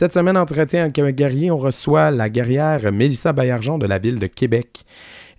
Cette 0.00 0.14
semaine, 0.14 0.38
entretien 0.38 0.84
avec 0.84 0.98
un 0.98 1.10
guerrier, 1.10 1.50
on 1.50 1.58
reçoit 1.58 2.10
la 2.10 2.30
guerrière 2.30 2.90
Mélissa 2.90 3.34
Baillargeon 3.34 3.76
de 3.76 3.84
la 3.84 3.98
ville 3.98 4.18
de 4.18 4.28
Québec. 4.28 4.82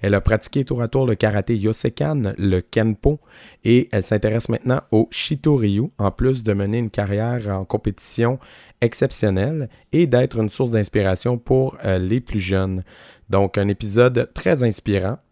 Elle 0.02 0.14
a 0.14 0.22
pratiqué 0.22 0.64
tour 0.64 0.84
à 0.84 0.88
tour 0.88 1.08
le 1.08 1.16
karaté 1.16 1.58
Yosekan, 1.58 2.34
le 2.38 2.60
Kenpo, 2.62 3.20
et 3.64 3.90
elle 3.92 4.04
s'intéresse 4.04 4.50
maintenant 4.50 4.82
au 4.92 5.08
Shitoryu, 5.10 5.90
en 5.98 6.12
plus 6.12 6.44
de 6.44 6.54
mener 6.54 6.78
une 6.78 6.92
carrière 6.92 7.48
en 7.50 7.66
compétition 7.66 8.38
exceptionnelle 8.82 9.68
et 9.94 10.06
d'être 10.06 10.40
une 10.40 10.50
source 10.50 10.74
d'inspiration 10.74 11.40
pour 11.40 11.76
euh, 11.84 11.98
les 11.98 12.22
plus 12.22 12.40
jeunes. 12.40 12.84
Donc, 13.32 13.58
un 13.58 13.68
épisode 13.68 14.30
très 14.36 14.62
inspirant. 14.62 15.18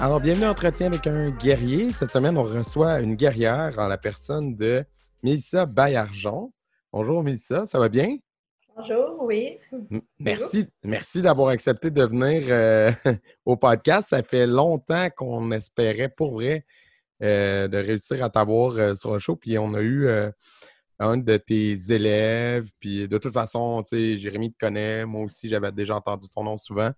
Alors, 0.00 0.20
bienvenue 0.20 0.44
à 0.44 0.52
Entretien 0.52 0.86
avec 0.86 1.08
un 1.08 1.30
guerrier. 1.30 1.90
Cette 1.90 2.12
semaine, 2.12 2.38
on 2.38 2.44
reçoit 2.44 3.00
une 3.00 3.16
guerrière 3.16 3.74
en 3.78 3.88
la 3.88 3.98
personne 3.98 4.54
de 4.54 4.84
Mélissa 5.24 5.66
Baillargeon. 5.66 6.52
Bonjour 6.92 7.24
Mélissa, 7.24 7.66
ça 7.66 7.80
va 7.80 7.88
bien? 7.88 8.16
Bonjour, 8.76 9.24
oui. 9.24 9.58
Merci, 10.20 10.68
merci 10.84 11.20
d'avoir 11.20 11.48
accepté 11.48 11.90
de 11.90 12.04
venir 12.04 12.44
euh, 12.48 12.92
au 13.44 13.56
podcast. 13.56 14.10
Ça 14.10 14.22
fait 14.22 14.46
longtemps 14.46 15.08
qu'on 15.16 15.50
espérait 15.50 16.10
pour 16.10 16.34
vrai 16.34 16.64
euh, 17.24 17.66
de 17.66 17.78
réussir 17.78 18.22
à 18.22 18.30
t'avoir 18.30 18.76
euh, 18.76 18.94
sur 18.94 19.12
le 19.12 19.18
show. 19.18 19.34
Puis 19.34 19.58
on 19.58 19.74
a 19.74 19.80
eu 19.80 20.08
un 21.00 21.16
de 21.16 21.36
tes 21.38 21.76
élèves. 21.90 22.70
Puis 22.78 23.08
de 23.08 23.18
toute 23.18 23.34
façon, 23.34 23.82
tu 23.82 23.96
sais, 23.96 24.16
Jérémy 24.16 24.52
te 24.52 24.58
connaît. 24.58 25.04
Moi 25.04 25.24
aussi, 25.24 25.48
j'avais 25.48 25.72
déjà 25.72 25.96
entendu 25.96 26.28
ton 26.32 26.44
nom 26.44 26.56
souvent. 26.56 26.92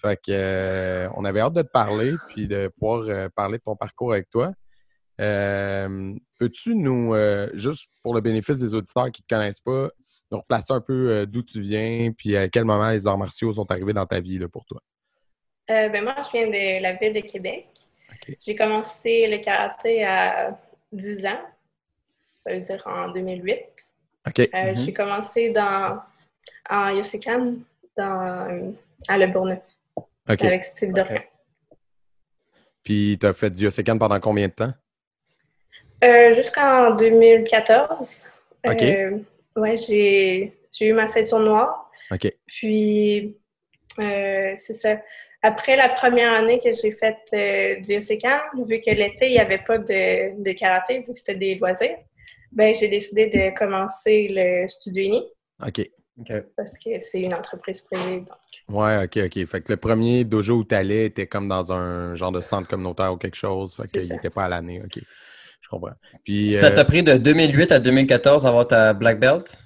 Fait 0.00 0.16
que 0.16 0.30
euh, 0.30 1.08
on 1.16 1.24
avait 1.24 1.40
hâte 1.40 1.54
de 1.54 1.62
te 1.62 1.68
parler 1.68 2.14
puis 2.28 2.46
de 2.46 2.68
pouvoir 2.68 3.02
euh, 3.08 3.28
parler 3.34 3.58
de 3.58 3.62
ton 3.62 3.76
parcours 3.76 4.12
avec 4.12 4.30
toi. 4.30 4.52
Euh, 5.20 6.14
Peux-tu 6.38 6.76
nous, 6.76 7.14
juste 7.54 7.90
pour 8.02 8.14
le 8.14 8.20
bénéfice 8.20 8.60
des 8.60 8.72
auditeurs 8.74 9.10
qui 9.10 9.22
ne 9.22 9.26
te 9.26 9.34
connaissent 9.34 9.60
pas, 9.60 9.88
nous 10.30 10.38
replacer 10.38 10.72
un 10.72 10.80
peu 10.80 11.26
d'où 11.26 11.42
tu 11.42 11.60
viens, 11.60 12.10
puis 12.16 12.36
à 12.36 12.48
quel 12.48 12.64
moment 12.64 12.90
les 12.90 13.08
arts 13.08 13.18
martiaux 13.18 13.52
sont 13.52 13.68
arrivés 13.72 13.92
dans 13.92 14.06
ta 14.06 14.20
vie 14.20 14.38
là, 14.38 14.46
pour 14.46 14.64
toi? 14.64 14.80
Ben 15.66 16.04
moi, 16.04 16.14
je 16.24 16.30
viens 16.30 16.46
de 16.46 16.80
la 16.80 16.92
ville 16.94 17.12
de 17.12 17.20
Québec. 17.20 17.66
J'ai 18.40 18.54
commencé 18.54 19.26
le 19.26 19.38
karaté 19.38 20.04
à 20.04 20.56
10 20.92 21.26
ans. 21.26 21.40
Ça 22.38 22.52
veut 22.52 22.60
dire 22.60 22.82
en 22.86 23.10
2008. 23.10 23.58
OK. 24.28 24.38
Euh, 24.38 24.46
Mhm. 24.54 24.78
J'ai 24.78 24.92
commencé 24.92 25.50
dans, 25.50 26.00
en 26.70 26.90
Yosekan, 26.90 27.54
dans, 27.96 28.74
à 29.08 29.18
Le 29.18 29.26
Bourneuf, 29.26 29.62
Avec 30.28 30.64
Steve 30.64 30.92
Dorcin. 30.92 31.20
Puis 32.82 33.18
tu 33.20 33.26
as 33.26 33.32
fait 33.32 33.50
du 33.50 33.64
Yosekan 33.64 33.98
pendant 33.98 34.20
combien 34.20 34.48
de 34.48 34.52
temps? 34.52 34.72
Euh, 36.04 36.32
Jusqu'en 36.32 36.94
2014. 36.94 38.28
OK. 38.66 38.82
Euh, 38.82 39.18
ouais, 39.56 39.76
j'ai 39.76 40.52
eu 40.80 40.92
ma 40.92 41.06
ceinture 41.06 41.40
noire. 41.40 41.90
OK. 42.10 42.32
Puis, 42.46 43.36
euh, 43.98 44.52
c'est 44.56 44.74
ça. 44.74 44.96
Après 45.42 45.76
la 45.76 45.88
première 45.90 46.32
année 46.32 46.58
que 46.58 46.72
j'ai 46.72 46.92
fait 46.92 47.80
du 47.82 47.94
Yosekan, 47.94 48.38
vu 48.66 48.80
que 48.80 48.90
l'été, 48.90 49.28
il 49.28 49.32
n'y 49.32 49.38
avait 49.38 49.58
pas 49.58 49.78
de, 49.78 50.42
de 50.42 50.52
karaté, 50.52 51.00
vu 51.00 51.12
que 51.12 51.18
c'était 51.18 51.36
des 51.36 51.54
loisirs, 51.54 51.96
ben, 52.52 52.74
j'ai 52.74 52.88
décidé 52.88 53.26
de 53.26 53.56
commencer 53.56 54.28
le 54.30 54.66
Studio 54.66 55.04
Uni 55.04 55.22
OK. 55.66 55.90
Parce 56.56 56.72
que 56.78 56.98
c'est 56.98 57.20
une 57.20 57.34
entreprise 57.34 57.80
privée. 57.80 58.18
Donc. 58.20 58.28
Ouais, 58.68 59.04
OK, 59.04 59.18
OK. 59.24 59.46
Fait 59.46 59.60
que 59.60 59.72
le 59.72 59.76
premier 59.76 60.24
dojo 60.24 60.56
où 60.56 60.64
tu 60.64 60.74
allais 60.74 61.06
était 61.06 61.26
comme 61.26 61.48
dans 61.48 61.72
un 61.72 62.14
genre 62.16 62.32
de 62.32 62.40
centre 62.40 62.68
communautaire 62.68 63.12
ou 63.12 63.16
quelque 63.16 63.36
chose. 63.36 63.74
Fait 63.74 63.84
qu'il 63.88 64.12
n'était 64.12 64.30
pas 64.30 64.44
à 64.44 64.48
l'année. 64.48 64.80
OK. 64.84 64.98
Je 65.60 65.68
comprends. 65.68 65.92
Puis. 66.24 66.54
Ça 66.54 66.66
euh, 66.68 66.74
t'a 66.74 66.84
pris 66.84 67.02
de 67.02 67.16
2008 67.16 67.72
à 67.72 67.78
2014 67.78 68.46
à 68.46 68.48
avoir 68.48 68.66
ta 68.66 68.92
black 68.94 69.18
belt? 69.20 69.56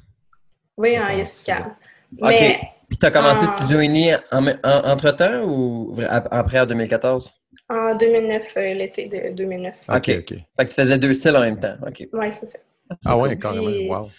Oui, 0.76 0.98
en 0.98 1.10
Yosekan. 1.10 1.72
OK. 2.20 2.30
Mais 2.30 2.60
Puis 2.88 2.98
t'as 2.98 3.10
commencé 3.10 3.44
Ah. 3.48 3.54
Studio 3.56 3.80
Uni 3.80 4.14
en, 4.30 4.46
en- 4.46 4.52
entre-temps 4.90 5.42
ou 5.44 5.94
après 6.08 6.60
en 6.60 6.66
2014? 6.66 7.32
en 7.68 7.94
2009, 7.94 8.52
euh, 8.58 8.74
l'été 8.74 9.06
de 9.06 9.34
2009. 9.34 9.74
OK, 9.88 9.94
OK. 9.96 10.08
OK. 10.10 10.28
Fait 10.28 10.64
que 10.64 10.68
tu 10.68 10.74
faisais 10.74 10.98
deux 10.98 11.14
styles 11.14 11.36
en 11.36 11.40
même 11.40 11.58
temps. 11.58 11.74
OK. 11.86 12.06
Oui, 12.12 12.26
c'est 12.32 12.46
ça. 12.46 12.58
Ah 13.06 13.16
ouais, 13.16 13.30
cool. 13.30 13.38
carrément. 13.38 13.66
Puis- 13.70 13.88
Wow. 13.88 14.10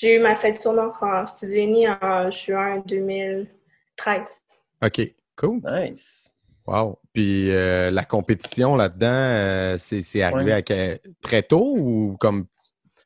J'ai 0.00 0.16
eu 0.16 0.18
ma 0.18 0.34
ceinture 0.34 0.72
noire 0.72 0.96
en 1.02 1.26
Studio 1.26 1.58
Uni 1.62 1.86
en 1.86 2.30
juin 2.30 2.82
2013. 2.86 4.42
OK. 4.82 5.14
Cool. 5.36 5.60
Nice. 5.62 6.30
Wow. 6.66 6.98
Puis 7.12 7.50
euh, 7.50 7.90
la 7.90 8.04
compétition 8.04 8.76
là-dedans, 8.76 9.08
euh, 9.12 9.76
c'est 9.78 10.00
c'est 10.00 10.22
arrivé 10.22 10.52
Ouais. 10.52 10.56
à 10.58 10.62
que- 10.62 10.98
très 11.20 11.42
tôt 11.42 11.74
ou 11.76 12.16
comme 12.18 12.46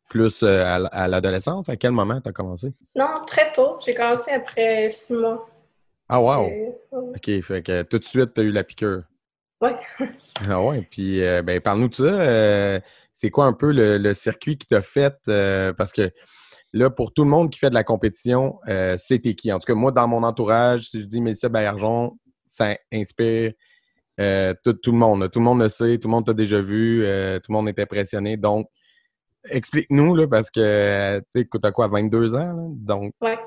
plus 0.08 0.44
euh, 0.44 0.58
à, 0.92 1.08
l'adolescence? 1.08 1.68
À 1.68 1.74
quel 1.76 1.90
moment 1.90 2.20
tu 2.20 2.28
as 2.28 2.32
commencé? 2.32 2.72
Non, 2.94 3.24
très 3.26 3.52
tôt. 3.52 3.78
J'ai 3.84 3.94
commencé 3.94 4.30
après 4.30 4.88
six 4.88 5.14
mois. 5.14 5.48
Ah, 6.08 6.20
wow. 6.20 6.46
Ouais. 6.46 6.76
OK. 6.92 7.42
Fait 7.42 7.62
que 7.62 7.82
tout 7.82 7.98
de 7.98 8.04
suite, 8.04 8.34
tu 8.34 8.40
as 8.40 8.44
eu 8.44 8.52
la 8.52 8.62
piqûre. 8.62 9.02
Ouais. 9.60 9.74
Ah 10.48 10.60
ouais. 10.60 10.82
Puis, 10.90 11.22
euh, 11.24 11.42
ben, 11.42 11.60
parle-nous 11.60 11.88
de 11.88 11.94
ça. 11.94 12.02
Euh, 12.02 12.80
c'est 13.12 13.30
quoi 13.30 13.44
un 13.46 13.52
peu 13.52 13.70
le, 13.72 13.98
le 13.98 14.14
circuit 14.14 14.58
qui 14.58 14.66
t'a 14.66 14.82
fait? 14.82 15.16
euh, 15.28 15.72
parce 15.72 15.92
que 15.92 16.10
là, 16.74 16.90
pour 16.90 17.12
tout 17.14 17.24
le 17.24 17.30
monde 17.30 17.50
qui 17.50 17.58
fait 17.58 17.70
de 17.70 17.74
la 17.74 17.84
compétition, 17.84 18.58
euh, 18.68 18.96
c'était 18.98 19.34
qui? 19.34 19.50
En 19.52 19.58
tout 19.58 19.66
cas, 19.66 19.74
moi, 19.74 19.92
dans 19.92 20.06
mon 20.08 20.22
entourage, 20.22 20.88
si 20.90 21.00
je 21.00 21.06
dis 21.06 21.20
Mélissa 21.20 21.48
Baillargeon, 21.48 22.18
ça 22.44 22.76
inspire 22.92 23.52
euh, 24.20 24.52
tout, 24.62 24.74
tout 24.74 24.92
le 24.92 24.98
monde. 24.98 25.30
Tout 25.30 25.38
le 25.38 25.44
monde 25.44 25.60
le 25.60 25.68
sait, 25.68 25.98
tout 25.98 26.08
le 26.08 26.12
monde 26.12 26.26
t'a 26.26 26.34
déjà 26.34 26.60
vu, 26.60 27.04
euh, 27.04 27.38
tout 27.38 27.50
le 27.50 27.54
monde 27.54 27.68
est 27.68 27.78
impressionné. 27.78 28.36
Donc, 28.36 28.68
explique-nous, 29.48 30.14
là, 30.16 30.26
parce 30.28 30.50
que, 30.50 31.18
tu 31.34 31.42
sais, 31.42 31.48
t'as 31.60 31.70
quoi, 31.72 31.88
22 31.88 32.34
ans? 32.34 32.38
là? 32.52 32.66
Donc, 32.70 33.12
Ouais. 33.20 33.38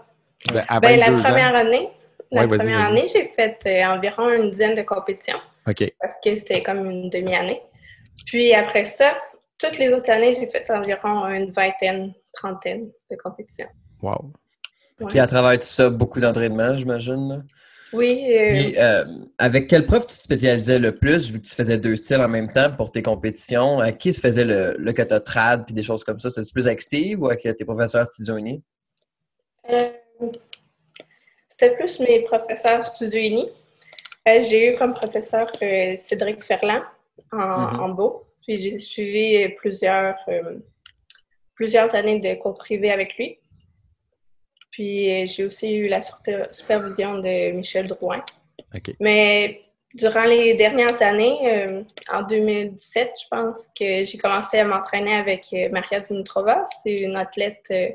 ben, 0.54 0.66
Ben, 0.82 0.98
la 1.00 1.06
22 1.12 1.20
ans. 1.20 1.24
première 1.30 1.56
année, 1.56 1.90
la 2.32 2.46
Ouais, 2.46 2.58
première 2.58 2.86
année, 2.86 3.06
j'ai 3.14 3.28
fait 3.36 3.58
euh, 3.66 3.86
environ 3.94 4.30
une 4.30 4.52
dizaine 4.52 4.76
de 4.76 4.82
compétitions 4.82 5.40
OK. 5.68 5.92
parce 6.00 6.20
que 6.24 6.36
c'était 6.36 6.64
comme 6.64 6.90
une 6.90 7.10
demi-année. 7.10 7.62
Puis 8.26 8.54
après 8.54 8.86
ça, 8.86 9.16
toutes 9.60 9.78
les 9.80 9.94
autres 9.94 10.12
années, 10.12 10.34
j'ai 10.34 10.48
fait 10.48 10.70
environ 10.72 11.28
une 11.30 11.52
vingtaine, 11.52 12.14
trentaine 12.38 12.90
de 13.12 13.16
compétitions. 13.18 13.68
Wow. 14.02 14.32
Ouais. 15.00 15.08
Puis 15.10 15.20
à 15.20 15.28
travers 15.28 15.60
tout 15.60 15.66
ça, 15.66 15.90
beaucoup 15.90 16.20
d'entraînement, 16.20 16.76
j'imagine. 16.78 17.30
là. 17.30 17.38
Oui, 17.94 18.12
euh, 18.38 18.54
Puis 18.54 18.78
euh, 18.78 19.06
avec 19.38 19.68
quelle 19.70 19.86
prof 19.86 20.06
tu 20.08 20.18
te 20.18 20.24
spécialisais 20.24 20.78
le 20.78 20.92
plus, 20.94 21.32
vu 21.32 21.40
que 21.42 21.48
tu 21.48 21.56
faisais 21.56 21.78
deux 21.78 21.96
styles 21.96 22.20
en 22.22 22.28
même 22.28 22.52
temps 22.52 22.72
pour 22.76 22.92
tes 22.92 23.02
compétitions? 23.02 23.80
À 23.80 23.92
qui 23.94 24.12
se 24.12 24.20
faisait 24.20 24.44
le, 24.44 24.76
le 24.78 24.92
kata 24.92 25.20
trad 25.22 25.66
puis 25.66 25.74
des 25.74 25.84
choses 25.84 26.04
comme 26.04 26.20
ça? 26.20 26.30
C'était 26.30 26.52
plus 26.54 26.68
avec 26.68 26.82
Steve 26.82 27.22
ou 27.22 27.28
avec 27.28 27.42
tes 27.58 27.66
professeurs 27.66 28.06
Studio 28.06 28.36
Uni? 28.38 28.62
euh, 29.70 29.90
c'était 31.48 31.76
plus 31.76 32.00
mes 32.02 32.22
professeurs 32.24 32.84
Studio 32.86 33.20
Uni. 33.20 33.50
Euh, 34.28 34.42
j'ai 34.44 34.74
eu 34.74 34.78
comme 34.78 34.94
professeur 34.94 35.50
euh, 35.62 35.96
Cédric 35.98 36.44
Ferland 36.44 36.84
en, 37.32 37.38
Mhm. 37.38 37.80
en 37.80 37.90
beau. 37.90 38.24
Puis 38.46 38.58
j'ai 38.58 38.78
suivi 38.80 39.44
euh, 39.44 39.50
plusieurs, 39.58 40.16
euh, 40.28 40.58
plusieurs 41.58 41.94
années 41.96 42.20
de 42.20 42.36
cours 42.36 42.58
privés 42.58 42.92
avec 42.92 43.18
lui. 43.18 43.40
Puis 44.72 45.12
euh, 45.12 45.26
j'ai 45.28 45.44
aussi 45.44 45.76
eu 45.76 45.88
la 45.88 46.02
super- 46.02 46.54
supervision 46.54 47.18
de 47.18 47.52
Michel 47.52 47.88
Drouin. 47.88 48.24
Mais 49.00 49.62
durant 49.96 50.26
les 50.26 50.54
dernières 50.54 51.02
années, 51.02 51.40
euh, 51.52 51.84
en 52.14 52.22
2017, 52.22 53.12
je 53.24 53.28
pense 53.30 53.70
que 53.78 54.04
j'ai 54.04 54.18
commencé 54.18 54.60
à 54.60 54.66
m'entraîner 54.66 55.16
avec 55.16 55.48
euh, 55.54 55.70
Maria 55.72 56.00
Dimitrova. 56.00 56.64
C'est 56.84 57.00
une 57.00 57.16
athlète 57.16 57.66
euh, 57.72 57.90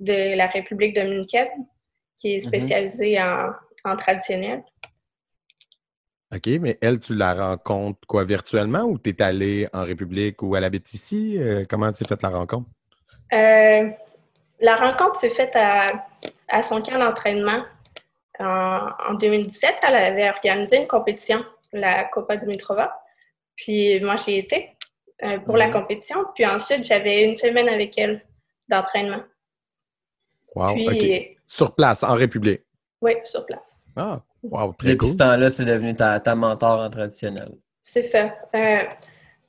de 0.00 0.36
la 0.36 0.48
République 0.48 0.94
dominicaine 0.94 1.66
qui 2.16 2.34
est 2.34 2.40
spécialisée 2.40 3.22
en, 3.22 3.50
en 3.84 3.96
traditionnel. 3.96 4.64
OK, 6.34 6.48
mais 6.60 6.76
elle, 6.80 6.98
tu 6.98 7.14
la 7.14 7.34
rencontres 7.34 8.00
quoi, 8.08 8.24
virtuellement 8.24 8.82
ou 8.82 8.98
tu 8.98 9.10
es 9.10 9.22
allé 9.22 9.68
en 9.72 9.84
République 9.84 10.42
ou 10.42 10.56
elle 10.56 10.64
habite 10.64 10.92
ici? 10.92 11.38
Euh, 11.38 11.64
comment 11.68 11.92
tu 11.92 12.04
fait 12.04 12.20
la 12.20 12.30
rencontre? 12.30 12.68
Euh, 13.32 13.90
la 14.60 14.76
rencontre 14.76 15.16
s'est 15.16 15.30
faite 15.30 15.54
à, 15.54 15.86
à 16.48 16.62
son 16.62 16.80
camp 16.82 16.98
d'entraînement 16.98 17.62
en, 18.38 18.88
en 19.08 19.14
2017. 19.14 19.74
Elle 19.82 19.94
avait 19.96 20.28
organisé 20.30 20.78
une 20.78 20.86
compétition, 20.86 21.44
la 21.72 22.04
Copa 22.04 22.36
Dimitrova. 22.36 22.98
Puis 23.56 24.00
moi, 24.00 24.16
j'y 24.16 24.36
étais 24.38 24.72
euh, 25.22 25.38
pour 25.40 25.56
la 25.56 25.66
Mhm. 25.68 25.72
compétition. 25.72 26.18
Puis 26.34 26.44
ensuite, 26.46 26.84
j'avais 26.84 27.24
une 27.24 27.36
semaine 27.36 27.68
avec 27.68 27.96
elle 27.98 28.22
d'entraînement. 28.68 29.22
Wow, 30.54 30.74
Puis. 30.74 31.36
Sur 31.46 31.74
place, 31.74 32.02
en 32.02 32.14
République. 32.14 32.62
oui, 33.00 33.12
sur 33.24 33.44
place. 33.46 33.84
Ah, 33.96 34.20
Wow, 34.42 34.72
très 34.74 34.88
Depuis 34.90 34.98
cool. 34.98 35.08
ce 35.08 35.16
temps-là, 35.16 35.48
c'est 35.48 35.64
devenu 35.64 35.94
ta, 35.96 36.20
ta 36.20 36.34
mentor 36.36 36.80
en 36.80 36.90
traditionnel. 36.90 37.50
C'est 37.82 38.02
ça. 38.02 38.32
Euh, 38.54 38.82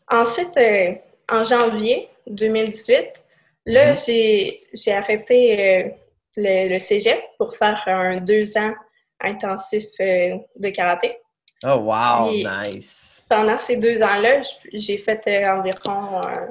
ensuite, 0.10 0.56
euh, 0.58 0.94
en 1.30 1.44
janvier 1.44 2.10
2018, 2.28 3.24
là, 3.68 3.92
Mhm. 3.92 3.98
j'ai 4.06 4.64
j'ai 4.74 4.94
arrêté 4.94 5.60
euh, 5.60 5.90
le, 6.38 6.70
le 6.74 6.80
cégep 6.80 7.20
pour 7.38 7.56
faire 7.56 7.82
un 7.88 8.20
deux 8.22 8.58
ans 8.58 8.74
intensif 9.22 9.86
euh, 10.00 10.36
de 10.56 10.70
karaté. 10.70 11.18
Oh, 11.64 11.78
wow, 11.92 12.32
nice. 12.32 13.24
Pendant 13.30 13.58
ces 13.60 13.78
deux 13.78 14.02
ans-là, 14.04 14.42
j'ai 14.74 14.98
fait 15.00 15.22
euh, 15.28 15.50
environ 15.58 16.22
euh, 16.24 16.46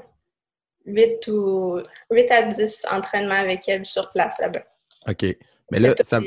8, 0.86 1.28
ou, 1.28 1.80
8 2.10 2.30
à 2.30 2.42
10 2.42 2.86
entraînements 2.90 3.40
avec 3.40 3.68
elle 3.68 3.84
sur 3.86 4.10
place 4.10 4.38
là-bas. 4.40 4.62
OK. 5.08 5.24
Mais 5.70 5.78
là, 5.78 5.94
ça, 6.02 6.20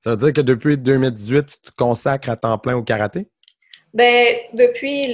ça 0.00 0.10
veut 0.10 0.16
dire 0.16 0.32
que 0.32 0.40
depuis 0.40 0.76
2018, 0.76 1.46
tu 1.46 1.70
te 1.70 1.76
consacres 1.76 2.28
à 2.30 2.36
temps 2.36 2.58
plein 2.58 2.76
au 2.76 2.82
karaté? 2.82 3.26
Ben, 3.94 4.36
depuis 4.52 5.06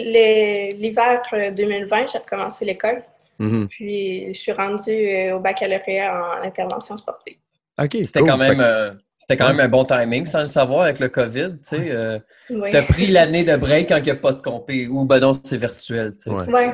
l'hiver 0.73 1.21
euh, 1.35 1.51
2020, 1.51 2.13
j'ai 2.13 2.19
recommencé 2.19 2.65
l'école. 2.65 3.03
Mhm. 3.41 3.69
Puis, 3.69 4.27
je 4.35 4.39
suis 4.39 4.53
rendue 4.53 4.91
euh, 5.09 5.37
au 5.37 5.41
baccalauréat 5.41 6.15
en 6.15 6.47
intervention 6.47 6.97
sportive. 6.97 7.37
OK. 7.83 7.97
C'était 8.05 8.21
cool. 8.21 8.29
quand 8.29 8.37
même, 8.37 8.57
Fait 8.59 8.63
euh, 8.63 8.93
c'était 9.19 9.37
quand 9.37 9.49
même 9.49 9.61
un 9.61 9.69
bon 9.69 9.85
timing, 9.85 10.27
sans 10.27 10.43
le 10.43 10.47
savoir, 10.47 10.83
avec 10.83 10.99
le 11.01 11.09
COVID. 11.09 11.53
Tu 11.53 11.59
sais, 11.63 11.91
euh, 11.91 12.19
Oui. 12.51 12.69
t'as 12.71 12.83
pris 12.83 13.07
l'année 13.09 13.43
de 13.45 13.57
break 13.57 13.89
quand 13.89 13.97
il 13.97 14.03
n'y 14.05 14.11
a 14.11 14.15
pas 14.17 14.33
de 14.33 14.43
compé. 14.43 14.87
Ou 14.89 15.05
ben 15.07 15.19
non, 15.21 15.33
c'est 15.33 15.57
virtuel. 15.57 16.13
tu 16.13 16.19
sais. 16.19 16.31
Ouais. 16.31 16.47
Ouais. 16.49 16.73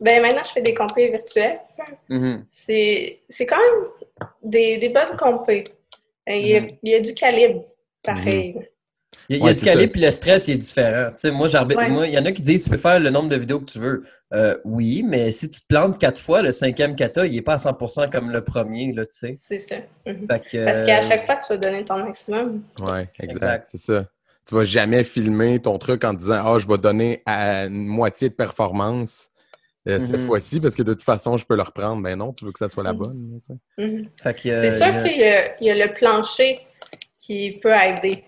Ben, 0.00 0.20
maintenant, 0.22 0.42
je 0.44 0.50
fais 0.52 0.62
des 0.62 0.74
compés 0.74 1.08
virtuels. 1.10 1.58
Mhm. 2.08 2.44
C'est 2.50 3.20
c'est 3.28 3.46
quand 3.46 3.56
même 3.58 3.88
des, 4.42 4.76
des 4.78 4.90
bonnes 4.90 5.16
compés. 5.18 5.64
Il 6.28 6.46
y, 6.46 6.56
a, 6.56 6.60
Mhm. 6.60 6.70
il 6.82 6.90
y 6.92 6.94
a 6.94 7.00
du 7.00 7.14
calibre, 7.14 7.64
pareil. 8.02 8.56
Il 9.28 9.38
y 9.38 9.48
a, 9.48 9.50
y 9.50 9.54
du 9.54 9.60
calibre, 9.62 9.92
puis 9.92 10.00
le 10.02 10.10
stress, 10.10 10.46
il 10.48 10.54
est 10.54 10.56
différent. 10.58 11.08
Tu 11.10 11.14
sais, 11.18 11.30
moi, 11.32 11.48
j'arbitre- 11.48 11.80
Ouais. 11.80 11.88
moi, 11.88 12.06
il 12.06 12.14
y 12.14 12.18
en 12.18 12.24
a 12.24 12.32
qui 12.32 12.42
disent 12.42 12.64
tu 12.64 12.70
peux 12.70 12.76
faire 12.76 13.00
le 13.00 13.10
nombre 13.10 13.28
de 13.28 13.36
vidéos 13.36 13.60
que 13.60 13.64
tu 13.70 13.78
veux. 13.78 14.04
Euh, 14.34 14.56
oui, 14.64 15.02
mais 15.04 15.30
si 15.30 15.48
tu 15.50 15.60
te 15.60 15.66
plantes 15.68 15.98
quatre 15.98 16.20
fois, 16.20 16.42
le 16.42 16.50
cinquième 16.50 16.94
kata, 16.96 17.26
il 17.26 17.34
n'est 17.34 17.42
pas 17.42 17.54
à 17.54 17.58
100% 17.58 18.08
comme 18.10 18.30
le 18.30 18.42
premier, 18.42 18.92
là, 18.92 19.04
tu 19.06 19.16
sais. 19.16 19.32
C'est 19.38 19.58
ça. 19.58 19.76
Mhm. 20.06 20.26
Fait 20.26 20.42
que, 20.50 20.64
Parce 20.64 20.84
qu'à 20.84 20.98
euh, 20.98 21.02
chaque 21.02 21.26
fois, 21.26 21.36
tu 21.36 21.46
vas 21.52 21.56
donner 21.56 21.84
ton 21.84 21.96
maximum. 22.04 22.62
Ouais, 22.80 23.08
exact. 23.20 23.68
C'est 23.70 23.78
ça. 23.78 24.06
Tu 24.48 24.54
vas 24.54 24.64
jamais 24.64 25.02
filmer 25.02 25.58
ton 25.60 25.76
truc 25.78 26.04
en 26.04 26.12
disant 26.14 26.40
Ah, 26.44 26.58
je 26.60 26.66
vais 26.68 26.78
donner 26.78 27.22
à 27.26 27.64
une 27.64 27.86
moitié 27.86 28.28
de 28.28 28.34
performance 28.34 29.30
euh, 29.88 29.98
cette 30.00 30.18
Mhm. 30.20 30.26
fois-ci 30.26 30.60
parce 30.60 30.74
que 30.74 30.82
de 30.82 30.92
toute 30.94 31.02
façon, 31.04 31.36
je 31.36 31.44
peux 31.46 31.54
le 31.56 31.62
reprendre. 31.62 32.02
Ben 32.02 32.16
non, 32.16 32.32
tu 32.32 32.44
veux 32.44 32.52
que 32.52 32.58
ça 32.58 32.68
soit 32.68 32.82
la 32.84 32.92
Mhm. 32.92 32.98
bonne. 32.98 33.40
Mhm. 33.78 34.08
C'est 34.24 34.78
sûr 34.78 35.02
qu'il 35.02 35.18
y 35.66 35.70
a 35.70 35.74
le 35.86 35.94
plancher 35.94 36.60
qui 37.16 37.58
peut 37.62 37.72
aider. 37.72 38.24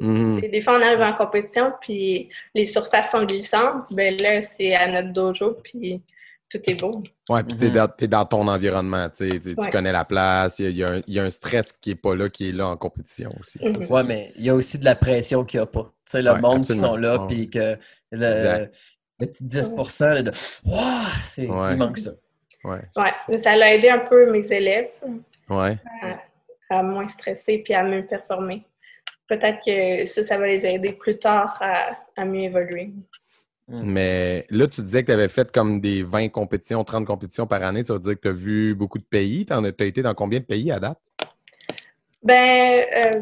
Mhm. 0.00 0.40
Des 0.40 0.60
fois, 0.62 0.78
on 0.78 0.82
arrive 0.82 1.00
en 1.02 1.12
compétition, 1.14 1.72
puis 1.80 2.28
les 2.54 2.66
surfaces 2.66 3.10
sont 3.10 3.24
glissantes. 3.24 3.84
Ben 3.90 4.16
là, 4.20 4.40
c'est 4.42 4.74
à 4.74 4.90
notre 4.90 5.12
dojo, 5.12 5.58
puis 5.62 6.02
tout 6.48 6.58
est 6.68 6.74
beau. 6.74 7.02
Ouais, 7.28 7.44
puis 7.44 7.56
t'es 7.56 7.68
Mhm. 7.68 7.74
dans, 7.74 7.88
t'es 7.88 8.08
dans 8.08 8.24
ton 8.24 8.48
environnement. 8.48 9.08
Tu, 9.10 9.30
sais, 9.30 9.38
tu- 9.40 9.54
tu 9.54 9.70
connais 9.70 9.92
la 9.92 10.04
place. 10.04 10.58
Il 10.58 10.76
y 10.76 10.82
a, 10.82 10.88
y 10.88 10.90
un- 10.90 11.02
il 11.06 11.14
y 11.14 11.20
a 11.20 11.24
un 11.24 11.30
stress 11.30 11.72
qui 11.72 11.90
n'est 11.90 11.96
pas 11.96 12.14
là, 12.16 12.28
qui 12.28 12.48
est 12.48 12.52
là 12.52 12.66
en 12.68 12.76
compétition 12.76 13.30
aussi. 13.40 13.58
Mhm. 13.62 13.82
sûr. 13.82 14.04
mais 14.04 14.32
il 14.36 14.44
y 14.44 14.50
a 14.50 14.54
aussi 14.54 14.78
de 14.78 14.84
la 14.84 14.96
pression 14.96 15.44
qu'il 15.44 15.60
n'y 15.60 15.62
a 15.62 15.66
pas. 15.66 15.84
Tu 16.04 16.12
sais, 16.12 16.22
le 16.22 16.32
Ouais, 16.32 16.40
monde 16.40 16.64
qui 16.64 16.72
sont 16.72 16.96
là, 16.96 17.24
puis 17.28 17.48
que 17.50 17.76
le, 18.10 18.66
petit 19.18 19.44
10% 19.44 20.14
là, 20.14 20.22
de 20.22 20.30
c'est 20.32 21.46
Ouais. 21.46 21.72
Il 21.72 21.76
manque 21.76 21.98
ça. 21.98 22.10
Ouais. 22.64 22.80
Ouais, 22.96 23.12
mais 23.28 23.38
ça 23.38 23.54
l'a 23.54 23.74
aidé 23.74 23.88
un 23.90 23.98
peu 24.00 24.30
mes 24.32 24.50
élèves 24.52 24.88
Ouais. 25.48 25.76
à 26.70 26.82
moins 26.82 27.06
stresser 27.08 27.58
puis 27.58 27.74
à 27.74 27.82
mieux 27.84 28.04
performer. 28.06 28.64
Peut-être 29.30 29.64
que 29.64 30.06
ça, 30.06 30.24
ça 30.24 30.36
va 30.38 30.48
les 30.48 30.66
aider 30.66 30.90
plus 30.90 31.16
tard 31.16 31.56
à, 31.60 31.96
à 32.16 32.24
mieux 32.24 32.42
évoluer. 32.42 32.92
Mm. 33.68 33.82
Mais 33.84 34.44
là, 34.50 34.66
tu 34.66 34.82
disais 34.82 35.02
que 35.02 35.06
tu 35.06 35.12
avais 35.12 35.28
fait 35.28 35.52
comme 35.52 35.80
des 35.80 36.02
20 36.02 36.30
compétitions, 36.30 36.82
30 36.82 37.06
compétitions 37.06 37.46
par 37.46 37.62
année. 37.62 37.84
Ça 37.84 37.92
veut 37.92 38.00
dire 38.00 38.14
que 38.16 38.22
tu 38.22 38.28
as 38.28 38.32
vu 38.32 38.74
beaucoup 38.74 38.98
de 38.98 39.04
pays. 39.04 39.46
Tu 39.46 39.52
as 39.52 39.84
été 39.84 40.02
dans 40.02 40.14
combien 40.14 40.40
de 40.40 40.44
pays 40.44 40.72
à 40.72 40.80
date? 40.80 40.98
Ben, 42.24 42.84
euh, 42.92 43.20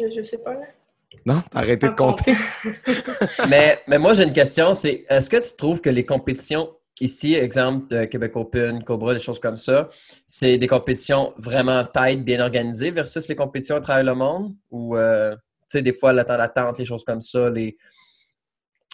je 0.00 0.22
sais 0.22 0.38
pas. 0.38 0.54
Là. 0.54 0.66
Non? 1.26 1.42
T'as 1.50 1.58
arrêté 1.58 1.88
de 1.88 1.92
Un 1.92 1.94
compter? 1.94 2.34
mais, 3.50 3.80
mais 3.86 3.98
moi, 3.98 4.14
j'ai 4.14 4.24
une 4.24 4.32
question, 4.32 4.72
c'est 4.72 5.04
est-ce 5.10 5.28
que 5.28 5.36
tu 5.36 5.54
trouves 5.58 5.82
que 5.82 5.90
les 5.90 6.06
compétitions 6.06 6.70
ici, 7.00 7.34
exemple 7.34 7.88
de 7.88 8.04
Québec 8.04 8.36
Open, 8.36 8.82
Cobra, 8.84 9.14
des 9.14 9.20
choses 9.20 9.40
comme 9.40 9.56
ça, 9.56 9.88
c'est 10.26 10.58
des 10.58 10.66
compétitions 10.66 11.32
vraiment 11.36 11.84
tight, 11.84 12.24
bien 12.24 12.40
organisées 12.40 12.90
versus 12.90 13.28
les 13.28 13.36
compétitions 13.36 13.76
à 13.76 13.80
travers 13.80 14.04
le 14.04 14.14
monde? 14.14 14.54
Ou, 14.70 14.96
euh, 14.96 15.34
tu 15.34 15.78
sais, 15.78 15.82
des 15.82 15.92
fois, 15.92 16.12
le 16.12 16.24
temps 16.24 16.36
d'attente, 16.36 16.78
les 16.78 16.84
choses 16.84 17.04
comme 17.04 17.20
ça, 17.20 17.50
les... 17.50 17.76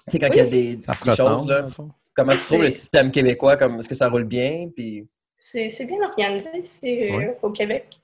C'est 0.06 0.18
quand 0.18 0.28
il 0.30 0.36
y 0.36 0.40
a 0.40 0.46
des, 0.46 0.80
choses, 1.16 1.46
là. 1.46 1.66
Comment 2.14 2.32
tu 2.32 2.44
trouves 2.44 2.62
le 2.62 2.70
système 2.70 3.12
québécois? 3.12 3.56
Comme, 3.56 3.78
est-ce 3.78 3.88
que 3.88 3.94
ça 3.94 4.08
roule 4.08 4.24
bien? 4.24 4.68
Puis... 4.74 5.06
C'est 5.38 5.70
c'est 5.70 5.86
bien 5.86 6.02
organisé 6.02 6.50
ici 6.58 7.10
euh, 7.10 7.32
au 7.42 7.50
Québec. 7.50 7.98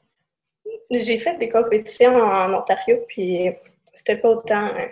J'ai 0.90 1.18
fait 1.18 1.36
des 1.36 1.48
compétitions 1.48 2.16
en 2.16 2.54
Ontario, 2.54 2.98
puis 3.08 3.50
c'était 3.92 4.16
pas 4.16 4.30
autant 4.30 4.68
euh, 4.68 4.86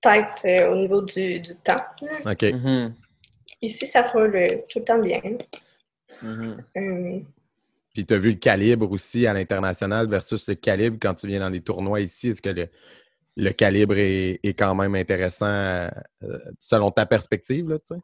tight 0.00 0.44
euh, 0.44 0.72
au 0.72 0.76
niveau 0.76 1.02
du, 1.02 1.40
du 1.40 1.56
temps. 1.56 1.82
OK. 2.24 2.42
Mhm. 2.42 2.94
Ici, 3.62 3.86
ça 3.86 4.02
roule 4.02 4.32
tout 4.68 4.78
le 4.80 4.84
temps 4.84 4.98
bien. 4.98 5.20
Mhm. 6.22 6.64
Euh, 6.76 7.20
Puis 7.94 8.04
tu 8.06 8.14
as 8.14 8.18
vu 8.18 8.30
le 8.30 8.36
calibre 8.36 8.90
aussi 8.90 9.26
à 9.26 9.32
l'international 9.32 10.08
versus 10.08 10.46
le 10.48 10.54
calibre 10.54 10.98
quand 11.00 11.14
tu 11.14 11.26
viens 11.26 11.40
dans 11.40 11.50
des 11.50 11.60
tournois 11.62 12.00
ici? 12.00 12.28
Est-ce 12.28 12.42
que 12.42 12.50
le, 12.50 12.68
le 13.36 13.50
calibre 13.52 13.96
est, 13.98 14.40
est 14.42 14.54
quand 14.54 14.74
même 14.74 14.94
intéressant 14.94 15.46
euh, 15.46 15.88
selon 16.60 16.90
ta 16.90 17.06
perspective, 17.06 17.68
là, 17.70 17.78
tu 17.78 17.94
sais? 17.94 18.00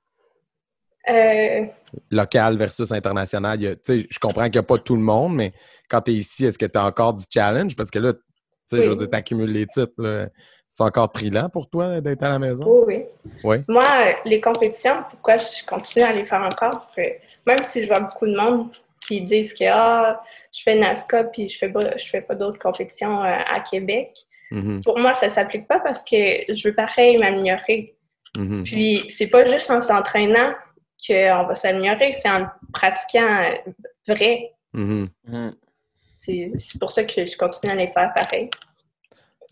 euh, 1.10 1.66
Local 2.10 2.56
versus 2.56 2.92
international. 2.92 3.58
tu 3.58 3.76
sais, 3.82 4.06
je 4.10 4.18
comprends 4.18 4.44
qu'il 4.44 4.52
n'y 4.52 4.58
a 4.58 4.62
pas 4.62 4.78
tout 4.78 4.96
le 4.96 5.02
monde, 5.02 5.34
mais 5.34 5.52
quand 5.88 6.00
tu 6.02 6.12
es 6.12 6.14
ici, 6.14 6.44
est-ce 6.46 6.58
que 6.58 6.66
tu 6.66 6.78
as 6.78 6.84
encore 6.86 7.14
du 7.14 7.24
challenge? 7.28 7.74
Parce 7.76 7.90
que 7.90 7.98
là, 7.98 8.12
tu 8.14 8.20
sais, 8.70 8.78
Oui. 8.78 8.84
je 8.84 8.88
veux 8.90 8.96
dire, 8.96 9.10
tu 9.10 9.16
accumules 9.16 9.50
les 9.52 9.66
titres. 9.66 9.92
là. 9.98 10.28
C'est 10.74 10.84
encore 10.84 11.12
trillant 11.12 11.50
pour 11.50 11.68
toi 11.68 12.00
d'être 12.00 12.22
à 12.22 12.30
la 12.30 12.38
maison? 12.38 12.64
oui, 12.66 13.04
oui. 13.24 13.30
Oui. 13.44 13.56
Moi, 13.68 13.84
les 14.24 14.40
compétitions, 14.40 15.04
pourquoi 15.10 15.36
je 15.36 15.66
continue 15.66 16.02
à 16.02 16.14
les 16.14 16.24
faire 16.24 16.40
encore? 16.40 16.86
Même 17.46 17.62
si 17.62 17.82
je 17.82 17.86
vois 17.86 18.00
beaucoup 18.00 18.26
de 18.26 18.34
monde 18.34 18.70
qui 19.06 19.20
disent 19.20 19.52
que 19.52 19.64
ah, 19.68 20.22
je 20.50 20.62
fais 20.62 20.74
NASCA 20.78 21.24
puis 21.24 21.50
je 21.50 21.58
fais 21.58 21.68
pas, 21.68 21.94
je 21.98 22.08
fais 22.08 22.22
pas 22.22 22.34
d'autres 22.34 22.58
compétitions 22.58 23.22
euh, 23.22 23.38
à 23.46 23.60
Québec. 23.60 24.16
Mhm, 24.50 24.82
Pour 24.82 24.98
moi, 24.98 25.12
ça 25.12 25.28
s'applique 25.28 25.68
pas 25.68 25.78
parce 25.80 26.02
que 26.02 26.16
je 26.16 26.68
veux 26.68 26.74
pareil 26.74 27.18
m'améliorer. 27.18 27.94
mhm. 28.38 28.64
Puis 28.64 29.10
c'est 29.10 29.28
pas 29.28 29.44
juste 29.44 29.70
en 29.70 29.80
s'entraînant 29.82 30.54
qu'on 31.06 31.44
va 31.48 31.54
s'améliorer, 31.54 32.14
c'est 32.14 32.30
en 32.30 32.46
pratiquant 32.72 33.42
euh, 33.44 33.72
vrai. 34.08 34.52
Mhm. 34.72 35.10
Mhm. 35.28 35.54
C'est 36.16 36.50
c'est 36.56 36.78
pour 36.78 36.90
ça 36.90 37.04
que 37.04 37.26
je 37.26 37.36
continue 37.36 37.72
à 37.72 37.74
les 37.74 37.88
faire 37.88 38.10
pareil. 38.14 38.48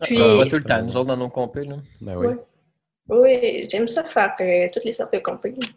Puis- 0.01 0.21
On 0.21 0.37
va 0.37 0.45
tout 0.45 0.55
le 0.57 0.63
temps, 0.63 0.81
nous 0.81 0.95
autres, 0.97 1.07
dans 1.07 1.17
nos 1.17 1.29
compés. 1.29 1.65
Là. 1.65 1.75
Ben 2.01 2.15
oui. 2.17 2.35
Oui, 3.09 3.67
j'aime 3.69 3.87
ça 3.87 4.03
faire 4.05 4.35
euh, 4.39 4.67
toutes 4.73 4.85
les 4.85 4.91
sortes 4.91 5.13
de 5.13 5.19
compétitions. 5.19 5.73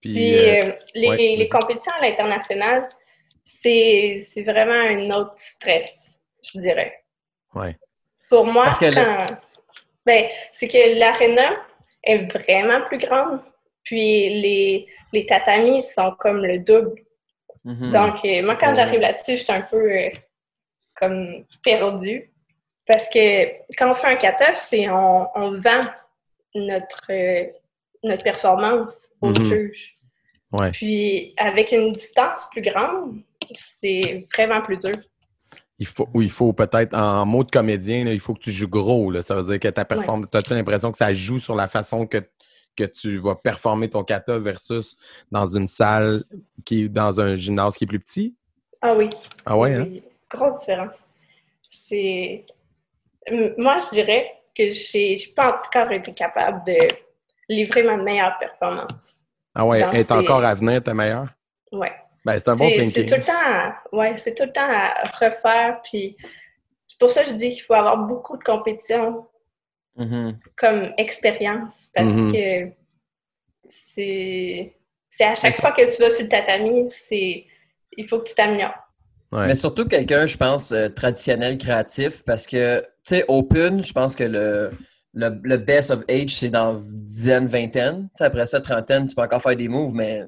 Puis, 0.00 0.12
Puis 0.12 0.34
euh, 0.38 0.62
euh, 0.64 0.72
les, 0.94 1.08
ouais, 1.08 1.16
les 1.36 1.48
compétitions 1.48 1.92
à 1.98 2.06
l'international, 2.06 2.88
c'est 3.42 4.18
c'est 4.20 4.42
vraiment 4.42 4.72
un 4.72 5.10
autre 5.10 5.34
stress, 5.36 6.20
je 6.42 6.60
dirais. 6.60 7.02
ouais. 7.54 7.76
Pour 8.28 8.44
moi, 8.46 8.64
Parce 8.64 8.78
que 8.78 8.86
le- 8.86 8.92
quand- 8.94 9.26
ben, 10.04 10.26
c'est 10.52 10.68
que 10.68 10.98
l'aréna 10.98 11.56
est 12.02 12.18
vraiment 12.32 12.84
plus 12.86 12.98
grande, 12.98 13.40
puis 13.84 14.28
les, 14.42 14.86
les 15.12 15.26
tatamis 15.26 15.82
sont 15.84 16.12
comme 16.18 16.44
le 16.44 16.58
double. 16.58 17.00
Mhm. 17.64 17.92
Donc, 17.92 18.14
moi, 18.44 18.56
quand 18.56 18.74
j'arrive 18.74 19.00
là-dessus, 19.00 19.36
je 19.38 19.44
suis 19.44 19.52
un 19.52 19.62
peu 19.62 19.90
euh, 19.92 20.10
comme 20.94 21.44
perdue. 21.64 22.30
Parce 22.86 23.08
que 23.08 23.46
quand 23.76 23.90
on 23.90 23.94
fait 23.94 24.06
un 24.06 24.16
kata, 24.16 24.54
c'est 24.54 24.88
on, 24.88 25.26
on 25.34 25.58
vend 25.58 25.84
notre, 26.54 27.06
euh, 27.10 27.46
notre 28.02 28.22
performance 28.24 29.08
au 29.20 29.28
Mhm. 29.30 29.42
juge. 29.44 29.96
Ouais. 30.52 30.70
Puis, 30.70 31.34
avec 31.36 31.72
une 31.72 31.92
distance 31.92 32.46
plus 32.52 32.62
grande, 32.62 33.20
c'est 33.54 34.22
vraiment 34.32 34.60
plus 34.62 34.78
dur. 34.78 34.96
Il 35.78 35.86
faut, 35.86 36.08
oui, 36.14 36.26
il 36.26 36.30
faut 36.30 36.52
peut-être, 36.52 36.94
en 36.94 37.26
mot 37.26 37.44
de 37.44 37.50
comédien, 37.50 38.04
là, 38.04 38.12
il 38.12 38.20
faut 38.20 38.32
que 38.32 38.40
tu 38.40 38.52
joues 38.52 38.68
gros. 38.68 39.10
Là. 39.10 39.22
Ça 39.22 39.34
veut 39.34 39.42
dire 39.42 39.60
que 39.60 39.68
ta 39.68 39.84
performance, 39.84 40.26
tu 40.30 40.36
as 40.38 40.54
l'impression 40.54 40.90
que 40.92 40.96
ça 40.96 41.12
joue 41.12 41.38
sur 41.38 41.54
la 41.54 41.66
façon 41.68 42.06
que, 42.06 42.18
que 42.76 42.84
tu 42.84 43.18
vas 43.18 43.34
performer 43.34 43.90
ton 43.90 44.02
kata 44.04 44.38
versus 44.38 44.96
dans 45.30 45.46
une 45.46 45.66
salle 45.68 46.24
qui 46.64 46.84
est 46.84 46.88
dans 46.88 47.20
un 47.20 47.34
gymnase 47.36 47.76
qui 47.76 47.84
est 47.84 47.86
plus 47.88 48.00
petit? 48.00 48.34
Ah 48.80 48.94
oui. 48.94 49.10
Ah 49.44 49.58
ouais, 49.58 49.74
hein? 49.74 49.88
Grosse 50.30 50.60
différence. 50.60 51.00
C'est. 51.68 52.46
Moi, 53.58 53.78
je 53.78 53.90
dirais 53.90 54.32
que 54.56 54.70
j'ai 54.70 55.16
j'ai 55.16 55.32
pas 55.34 55.58
encore 55.60 55.90
été 55.92 56.12
capable 56.14 56.64
de 56.64 56.76
livrer 57.48 57.82
ma 57.82 57.96
meilleure 57.96 58.38
performance. 58.38 59.24
Ah 59.54 59.64
ouais, 59.66 59.80
Dans 59.80 59.92
est 59.92 60.04
ces- 60.04 60.12
encore 60.12 60.44
à 60.44 60.54
venir 60.54 60.82
ta 60.82 60.94
meilleure? 60.94 61.28
Ouais. 61.72 61.92
Ben, 62.24 62.38
c'est 62.38 62.48
un 62.50 62.56
bon 62.56 62.68
C'est- 62.68 62.76
thinking. 62.76 62.92
C'est 62.92 63.06
tout 63.06 63.14
le 63.14 63.24
temps, 63.24 63.32
à- 63.44 63.82
ouais, 63.92 64.16
c'est 64.16 64.34
tout 64.34 64.44
le 64.44 64.52
temps 64.52 64.68
à 64.68 65.08
refaire, 65.18 65.80
puis 65.82 66.16
c'est 66.86 66.98
pour 66.98 67.10
ça 67.10 67.22
que 67.24 67.30
je 67.30 67.34
dis 67.34 67.50
qu'il 67.50 67.62
faut 67.62 67.74
avoir 67.74 67.96
beaucoup 67.98 68.36
de 68.36 68.42
compétition 68.44 69.26
Mhm. 69.96 70.38
comme 70.56 70.92
expérience 70.98 71.90
parce 71.94 72.12
Mhm. 72.12 72.32
que 72.32 72.72
c'est 73.68 74.72
c'est 75.10 75.24
à 75.24 75.34
chaque 75.34 75.52
ça- 75.52 75.62
fois 75.62 75.72
que 75.72 75.82
tu 75.94 76.02
vas 76.02 76.10
sur 76.10 76.24
le 76.24 76.28
tatami, 76.28 76.86
c'est 76.90 77.46
il 77.96 78.06
faut 78.06 78.18
que 78.20 78.28
tu 78.28 78.34
t'améliores. 78.34 78.74
Ouais. 79.32 79.46
Mais 79.48 79.54
surtout 79.54 79.84
quelqu'un, 79.86 80.26
je 80.26 80.36
pense, 80.36 80.72
euh, 80.72 80.88
traditionnel, 80.88 81.58
créatif, 81.58 82.22
parce 82.24 82.46
que, 82.46 82.80
tu 82.80 82.86
sais, 83.04 83.24
Open, 83.28 83.82
je 83.82 83.92
pense 83.92 84.14
que 84.14 84.24
le, 84.24 84.70
le, 85.14 85.30
le 85.42 85.56
best 85.56 85.90
of 85.90 86.04
age, 86.08 86.36
c'est 86.36 86.50
dans 86.50 86.74
dizaine, 86.74 87.48
vingtaine. 87.48 88.08
Après 88.20 88.46
ça, 88.46 88.60
trentaine, 88.60 89.06
tu 89.06 89.14
peux 89.14 89.22
encore 89.22 89.42
faire 89.42 89.56
des 89.56 89.68
moves, 89.68 89.94
mais 89.94 90.22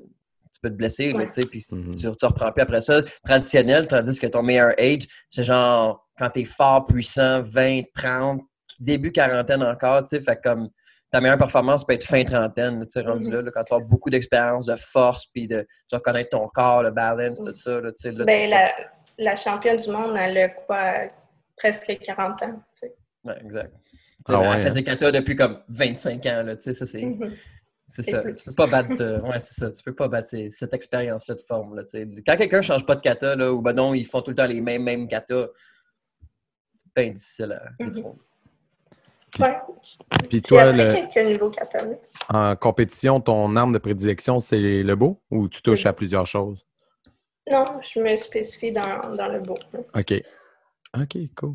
tu 0.52 0.60
peux 0.62 0.70
te 0.70 0.74
blesser, 0.74 1.12
Ouais. 1.12 1.26
tu 1.26 1.32
sais, 1.34 1.46
puis 1.46 1.64
Mhm. 1.72 1.92
tu, 1.92 2.00
tu 2.16 2.26
reprends 2.26 2.50
plus 2.52 2.62
après 2.62 2.80
ça. 2.80 3.00
Traditionnel, 3.24 3.86
tandis 3.86 4.18
que 4.18 4.26
ton 4.26 4.42
meilleur 4.42 4.72
age, 4.78 5.06
c'est 5.30 5.44
genre 5.44 6.08
quand 6.18 6.30
t'es 6.30 6.44
fort, 6.44 6.84
puissant, 6.86 7.42
20, 7.42 7.82
30, 7.94 8.40
début 8.80 9.12
quarantaine 9.12 9.62
encore, 9.62 10.04
tu 10.04 10.16
sais, 10.16 10.20
fait 10.22 10.40
comme 10.42 10.68
ta 11.10 11.20
meilleure 11.20 11.38
performance 11.38 11.84
peut 11.86 11.94
être 11.94 12.04
fin 12.04 12.22
trentaine, 12.24 12.82
tu 12.84 12.90
sais, 12.90 13.00
rendu 13.00 13.28
Mhm. 13.28 13.34
là, 13.34 13.42
là, 13.42 13.50
quand 13.52 13.64
tu 13.64 13.74
as 13.74 13.78
beaucoup 13.80 14.10
d'expérience, 14.10 14.66
de 14.66 14.76
force, 14.76 15.26
puis 15.26 15.48
de, 15.48 15.62
tu 15.62 15.96
vas 15.96 16.00
connaître 16.00 16.30
ton 16.30 16.46
corps, 16.48 16.82
le 16.82 16.90
balance, 16.90 17.40
tout 17.42 17.52
ça, 17.52 17.80
là, 17.80 17.90
tu 17.92 18.00
sais, 18.00 18.12
là, 18.12 18.24
Ben, 18.24 18.50
la, 18.50 18.70
la 19.18 19.36
championne 19.36 19.80
du 19.80 19.90
monde, 19.90 20.16
elle 20.18 20.36
a 20.38 20.48
quoi, 20.50 21.08
presque 21.56 21.98
40 22.02 22.42
ans. 22.42 22.62
Fait. 22.78 22.94
Ouais, 23.24 23.38
exact. 23.42 23.74
Ah 24.30 24.40
Elle 24.42 24.48
ouais, 24.50 24.58
faisait 24.58 24.82
kata 24.82 25.10
depuis 25.10 25.34
comme 25.36 25.62
25 25.68 26.26
ans, 26.26 26.42
là, 26.44 26.56
tu 26.56 26.62
sais, 26.64 26.74
ça 26.74 26.84
c'est... 26.86 27.02
Mhm. 27.02 27.34
C'est 27.90 28.02
ça. 28.02 28.20
plus. 28.20 28.34
Tu 28.34 28.44
peux 28.50 28.54
pas 28.54 28.66
battre. 28.66 29.00
euh, 29.00 29.18
ouais, 29.22 29.38
c'est 29.38 29.54
ça. 29.54 29.70
Tu 29.70 29.82
peux 29.82 29.94
pas 29.94 30.08
battre 30.08 30.28
cette 30.50 30.74
expérience-là 30.74 31.36
de 31.36 31.40
forme. 31.40 31.74
Là, 31.74 31.84
tu 31.84 31.92
sais. 31.92 32.06
Quand 32.26 32.36
quelqu'un 32.36 32.60
change 32.60 32.84
pas 32.84 32.94
de 32.94 33.00
kata, 33.00 33.34
là, 33.34 33.50
ou 33.50 33.62
ben 33.62 33.72
non, 33.72 33.94
ils 33.94 34.04
font 34.04 34.20
tout 34.20 34.28
le 34.32 34.36
temps 34.36 34.46
les 34.46 34.60
mêmes, 34.60 34.82
mêmes 34.82 35.08
kata, 35.08 35.46
c'est 36.76 37.02
bien 37.02 37.12
difficile 37.14 37.52
à 37.52 37.82
Mhm. 37.82 37.90
détrôner. 37.90 38.18
Ouais. 39.38 39.56
Puis 40.20 40.28
Puis 40.28 40.42
toi, 40.42 40.62
après 40.62 40.84
le- 40.86 41.08
quelques 41.08 41.26
niveaux 41.26 41.50
katana. 41.50 41.94
en 42.32 42.56
compétition, 42.56 43.20
ton 43.20 43.54
arme 43.56 43.72
de 43.72 43.78
prédilection, 43.78 44.40
c'est 44.40 44.82
le 44.82 44.94
beau 44.96 45.20
ou 45.30 45.48
tu 45.48 45.60
touches 45.62 45.84
Oui. 45.84 45.88
à 45.88 45.92
plusieurs 45.92 46.26
choses? 46.26 46.64
Non, 47.50 47.80
je 47.82 48.00
me 48.00 48.16
spécifie 48.16 48.72
dans, 48.72 49.14
dans 49.14 49.28
le 49.28 49.40
beau. 49.40 49.56
OK. 49.94 50.14
OK, 50.96 51.18
cool. 51.36 51.54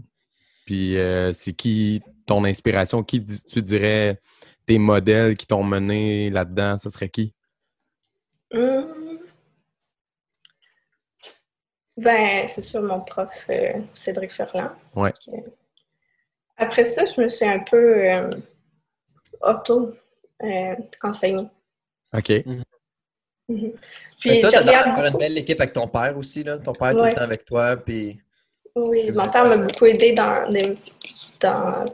Puis 0.65 0.97
euh, 0.97 1.33
c'est 1.33 1.53
qui 1.53 2.01
ton 2.25 2.45
inspiration? 2.45 3.03
Qui 3.03 3.25
tu 3.25 3.61
dirais 3.61 4.19
tes 4.65 4.77
modèles 4.79 5.35
qui 5.35 5.45
t'ont 5.47 5.63
mené 5.63 6.29
là-dedans? 6.29 6.77
Ce 6.77 6.89
serait 6.89 7.09
qui? 7.09 7.33
Hum. 8.53 9.19
Ben, 11.97 12.47
c'est 12.47 12.61
sûr, 12.63 12.81
mon 12.81 13.01
prof, 13.01 13.29
euh, 13.49 13.73
Cédric 13.93 14.31
Ferland. 14.33 14.71
Ouais. 14.95 15.13
Après 16.57 16.85
ça, 16.85 17.05
je 17.05 17.21
me 17.21 17.29
suis 17.29 17.45
un 17.45 17.59
peu 17.59 18.09
euh, 18.09 18.29
auto-enseignée. 19.41 21.47
OK. 22.15 22.31
Puis, 23.47 23.73
Mais 24.25 24.39
toi, 24.39 24.49
regarde 24.59 24.95
faire 24.95 25.05
une 25.11 25.17
belle 25.17 25.37
équipe 25.37 25.59
avec 25.59 25.73
ton 25.73 25.87
père 25.87 26.17
aussi. 26.17 26.43
Là. 26.43 26.57
Ton 26.57 26.73
père 26.73 26.89
est 26.89 26.95
tout 26.95 27.03
le 27.03 27.13
temps 27.13 27.21
avec 27.21 27.45
toi. 27.45 27.77
Puis... 27.77 28.19
Oui, 28.75 29.11
mon 29.11 29.29
père 29.29 29.45
m'a 29.45 29.57
beaucoup 29.57 29.85
aidé 29.85 30.13
dans, 30.13 30.49
dans 31.39 31.85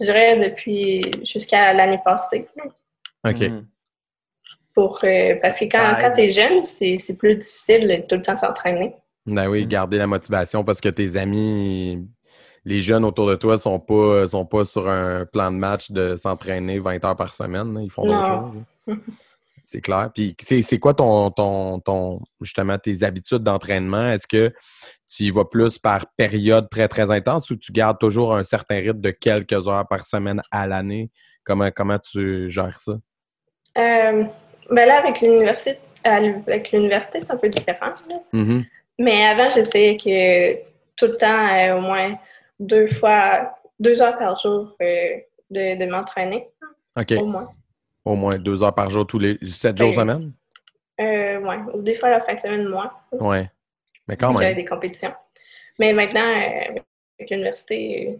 je 0.00 0.04
dirais, 0.06 0.50
depuis 0.50 1.02
jusqu'à 1.24 1.72
l'année 1.72 2.00
passée. 2.04 2.48
OK. 3.26 3.40
Mhm. 3.40 3.66
Pour, 4.74 4.98
euh, 5.04 5.36
parce 5.40 5.58
que 5.58 5.64
quand, 5.64 5.96
quand 6.00 6.12
tu 6.14 6.20
es 6.22 6.30
jeune, 6.30 6.64
c'est 6.64 6.98
c'est 6.98 7.16
plus 7.16 7.36
difficile 7.36 7.88
de 7.88 7.96
tout 8.06 8.16
le 8.16 8.22
temps 8.22 8.36
s'entraîner. 8.36 8.94
Ben 9.24 9.48
oui, 9.48 9.62
Mhm. 9.62 9.68
garder 9.68 9.98
la 9.98 10.06
motivation 10.06 10.64
parce 10.64 10.80
que 10.80 10.90
tes 10.90 11.16
amis, 11.16 12.06
les 12.66 12.82
jeunes 12.82 13.04
autour 13.04 13.28
de 13.28 13.36
toi 13.36 13.58
sont 13.58 13.78
pas, 13.78 14.26
sont 14.26 14.44
pas 14.44 14.64
sur 14.64 14.88
un 14.88 15.24
plan 15.24 15.52
de 15.52 15.56
match 15.56 15.90
de 15.92 16.16
s'entraîner 16.16 16.80
20 16.80 17.02
heures 17.04 17.16
par 17.16 17.32
semaine. 17.32 17.72
là. 17.72 17.80
Ils 17.80 17.90
font 17.90 18.04
d'autres 18.04 18.26
choses. 18.26 18.62
hein. 18.88 18.96
C'est 19.64 19.80
clair. 19.80 20.10
Puis 20.14 20.36
c'est 20.38 20.62
c'est 20.62 20.78
quoi 20.78 20.94
ton, 20.94 21.30
ton, 21.32 21.80
ton, 21.80 22.20
justement, 22.40 22.78
tes 22.78 23.02
habitudes 23.02 23.42
d'entraînement? 23.42 24.10
Est-ce 24.10 24.28
que 24.28 24.52
tu 25.08 25.24
y 25.24 25.30
vas 25.32 25.44
plus 25.44 25.76
par 25.76 26.06
période 26.16 26.68
très, 26.70 26.86
très 26.86 27.10
intense 27.10 27.50
ou 27.50 27.56
tu 27.56 27.72
gardes 27.72 27.98
toujours 27.98 28.36
un 28.36 28.44
certain 28.44 28.76
rythme 28.76 29.00
de 29.00 29.10
quelques 29.10 29.66
heures 29.66 29.86
par 29.88 30.06
semaine 30.06 30.40
à 30.52 30.68
l'année? 30.68 31.10
Comment, 31.42 31.70
comment 31.72 31.98
tu 31.98 32.48
gères 32.48 32.78
ça? 32.78 32.92
Euh, 33.78 34.24
ben 34.70 34.86
là, 34.86 34.98
avec 35.00 35.20
l'université, 35.20 35.80
avec 36.04 36.70
l'université, 36.70 37.20
c'est 37.20 37.32
un 37.32 37.36
peu 37.36 37.48
différent. 37.48 37.94
là. 38.08 38.16
Mhm. 38.32 38.64
Mais 39.00 39.26
avant, 39.26 39.50
j'essayais 39.50 39.96
que 39.96 40.62
tout 40.96 41.06
le 41.06 41.16
temps, 41.16 41.48
euh, 41.56 41.76
au 41.76 41.80
moins 41.80 42.16
deux 42.58 42.86
fois, 42.86 43.54
deux 43.78 44.00
heures 44.02 44.18
par 44.18 44.38
jour 44.38 44.74
euh, 44.80 45.16
de, 45.50 45.78
de 45.78 45.90
m'entraîner, 45.90 46.48
OK. 46.96 47.12
au 47.18 47.26
moins. 47.26 47.48
Au 48.04 48.14
moins 48.14 48.38
deux 48.38 48.62
heures 48.62 48.74
par 48.74 48.88
jour, 48.90 49.06
tous 49.06 49.18
les 49.18 49.38
sept 49.48 49.76
jours 49.78 49.90
Ben, 49.90 49.94
semaine? 50.00 50.32
Euh, 51.00 51.38
ouais. 51.40 51.58
Ou 51.74 51.82
des 51.82 51.94
fois, 51.94 52.08
la 52.10 52.20
fin 52.20 52.34
de 52.34 52.40
semaine, 52.40 52.68
moins. 52.68 52.90
Ouais. 53.12 53.50
Mais 54.08 54.16
quand 54.16 54.28
Puis 54.28 54.38
j'avais 54.42 54.54
même. 54.54 54.62
des 54.64 54.68
compétitions. 54.68 55.12
Mais 55.78 55.92
maintenant, 55.92 56.20
euh, 56.20 56.78
avec 57.18 57.30
l'université, 57.30 58.08
euh, 58.10 58.16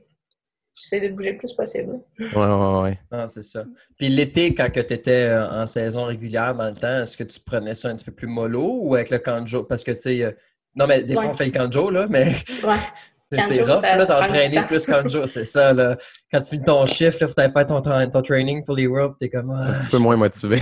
j'essaie 0.75 1.01
de 1.01 1.15
bouger 1.15 1.33
le 1.33 1.39
plus 1.39 1.53
possible. 1.55 2.01
Ouais, 2.19 2.27
ouais, 2.35 2.83
ouais. 2.83 2.99
Ah, 3.11 3.27
c'est 3.29 3.43
ça. 3.43 3.65
Puis 3.97 4.09
l'été, 4.09 4.55
quand 4.55 4.69
tu 4.71 4.81
étais 4.81 5.33
en 5.33 5.65
saison 5.65 6.05
régulière 6.05 6.55
dans 6.55 6.69
le 6.69 6.75
temps, 6.77 7.03
est-ce 7.03 7.17
que 7.17 7.25
tu 7.25 7.39
prenais 7.41 7.75
ça 7.75 7.89
un 7.89 7.97
petit 7.97 8.05
peu 8.05 8.13
plus 8.13 8.27
mollo 8.27 8.81
ou 8.83 8.95
avec 8.97 9.11
le 9.11 9.19
canjo? 9.19 9.63
Parce 9.63 9.85
que, 9.85 9.93
tu 9.93 9.99
sais, 9.99 10.23
euh, 10.25 10.33
non, 10.75 10.87
mais 10.87 11.03
des 11.05 11.15
fois, 11.15 11.23
Ouais. 11.23 11.31
on 11.31 11.35
fait 11.35 11.47
le 11.47 11.53
canjo, 11.53 11.89
là, 11.91 12.07
mais 12.11 12.33
Ouais. 12.65 12.75
C'est 13.31 13.63
rough, 13.63 13.83
là, 13.83 14.07
temps. 14.07 14.63
plus 14.67 14.87
canjo. 14.87 15.27
C'est 15.27 15.45
ça, 15.45 15.73
là. 15.73 15.97
Quand 16.33 16.41
tu 16.41 16.51
finis 16.51 16.65
ton 16.65 16.87
chiffre, 16.87 17.19
là, 17.21 17.27
faut 17.29 17.41
aller 17.41 17.53
faire 17.53 17.67
ton, 17.67 17.81
tra- 17.81 18.11
ton 18.11 18.23
training 18.23 18.65
pour 18.65 18.77
les 18.77 18.87
Worlds, 18.87 19.17
t'es 19.19 19.29
comme... 19.29 19.51
Ah, 19.51 19.71
Un 19.77 19.81
petit 19.81 19.89
peu 19.89 19.99
moins 19.99 20.17
motivé. 20.17 20.61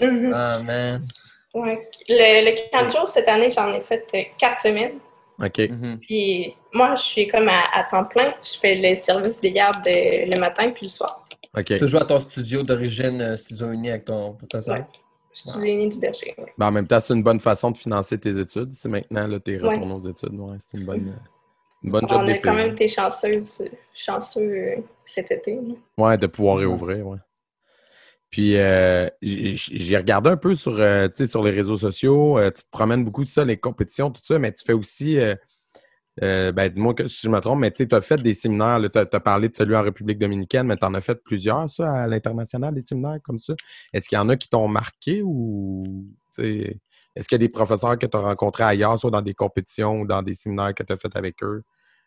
Mhm. 0.00 0.32
Ah, 0.34 0.58
man. 0.62 1.06
Ouais. 1.54 1.88
Le, 2.08 2.44
le 2.50 2.70
canjo, 2.70 3.06
cette 3.06 3.28
année, 3.28 3.50
j'en 3.50 3.72
ai 3.72 3.80
fait 3.80 4.06
euh, 4.14 4.22
quatre 4.38 4.60
semaines. 4.60 4.98
OK. 5.42 5.58
Mhm. 5.58 5.98
Puis 6.00 6.54
moi, 6.72 6.94
je 6.96 7.02
suis 7.02 7.26
comme 7.28 7.48
à, 7.48 7.62
à 7.72 7.84
temps 7.90 8.04
plein. 8.04 8.34
Je 8.42 8.58
fais 8.58 8.74
le 8.74 8.94
service 8.94 9.40
des 9.40 9.52
gardes 9.52 9.86
euh, 9.86 10.26
le 10.26 10.38
matin 10.38 10.70
puis 10.70 10.86
le 10.86 10.90
soir. 10.90 11.26
OK. 11.56 11.78
Toujours 11.78 12.02
à 12.02 12.04
ton 12.04 12.18
studio 12.18 12.62
d'origine, 12.62 13.20
euh, 13.22 13.36
Studio 13.36 13.72
Uni 13.72 13.90
avec 13.90 14.04
ton 14.06 14.32
professeur? 14.34 14.76
Ouais. 14.76 14.84
Je 15.34 15.50
suis 15.50 15.60
l'aîné 15.60 15.88
du 15.88 15.98
berger. 15.98 16.34
ouais. 16.38 16.52
Ben, 16.56 16.68
en 16.68 16.72
même 16.72 16.86
temps, 16.86 17.00
c'est 17.00 17.12
une 17.12 17.22
bonne 17.22 17.40
façon 17.40 17.70
de 17.70 17.76
financer 17.76 18.18
tes 18.18 18.38
études. 18.38 18.72
Si 18.72 18.88
maintenant, 18.88 19.26
là, 19.26 19.38
t'es 19.38 19.60
Ouais. 19.60 19.74
retourné 19.74 19.92
aux 19.92 20.10
études, 20.10 20.38
ouais, 20.38 20.56
c'est 20.60 20.78
une 20.78 20.84
bonne, 20.86 20.96
une 21.00 21.14
bonne 21.82 22.08
job 22.08 22.20
On 22.24 22.28
a 22.28 22.38
quand 22.38 22.54
même 22.54 22.72
été 22.72 22.88
chanceux, 22.88 23.44
chanceux 23.94 24.40
euh, 24.40 24.76
cet 25.04 25.30
été. 25.30 25.54
là. 25.54 25.74
Ouais, 25.98 26.18
de 26.18 26.26
pouvoir 26.26 26.58
réouvrir, 26.58 27.06
ouais. 27.06 27.18
Puis, 28.30 28.56
euh, 28.56 29.08
j'ai 29.22 29.96
regardé 29.96 30.30
un 30.30 30.36
peu 30.36 30.54
sur, 30.54 30.78
euh, 30.78 31.08
tu 31.08 31.14
sais, 31.18 31.26
sur 31.26 31.42
les 31.42 31.52
réseaux 31.52 31.78
sociaux. 31.78 32.38
euh, 32.38 32.50
tu 32.50 32.64
te 32.64 32.70
promènes 32.70 33.04
beaucoup 33.04 33.24
de 33.24 33.28
ça, 33.28 33.44
les 33.44 33.56
compétitions, 33.56 34.10
tout 34.10 34.20
ça, 34.22 34.38
mais 34.38 34.52
tu 34.52 34.64
fais 34.64 34.72
aussi, 34.72 35.18
euh, 35.18 35.34
euh, 36.22 36.50
ben, 36.52 36.68
dis-moi 36.68 36.94
que 36.94 37.06
si 37.06 37.26
je 37.26 37.28
me 37.30 37.38
trompe, 37.40 37.60
mais 37.60 37.70
tu 37.70 37.86
as 37.90 38.00
fait 38.00 38.20
des 38.20 38.34
séminaires. 38.34 38.80
Tu 38.92 38.98
as, 38.98 39.20
parlé 39.20 39.48
de 39.48 39.54
celui 39.54 39.76
en 39.76 39.82
République 39.82 40.18
dominicaine, 40.18 40.66
mais 40.66 40.76
tu 40.76 40.84
en 40.84 40.94
as 40.94 41.00
fait 41.00 41.22
plusieurs, 41.22 41.68
ça, 41.70 41.90
à 41.92 42.06
l'international, 42.06 42.74
des 42.74 42.82
séminaires 42.82 43.18
comme 43.22 43.38
ça. 43.38 43.54
Est-ce 43.92 44.08
qu'il 44.08 44.16
y 44.16 44.18
en 44.18 44.28
a 44.28 44.36
qui 44.36 44.48
t'ont 44.48 44.68
marqué 44.68 45.22
ou, 45.22 46.06
tu 46.34 46.42
sais, 46.42 46.80
est-ce 47.16 47.28
qu'il 47.28 47.36
y 47.36 47.42
a 47.42 47.46
des 47.46 47.52
professeurs 47.52 47.98
que 47.98 48.06
tu 48.06 48.16
as 48.16 48.20
rencontrés 48.20 48.64
ailleurs, 48.64 48.98
soit 48.98 49.10
dans 49.10 49.22
des 49.22 49.34
compétitions 49.34 50.00
ou 50.00 50.06
dans 50.06 50.22
des 50.22 50.34
séminaires 50.34 50.74
que 50.74 50.82
tu 50.82 50.92
as 50.92 50.96
fait 50.96 51.14
avec 51.16 51.42
eux, 51.42 51.62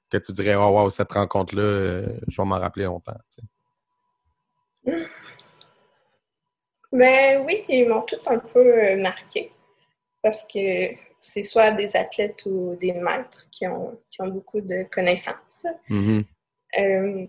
que 0.10 0.18
tu 0.18 0.32
dirais, 0.32 0.56
oh, 0.56 0.70
wow, 0.70 0.90
cette 0.90 1.12
rencontre-là, 1.12 1.62
euh, 1.62 2.20
je 2.28 2.42
vais 2.42 2.48
m'en 2.48 2.60
rappeler 2.60 2.86
longtemps, 2.86 3.18
tu 3.36 3.42
sais? 4.86 5.08
Ben 6.92 7.44
oui, 7.46 7.66
ils 7.68 7.88
m'ont 7.88 8.02
tout 8.02 8.18
un 8.26 8.40
peu 8.40 8.60
euh, 8.60 8.98
marqué 8.98 9.52
parce 10.24 10.46
que 10.46 10.96
c'est 11.20 11.44
soit 11.44 11.72
des 11.72 11.96
athlètes 11.96 12.42
ou 12.46 12.76
des 12.80 12.94
maîtres 12.94 13.48
qui 13.52 13.68
ont, 13.68 14.00
qui 14.10 14.22
ont 14.22 14.28
beaucoup 14.28 14.62
de 14.62 14.86
connaissances. 14.92 15.66
Mhm. 15.90 16.24
Euh, 16.80 17.28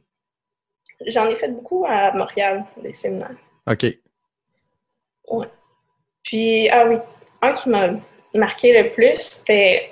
J'en 1.06 1.26
ai 1.26 1.36
fait 1.36 1.48
beaucoup 1.48 1.86
à 1.88 2.12
Montréal, 2.12 2.66
des 2.82 2.92
séminaires. 2.92 3.36
OK. 3.66 3.86
Puis, 6.22 6.68
ah 6.68 6.86
oui, 6.86 6.96
un 7.42 7.52
qui 7.52 7.68
m'a 7.68 7.90
marqué 8.34 8.82
le 8.82 8.90
plus, 8.92 9.16
c'était 9.16 9.90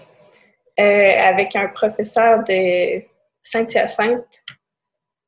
euh, 0.79 1.11
avec 1.19 1.57
un 1.57 1.69
professeur 1.69 2.45
de 2.45 3.03
Saint-Hyacinthe. 3.43 4.43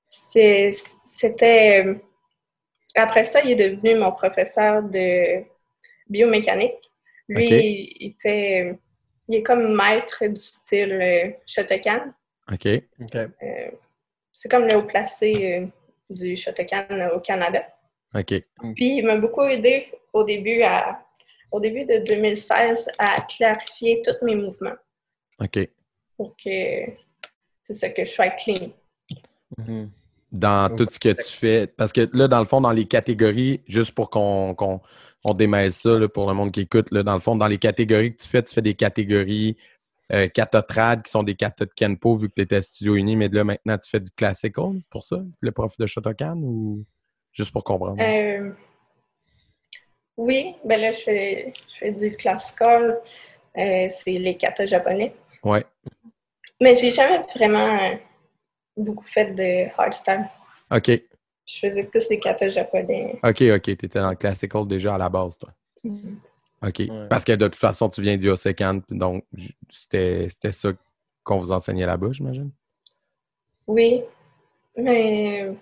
C'était. 0.09 1.85
euh, 1.85 1.95
Après 2.95 3.25
ça, 3.25 3.41
il 3.43 3.53
est 3.61 3.71
devenu 3.71 3.97
mon 3.99 4.13
professeur 4.13 4.83
de 4.83 5.43
biomécanique. 6.09 6.91
Lui, 7.29 7.49
il, 7.49 7.97
il 8.01 8.17
fait. 8.21 8.75
Il 9.29 9.37
est 9.37 9.43
comme 9.45 9.77
maître 9.77 10.27
du 10.27 10.41
style 10.41 10.93
euh, 10.93 11.31
Shotokan. 11.47 12.13
OK. 12.53 12.67
OK. 13.01 13.15
Euh, 13.15 13.71
c'est 14.33 14.51
comme 14.51 14.67
le 14.67 14.75
haut 14.77 14.83
placé 14.83 15.61
euh, 15.61 15.67
du 16.09 16.37
Shotokan 16.37 17.11
au 17.15 17.21
Canada. 17.21 17.63
OK. 18.13 18.35
Puis 18.75 18.97
il 18.97 19.07
m'a 19.07 19.15
beaucoup 19.17 19.43
aidé 19.45 19.87
au 20.13 20.25
début 20.25 20.63
à 20.63 20.90
au 21.51 21.61
début 21.61 21.85
de 21.85 22.05
2016 22.05 22.91
à 22.99 23.21
clarifier 23.23 24.03
tous 24.05 24.25
mes 24.25 24.35
mouvements 24.35 24.77
OK. 25.41 25.69
pour 26.17 26.37
que 26.37 26.87
c'est 27.63 27.75
ça, 27.75 27.89
que 27.91 28.05
je 28.05 28.11
sois 28.11 28.31
clean. 28.31 28.73
Mhm. 29.59 29.91
dans 30.31 30.75
tout 30.77 30.87
ce 30.89 30.99
que 30.99 31.09
tu 31.09 31.33
fais. 31.33 31.67
Parce 31.67 31.93
que 31.93 32.09
là, 32.13 32.29
dans 32.29 32.39
le 32.39 32.45
fond, 32.45 32.61
dans 32.61 32.71
les 32.71 32.87
catégories, 32.87 33.63
juste 33.67 33.93
pour 33.93 34.11
qu'on 34.11 34.55
on 35.25 35.35
démêle 35.35 35.73
ça 35.73 35.99
là, 35.99 36.09
pour 36.09 36.29
le 36.29 36.35
monde 36.35 36.53
qui 36.53 36.61
écoute, 36.61 36.91
là, 36.93 37.03
dans 37.03 37.15
le 37.15 37.21
fond, 37.21 37.37
dans 37.37 37.49
les 37.49 37.59
catégories 37.59 38.15
que 38.15 38.23
tu 38.23 38.29
fais, 38.29 38.43
tu 38.43 38.55
fais 38.55 38.63
des 38.63 38.75
catégories 38.75 39.57
euh, 40.13 40.29
qui 40.29 40.41
sont 41.07 41.23
des 41.23 41.35
kata 41.35 41.65
de 41.67 41.71
Kenpo 41.75 42.17
vu 42.17 42.29
que 42.29 42.35
tu 42.35 42.43
étais 42.43 42.57
à 42.57 42.63
Studio 42.63 42.95
Uni, 42.95 43.17
mais 43.17 43.29
là, 43.29 43.45
maintenant, 43.45 43.79
tu 43.79 43.91
fais 43.91 44.01
du 44.01 44.11
classical 44.11 44.81
pour 44.91 45.05
ça, 45.05 45.23
le 45.41 45.53
prof 45.53 45.77
de 45.77 45.87
Shotokan 45.87 46.37
ou 46.39 46.85
juste 47.33 47.53
pour 47.53 47.65
comprendre? 47.65 47.97
Euh, 48.01 48.51
oui, 50.21 50.55
ben 50.65 50.81
là, 50.81 50.93
je 50.93 51.01
fais, 51.01 51.53
je 51.73 51.75
fais 51.79 51.91
du 51.93 52.15
classical. 52.17 53.01
euh, 53.57 53.89
c'est 53.89 54.13
les 54.13 54.37
katas 54.37 54.67
japonais. 54.67 55.15
Ouais. 55.43 55.65
Mais 56.61 56.77
j'ai 56.77 56.91
jamais 56.91 57.23
vraiment 57.35 57.99
beaucoup 58.77 59.05
fait 59.05 59.33
de 59.35 59.69
hardstyle. 59.77 60.27
OK. 60.71 60.89
Je 61.47 61.59
faisais 61.59 61.85
plus 61.85 62.09
les 62.11 62.19
katas 62.19 62.51
japonais. 62.51 63.19
OK, 63.25 63.43
OK. 63.43 63.63
Tu 63.63 63.73
étais 63.73 63.89
dans 63.99 64.11
le 64.11 64.17
classical 64.17 64.67
déjà 64.67 64.95
à 64.95 64.99
la 64.99 65.09
base, 65.09 65.39
toi. 65.39 65.51
OK. 66.63 66.79
Ouais. 66.81 67.09
Parce 67.09 67.25
que 67.25 67.33
de 67.33 67.47
toute 67.47 67.57
façon, 67.57 67.89
tu 67.89 68.03
viens 68.03 68.17
du 68.19 68.29
Osekan, 68.29 68.81
donc 68.91 69.25
j- 69.35 69.57
c'était 69.71 70.27
c'était 70.29 70.53
ça 70.53 70.69
qu'on 71.25 71.39
vous 71.39 71.51
enseignait 71.53 71.87
là-bas, 71.87 72.09
j'imagine? 72.13 72.51
Oui, 73.67 74.03
mais 74.77 75.53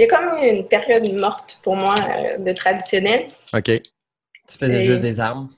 il 0.00 0.04
y 0.04 0.06
a 0.06 0.16
comme 0.16 0.42
une 0.42 0.66
période 0.66 1.12
morte 1.12 1.60
pour 1.62 1.76
moi 1.76 1.94
euh, 2.08 2.38
de 2.38 2.52
traditionnel. 2.54 3.28
OK. 3.52 3.64
Tu 3.64 4.58
faisais 4.58 4.78
Et- 4.78 4.80
juste 4.80 5.02
des 5.02 5.20
armes? 5.20 5.50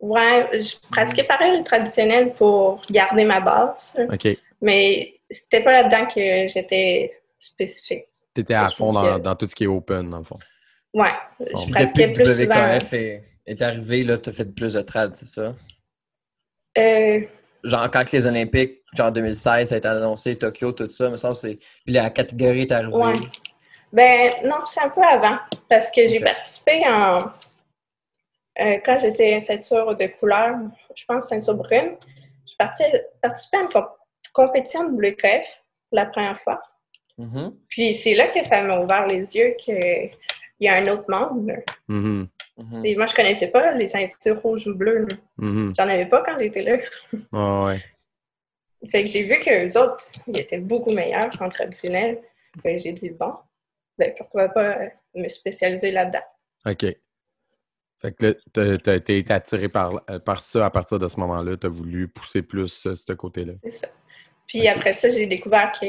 Ouais, 0.00 0.48
je 0.60 0.74
pratiquais 0.90 1.24
pareil 1.24 1.56
le 1.58 1.64
traditionnel 1.64 2.34
pour 2.34 2.82
garder 2.90 3.24
ma 3.24 3.40
base, 3.40 3.96
OK. 4.12 4.36
mais 4.60 5.14
c'était 5.30 5.62
pas 5.62 5.70
là-dedans 5.82 6.06
que 6.06 6.48
j'étais 6.48 7.12
spécifique. 7.38 8.04
Tu 8.34 8.40
étais 8.40 8.54
à 8.54 8.68
fond 8.68 8.92
dans, 8.92 9.18
dans 9.20 9.34
tout 9.36 9.46
ce 9.46 9.54
qui 9.54 9.64
est 9.64 9.68
open, 9.68 10.10
dans 10.10 10.18
le 10.18 10.24
fond. 10.24 10.38
Ouais, 10.92 11.12
je 11.40 11.44
Puis 11.44 11.54
depuis 11.54 11.70
pratiquais 11.72 12.12
que 12.12 12.16
plus 12.16 12.24
souvent. 12.42 12.76
WKF 12.78 12.92
est, 12.94 13.24
est 13.46 13.62
arrivé, 13.62 14.02
là, 14.04 14.18
tu 14.18 14.28
as 14.30 14.32
fait 14.32 14.52
plus 14.54 14.74
de 14.74 14.80
trad, 14.82 15.14
c'est 15.14 15.26
ça? 15.26 15.54
Euh, 16.76 17.20
Genre, 17.62 17.88
quand 17.90 18.04
que 18.04 18.16
les 18.16 18.26
Olympiques, 18.26 18.81
genre 18.94 19.12
2016, 19.12 19.68
ça 19.68 19.74
a 19.74 19.78
été 19.78 19.88
annoncé, 19.88 20.36
Tokyo, 20.36 20.72
tout 20.72 20.88
ça, 20.88 21.08
me 21.08 21.16
semble, 21.16 21.34
c'est. 21.34 21.56
Puis 21.84 21.94
la 21.94 22.10
catégorie 22.10 22.62
est 22.62 22.72
arrivée. 22.72 22.92
Ouais. 22.92 23.12
Ben 23.92 24.32
non, 24.44 24.64
c'est 24.66 24.80
un 24.80 24.88
peu 24.88 25.02
avant, 25.02 25.38
parce 25.68 25.90
que 25.90 26.06
j'ai 26.06 26.20
participé 26.20 26.82
en... 26.86 27.18
euh, 28.60 28.78
quand 28.84 28.98
j'étais 28.98 29.40
ceinture 29.40 29.94
de 29.96 30.06
couleur, 30.18 30.56
je 30.94 31.04
pense 31.04 31.28
ceinture 31.28 31.54
brune, 31.54 31.96
j'ai 32.46 32.54
parti- 32.58 32.84
participé 33.20 33.58
à 33.58 33.60
une 33.62 33.68
comp- 33.68 33.96
compétition 34.32 34.88
de 34.88 34.94
WKF 34.94 35.46
pour 35.90 35.96
la 35.96 36.06
première 36.06 36.40
fois. 36.40 36.62
Mhm. 37.18 37.54
Puis 37.68 37.94
c'est 37.94 38.14
là 38.14 38.28
que 38.28 38.42
ça 38.42 38.62
m'a 38.62 38.80
ouvert 38.80 39.06
les 39.06 39.36
yeux 39.36 39.54
qu'il 39.58 40.10
y 40.60 40.68
a 40.68 40.74
un 40.74 40.88
autre 40.88 41.04
monde. 41.08 41.52
Mhm. 41.88 42.28
Mhm. 42.56 42.86
Et 42.86 42.96
moi, 42.96 43.04
je 43.06 43.14
connaissais 43.14 43.48
pas 43.48 43.72
les 43.72 43.88
ceintures 43.88 44.40
rouges 44.40 44.66
ou 44.68 44.74
bleues. 44.74 45.06
J'en 45.38 45.88
avais 45.88 46.06
pas 46.06 46.22
quand 46.24 46.38
j'étais 46.38 46.62
là. 46.62 46.76
Ah 47.32 47.64
ouais. 47.66 47.78
Fait 48.90 49.04
que 49.04 49.10
j'ai 49.10 49.22
vu 49.24 49.36
qu'eux 49.38 49.78
autres, 49.80 50.10
ils 50.26 50.38
étaient 50.40 50.58
beaucoup 50.58 50.90
meilleurs 50.90 51.30
en 51.40 51.48
traditionnel. 51.48 52.20
Fait 52.62 52.74
que 52.76 52.80
j'ai 52.82 52.92
dit, 52.92 53.10
bon, 53.10 53.32
ben 53.98 54.12
pourquoi 54.16 54.48
pas 54.48 54.78
euh, 54.78 54.88
me 55.14 55.28
spécialiser 55.28 55.90
là-dedans. 55.90 56.24
OK. 56.66 56.86
Fait 58.00 58.12
que 58.12 58.26
là, 58.26 58.34
t'as- 58.52 58.78
t'as 58.78 58.98
t'as 59.00 59.14
été 59.14 59.32
attiré 59.32 59.68
par, 59.68 60.02
euh, 60.10 60.18
par 60.18 60.40
ça 60.42 60.66
à 60.66 60.70
partir 60.70 60.98
de 60.98 61.08
ce 61.08 61.20
moment-là. 61.20 61.56
Tu 61.56 61.66
as 61.66 61.70
voulu 61.70 62.08
pousser 62.08 62.42
plus 62.42 62.86
euh, 62.86 62.96
ce 62.96 63.12
côté-là. 63.12 63.52
C'est 63.62 63.70
ça. 63.70 63.88
Puis 64.48 64.66
après 64.68 64.92
ça, 64.92 65.08
j'ai 65.08 65.26
découvert 65.26 65.70
que 65.72 65.86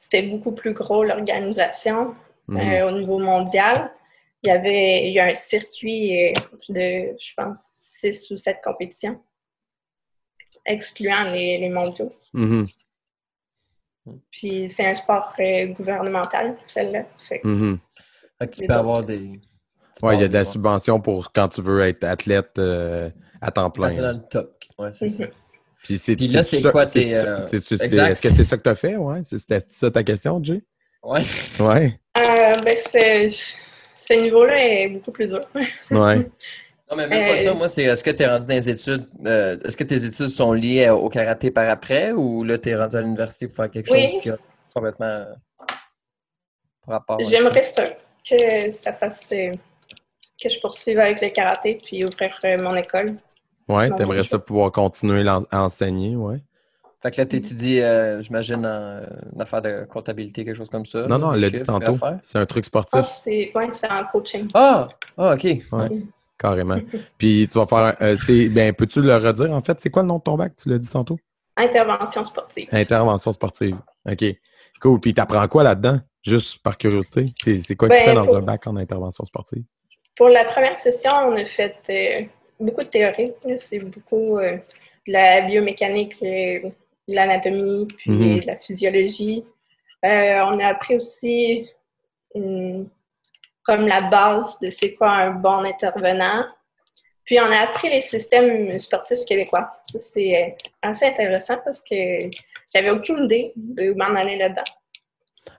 c'était 0.00 0.22
beaucoup 0.22 0.52
plus 0.52 0.72
gros 0.72 1.04
l'organisation 1.04 2.14
Mhm. 2.48 2.58
euh, 2.58 2.88
au 2.88 2.90
niveau 2.92 3.18
mondial. 3.18 3.92
Il 4.42 4.48
y 4.48 4.50
avait 4.50 5.06
il 5.06 5.12
y 5.12 5.20
a 5.20 5.26
un 5.26 5.34
circuit 5.34 6.32
de, 6.68 7.14
je 7.20 7.34
pense, 7.36 7.60
six 7.60 8.28
ou 8.32 8.36
sept 8.36 8.58
compétitions, 8.64 9.22
excluant 10.66 11.24
les, 11.24 11.58
les 11.58 11.68
mondiaux. 11.68 12.12
Mhm. 12.32 12.66
Puis 14.30 14.68
c'est 14.68 14.86
un 14.86 14.94
sport 14.94 15.32
euh, 15.38 15.66
gouvernemental, 15.66 16.56
celle-là. 16.66 17.04
Fait 17.28 17.38
que- 17.40 17.46
Mhm. 17.48 17.78
Fait 18.38 18.46
que 18.48 18.52
tu 18.56 18.66
peux 18.66 18.74
avoir 18.74 19.04
des. 19.04 19.40
Ouais, 20.02 20.14
peux 20.14 20.14
il 20.14 20.20
y 20.22 20.24
a 20.24 20.28
de 20.28 20.32
la 20.32 20.44
subvention 20.44 21.00
pour 21.00 21.32
quand 21.32 21.48
tu 21.48 21.62
veux 21.62 21.82
être 21.82 22.02
athlète 22.04 22.58
euh, 22.58 23.10
à 23.40 23.50
temps 23.52 23.70
plein. 23.70 23.92
dans 23.92 24.12
le 24.12 24.22
top. 24.28 24.58
Ouais, 24.78 24.90
c'est 24.92 25.08
ça. 25.08 25.24
Puis, 25.84 25.98
c'est, 25.98 26.16
Puis 26.16 26.28
là, 26.28 26.42
c'est 26.42 26.62
quoi 26.70 26.86
c'est- 26.86 27.00
tes, 27.00 27.16
euh. 27.16 27.46
Est-ce 27.46 28.22
que 28.22 28.30
c'est 28.30 28.44
ça 28.44 28.56
que 28.56 28.62
tu 28.62 28.68
as 28.68 28.74
fait? 28.74 28.96
Ouais? 28.96 29.20
C'était 29.24 29.60
ça 29.68 29.90
ta 29.90 30.02
question, 30.02 30.42
Jay? 30.42 30.62
Ouais. 31.02 31.22
Ouais. 31.60 32.00
Euh, 32.16 32.54
ben, 32.64 32.76
c'est- 32.76 33.30
ce 33.96 34.12
niveau-là 34.14 34.54
est 34.58 34.88
beaucoup 34.88 35.10
plus 35.12 35.28
dur. 35.28 35.40
Ouais. 35.90 36.30
Non, 36.92 36.98
mais 36.98 37.08
même 37.08 37.26
pas 37.26 37.32
Euh, 37.40 37.44
ça. 37.44 37.54
Moi, 37.54 37.68
c'est 37.68 37.84
est-ce 37.84 38.04
que 38.04 38.10
tu 38.10 38.22
es 38.22 38.26
rendu 38.26 38.46
dans 38.46 38.54
les 38.54 38.68
études? 38.68 39.08
euh, 39.24 39.56
est-ce 39.64 39.76
que 39.78 39.84
tes 39.84 40.04
études 40.04 40.28
sont 40.28 40.52
liées 40.52 40.90
au 40.90 41.08
karaté 41.08 41.50
par 41.50 41.66
après 41.70 42.12
ou 42.12 42.44
là, 42.44 42.58
tu 42.58 42.68
es 42.68 42.76
rendu 42.76 42.96
à 42.96 43.00
l'université 43.00 43.46
pour 43.46 43.56
faire 43.56 43.70
quelque 43.70 43.90
Oui. 43.90 44.10
chose 44.10 44.20
qui 44.20 44.28
a 44.28 44.36
complètement 44.74 45.24
par 46.86 46.96
rapport 46.98 47.18
J'aimerais 47.22 47.62
ça, 47.62 47.84
que 48.28 48.70
ça 48.72 48.92
fasse 48.92 49.26
euh, 49.32 49.52
que 50.42 50.50
je 50.50 50.60
poursuive 50.60 50.98
avec 50.98 51.22
le 51.22 51.30
karaté 51.30 51.80
puis 51.82 52.04
ouvrir 52.04 52.38
euh, 52.44 52.58
mon 52.62 52.76
école. 52.76 53.14
Ouais, 53.68 53.88
Non, 53.88 53.96
t'aimerais 53.96 54.22
ça 54.24 54.38
pouvoir 54.38 54.70
continuer 54.70 55.26
à 55.26 55.40
enseigner, 55.64 56.14
ouais. 56.14 56.42
Fait 57.00 57.10
que 57.10 57.20
là, 57.22 57.26
tu 57.26 57.36
étudies, 57.36 57.80
j'imagine, 58.20 58.64
en 58.66 59.00
une 59.34 59.40
affaire 59.40 59.62
de 59.62 59.84
comptabilité, 59.86 60.44
quelque 60.44 60.56
chose 60.56 60.68
comme 60.68 60.84
ça. 60.86 61.06
Non, 61.08 61.18
non, 61.18 61.32
elle 61.32 61.40
l'a 61.40 61.50
dit 61.50 61.62
tantôt. 61.62 61.94
C'est 62.22 62.38
un 62.38 62.46
truc 62.46 62.64
Ah, 62.66 62.68
sportif, 62.68 63.06
c'est 63.06 63.50
ouais, 63.54 63.68
c'est 63.72 63.90
en 63.90 64.04
coaching. 64.04 64.48
Ah! 64.54 64.88
Ah, 65.16 65.34
OK. 65.34 65.42
Ouais. 65.44 65.88
Carrément. 66.42 66.78
Puis 67.18 67.48
tu 67.50 67.58
vas 67.58 67.66
faire. 67.66 67.96
euh, 68.02 68.16
c'est, 68.18 68.48
ben, 68.48 68.74
peux-tu 68.74 69.00
le 69.00 69.16
redire, 69.16 69.52
en 69.52 69.62
fait? 69.62 69.80
C'est 69.80 69.88
quoi 69.90 70.02
le 70.02 70.08
nom 70.08 70.18
de 70.18 70.22
ton 70.22 70.36
bac? 70.36 70.52
Tu 70.56 70.68
l'as 70.68 70.78
dit 70.78 70.90
tantôt? 70.90 71.18
Intervention 71.56 72.24
sportive. 72.24 72.68
Intervention 72.72 73.32
sportive. 73.32 73.76
OK. 74.10 74.24
Cool. 74.80 75.00
Puis 75.00 75.14
t'apprends 75.14 75.46
quoi 75.48 75.62
là-dedans? 75.62 76.00
Juste 76.24 76.62
par 76.62 76.76
curiosité? 76.76 77.32
C'est, 77.42 77.60
c'est 77.60 77.76
quoi 77.76 77.88
que 77.88 77.94
tu 77.94 78.00
Ben, 78.00 78.08
fais 78.10 78.14
dans 78.14 78.24
pour- 78.26 78.36
un 78.36 78.42
bac 78.42 78.66
en 78.66 78.76
intervention 78.76 79.24
sportive? 79.24 79.62
Pour 80.16 80.28
la 80.28 80.44
première 80.44 80.78
session, 80.78 81.10
on 81.28 81.36
a 81.36 81.44
fait 81.46 81.76
euh, 81.90 82.24
beaucoup 82.60 82.82
de 82.82 82.88
théorie. 82.88 83.32
C'est 83.58 83.78
beaucoup 83.78 84.38
euh, 84.38 84.56
de 85.06 85.12
la 85.12 85.42
biomécanique, 85.46 86.16
euh, 86.22 86.68
de 87.08 87.14
l'anatomie, 87.14 87.86
puis 87.98 88.10
Mhm. 88.10 88.40
de 88.40 88.46
la 88.46 88.56
physiologie. 88.56 89.44
On 90.04 90.58
a 90.58 90.66
appris 90.66 90.96
aussi 90.96 91.68
comme 93.64 93.86
la 93.86 94.02
base 94.02 94.58
de 94.60 94.70
c'est 94.70 94.94
quoi 94.94 95.10
un 95.10 95.30
bon 95.30 95.64
intervenant. 95.64 96.44
Puis 97.24 97.38
on 97.40 97.44
a 97.44 97.58
appris 97.58 97.88
les 97.88 98.00
systèmes 98.00 98.78
sportifs 98.78 99.24
québécois. 99.26 99.70
Ça, 99.84 99.98
c'est 100.00 100.42
euh, 100.44 100.48
assez 100.82 101.06
intéressant 101.06 101.56
parce 101.64 101.80
que 101.80 102.30
j'avais 102.72 102.90
aucune 102.90 103.24
idée 103.24 103.52
de 103.56 103.92
m'en 103.92 104.14
aller 104.16 104.36
là-dedans. 104.36 104.62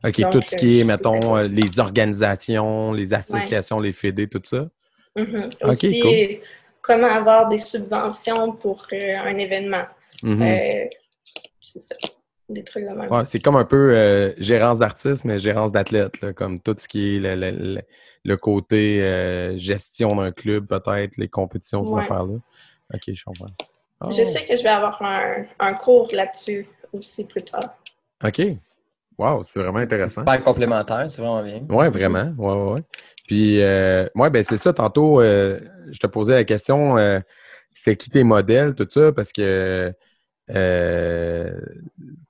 OK. 0.04 0.20
Donc, 0.20 0.32
tout 0.34 0.42
ce 0.50 0.56
qui 0.58 0.80
euh, 0.80 0.82
est, 0.82 0.84
mettons, 0.84 1.38
c'est 1.38 1.44
euh, 1.44 1.48
les 1.48 1.80
organisations, 1.80 2.92
les 2.92 3.13
associations, 3.13 3.80
les 3.80 3.94
fédés, 3.94 4.28
tout 4.28 4.42
ça. 4.44 4.68
Mhm. 5.16 5.50
Ok, 5.62 5.70
Aussi, 5.70 6.00
cool. 6.00 6.12
euh, 6.12 6.36
comment 6.82 7.08
avoir 7.08 7.48
des 7.48 7.58
subventions 7.58 8.54
pour 8.54 8.88
euh, 8.92 9.18
un 9.18 9.38
événement. 9.38 9.86
Mhm. 10.22 10.42
Euh, 10.42 10.86
c'est 11.62 11.82
ça. 11.82 11.96
Des 12.49 12.63
trucs 12.63 12.84
de 12.84 12.89
même. 12.89 13.12
Ouais, 13.12 13.25
c'est 13.25 13.39
comme 13.39 13.56
un 13.56 13.65
peu 13.65 13.95
euh, 13.95 14.34
gérance 14.38 14.79
d'artiste, 14.79 15.23
mais 15.25 15.39
gérance 15.39 15.71
d'athlète, 15.71 16.34
comme 16.34 16.60
tout 16.60 16.75
ce 16.77 16.88
qui 16.88 17.15
est 17.15 17.19
le, 17.19 17.36
le- 17.36 17.51
le- 17.75 17.82
le 18.25 18.38
côté 18.38 19.01
euh, 19.01 19.58
gestion 19.58 20.15
d'un 20.15 20.32
club, 20.32 20.67
peut-être, 20.67 21.17
les 21.17 21.27
compétitions, 21.27 21.84
ces 21.84 21.93
Ouais. 21.93 22.03
affaires-là. 22.03 22.36
OK, 22.93 23.01
je 23.13 23.23
comprends. 23.23 23.47
Oh, 24.01 24.12
Je 24.12 24.23
sais 24.23 24.45
que 24.45 24.56
je 24.58 24.63
vais 24.63 24.69
avoir 24.69 25.01
un, 25.01 25.45
un 25.60 25.73
cours 25.73 26.10
là-dessus 26.12 26.67
aussi 26.91 27.23
plus 27.23 27.43
tard. 27.43 27.75
OK. 28.23 28.41
Wow, 29.17 29.43
c'est 29.43 29.60
vraiment 29.60 29.79
C'est 29.79 29.86
intéressant. 29.86 30.21
super 30.21 30.43
complémentaire, 30.43 31.06
c'est 31.10 31.21
vraiment 31.21 31.43
bien. 31.43 31.62
Oui, 31.69 31.88
vraiment. 31.89 32.34
Ouais, 32.38 32.53
ouais, 32.53 32.71
ouais. 32.73 32.82
Puis, 33.27 33.62
euh, 33.62 34.08
ouais, 34.15 34.29
ben 34.29 34.43
c'est 34.43 34.58
ça. 34.58 34.73
Tantôt, 34.73 35.21
euh, 35.21 35.60
je 35.91 35.99
te 35.99 36.08
posais 36.08 36.34
la 36.34 36.43
question, 36.43 36.97
euh, 36.97 37.19
c'était 37.73 37.95
qui 37.95 38.10
tes 38.10 38.23
modèles, 38.23 38.73
tout 38.75 38.88
ça, 38.89 39.12
parce 39.12 39.32
que, 39.32 39.93
euh, 40.51 41.51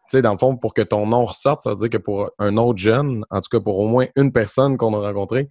sais, 0.10 0.22
dans 0.22 0.34
le 0.34 0.38
fond, 0.38 0.56
pour 0.58 0.74
que 0.74 0.82
ton 0.82 1.06
nom 1.08 1.26
ressorte, 1.26 1.62
ça 1.62 1.72
veut 1.72 1.76
dire 1.76 1.90
que 1.90 1.98
pour 1.98 2.32
un 2.40 2.58
autre 2.58 2.80
jeune, 2.80 3.26
en 3.30 3.42
tout 3.42 3.50
cas 3.50 3.60
pour 3.64 3.80
au 3.80 3.88
moins 3.88 4.08
une 4.16 4.32
personne 4.32 4.78
qu'on 4.78 4.94
a 4.94 5.08
rencontrée, 5.08 5.50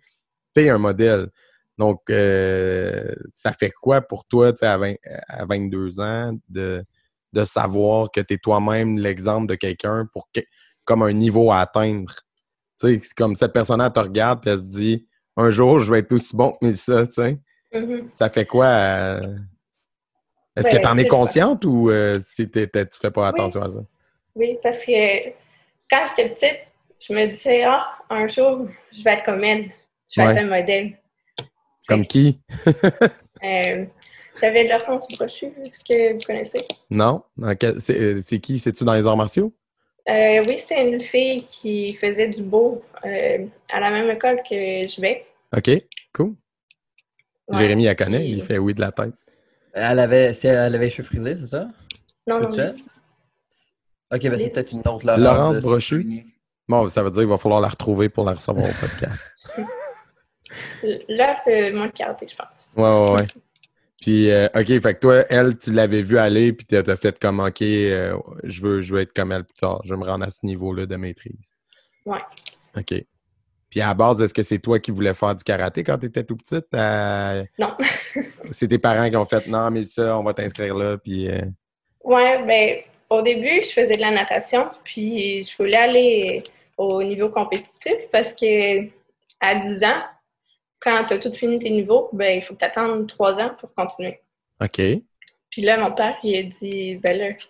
t'es 0.54 0.68
un 0.68 0.78
modèle. 0.78 1.30
Donc, 1.78 2.02
euh, 2.10 3.14
ça 3.32 3.52
fait 3.52 3.70
quoi 3.70 4.02
pour 4.02 4.24
toi, 4.26 4.52
tu 4.52 4.58
sais, 4.58 4.66
à, 4.66 4.76
20 4.76 4.94
à 5.28 5.44
22 5.46 6.00
ans, 6.00 6.36
de, 6.48 6.84
de 7.32 7.44
savoir 7.44 8.10
que 8.10 8.20
tu 8.20 8.34
es 8.34 8.38
toi-même 8.38 8.98
l'exemple 8.98 9.46
de 9.46 9.54
quelqu'un 9.54 10.06
pour 10.12 10.28
que- 10.34 10.40
comme 10.84 11.02
un 11.02 11.12
niveau 11.12 11.50
à 11.50 11.60
atteindre? 11.60 12.14
Tu 12.78 13.00
sais, 13.00 13.14
comme 13.16 13.34
cette 13.36 13.52
personne-là 13.52 13.90
te 13.90 14.00
regarde 14.00 14.46
et 14.46 14.50
elle 14.50 14.58
se 14.60 14.70
dit 14.70 15.08
un 15.36 15.50
jour, 15.50 15.80
je 15.80 15.90
vais 15.90 16.00
être 16.00 16.12
aussi 16.12 16.36
bon 16.36 16.56
que 16.60 16.72
ça, 16.74 17.06
tu 17.06 17.12
sais. 17.14 17.40
Mhm. 17.74 18.08
Ça 18.10 18.28
fait 18.28 18.44
quoi? 18.44 18.66
euh, 18.66 19.36
Est-ce 20.54 20.68
Ben, 20.68 20.76
que 20.76 20.82
tu 20.82 20.88
en 20.88 20.98
es 20.98 21.06
consciente 21.08 21.64
ou 21.64 21.88
euh, 21.88 22.20
si 22.20 22.50
tu 22.50 22.68
fais 23.00 23.10
pas 23.10 23.22
Oui. 23.22 23.28
attention 23.28 23.62
à 23.62 23.70
ça? 23.70 23.78
Oui, 24.34 24.58
parce 24.62 24.84
que 24.84 25.28
quand 25.90 26.04
j'étais 26.08 26.30
petite, 26.30 26.60
je 27.00 27.12
me 27.12 27.26
disais, 27.26 27.64
ah, 27.64 27.86
un 28.10 28.28
jour, 28.28 28.68
je 28.92 29.02
vais 29.02 29.12
être 29.12 29.24
comme 29.24 29.44
elle. 29.44 29.70
Je 30.10 30.20
vais 30.20 30.26
Ouais. 30.26 30.32
être 30.32 30.38
un 30.44 30.46
modèle. 30.60 30.98
Comme 31.88 32.06
qui? 32.06 32.40
Euh, 33.44 33.86
J'avais 34.40 34.68
Laurence 34.68 35.08
Brochu, 35.08 35.46
est-ce 35.66 35.82
que 35.82 36.12
vous 36.12 36.20
connaissez? 36.20 36.64
Non? 36.88 37.24
C'est 37.80 37.98
euh, 38.00 38.20
c'est 38.22 38.38
qui? 38.38 38.60
C'est-tu 38.60 38.84
dans 38.84 38.94
les 38.94 39.04
arts 39.04 39.16
martiaux? 39.16 39.52
Euh, 40.08 40.44
oui, 40.46 40.60
c'était 40.60 40.88
une 40.88 41.00
fille 41.00 41.44
qui 41.44 41.92
faisait 41.94 42.28
du 42.28 42.40
beau 42.40 42.84
euh, 43.04 43.44
à 43.72 43.80
la 43.80 43.90
même 43.90 44.08
école 44.10 44.36
que 44.48 44.86
je 44.86 45.00
vais. 45.00 45.26
OK, 45.56 45.70
cool. 46.14 46.34
Ouais. 47.48 47.58
Jérémy, 47.58 47.86
elle 47.86 47.96
connaît, 47.96 48.28
il 48.28 48.42
fait 48.44 48.58
oui 48.58 48.74
de 48.74 48.80
la 48.80 48.92
tête. 48.92 49.14
Elle 49.74 49.98
avait, 49.98 50.30
elle 50.44 50.74
avait 50.76 50.84
les 50.84 50.88
cheveux 50.90 51.08
frisés, 51.08 51.34
c'est 51.34 51.46
ça? 51.46 51.68
Non, 52.28 52.38
non, 52.38 52.46
Peux-tu 52.46 52.60
non. 52.60 52.72
Ok, 54.12 54.20
ben 54.22 54.38
c'est 54.38 54.50
peut-être 54.50 54.72
une 54.72 54.80
autre 54.80 55.06
Laurence. 55.06 55.18
Laurence 55.20 55.60
Brochu? 55.60 56.24
Bon, 56.68 56.88
ça 56.88 57.02
veut 57.02 57.10
dire 57.10 57.20
qu'il 57.22 57.28
va 57.28 57.38
falloir 57.38 57.60
la 57.60 57.68
retrouver 57.68 58.08
pour 58.08 58.24
la 58.24 58.32
recevoir 58.34 58.66
au 58.66 58.72
podcast. 58.80 59.22
Là, 61.08 61.30
elle 61.30 61.36
fait 61.44 61.72
moins 61.72 61.86
de 61.86 61.92
karaté, 61.92 62.26
je 62.28 62.36
pense. 62.36 62.68
Ouais, 62.76 62.82
ouais, 63.14 63.20
ouais. 63.22 63.26
Puis, 64.00 64.30
euh, 64.30 64.48
OK, 64.54 64.66
fait 64.66 64.94
que 64.94 64.98
toi, 65.00 65.24
elle, 65.30 65.56
tu 65.58 65.70
l'avais 65.70 66.02
vue 66.02 66.18
aller, 66.18 66.52
puis 66.52 66.66
t'as 66.66 66.82
t'as 66.82 66.96
fait 66.96 67.18
comme, 67.18 67.40
OK, 67.40 67.62
euh, 67.62 68.16
je, 68.44 68.60
veux, 68.60 68.80
je 68.82 68.92
veux 68.94 69.00
être 69.00 69.12
comme 69.14 69.32
elle 69.32 69.44
plus 69.44 69.54
tard. 69.56 69.80
Je 69.84 69.94
veux 69.94 70.00
me 70.00 70.04
rendre 70.04 70.26
à 70.26 70.30
ce 70.30 70.44
niveau-là 70.44 70.86
de 70.86 70.96
maîtrise. 70.96 71.54
Ouais. 72.04 72.18
OK. 72.76 72.94
Puis, 73.70 73.80
à 73.80 73.86
la 73.88 73.94
base, 73.94 74.20
est-ce 74.20 74.34
que 74.34 74.42
c'est 74.42 74.58
toi 74.58 74.78
qui 74.80 74.90
voulais 74.90 75.14
faire 75.14 75.34
du 75.34 75.44
karaté 75.44 75.84
quand 75.84 75.96
tu 75.98 76.06
étais 76.06 76.24
tout 76.24 76.36
petite? 76.36 76.66
Euh, 76.74 77.44
Non. 77.58 77.74
c'est 78.50 78.68
tes 78.68 78.78
parents 78.78 79.08
qui 79.08 79.16
ont 79.16 79.24
fait, 79.24 79.46
non, 79.46 79.70
mais 79.70 79.84
ça, 79.84 80.18
on 80.18 80.22
va 80.24 80.34
t'inscrire 80.34 80.74
là, 80.76 80.98
puis... 80.98 81.30
euh, 81.30 81.40
Ouais, 82.04 82.44
ben, 82.44 82.80
au 83.12 83.22
début, 83.22 83.62
je 83.62 83.70
faisais 83.70 83.96
de 83.96 84.00
la 84.00 84.10
natation, 84.10 84.68
puis 84.84 85.42
je 85.42 85.56
voulais 85.56 85.76
aller 85.76 86.42
au 86.76 87.02
niveau 87.02 87.28
compétitif 87.28 87.94
parce 88.10 88.32
que 88.32 88.84
à 89.40 89.54
10 89.56 89.84
ans, 89.84 90.02
quand 90.80 91.04
tu 91.06 91.14
as 91.14 91.18
tout 91.18 91.32
fini 91.32 91.58
tes 91.58 91.70
niveaux, 91.70 92.08
ben, 92.12 92.36
il 92.38 92.42
faut 92.42 92.54
que 92.54 92.60
tu 92.60 92.64
attendes 92.64 93.06
3 93.06 93.40
ans 93.40 93.50
pour 93.58 93.74
continuer. 93.74 94.20
OK. 94.60 94.80
Puis 95.50 95.62
là, 95.62 95.76
mon 95.78 95.92
père, 95.92 96.16
il 96.24 96.36
a 96.36 96.42
dit, 96.44 96.96
ben 96.96 97.16
là, 97.18 97.32
tu 97.34 97.46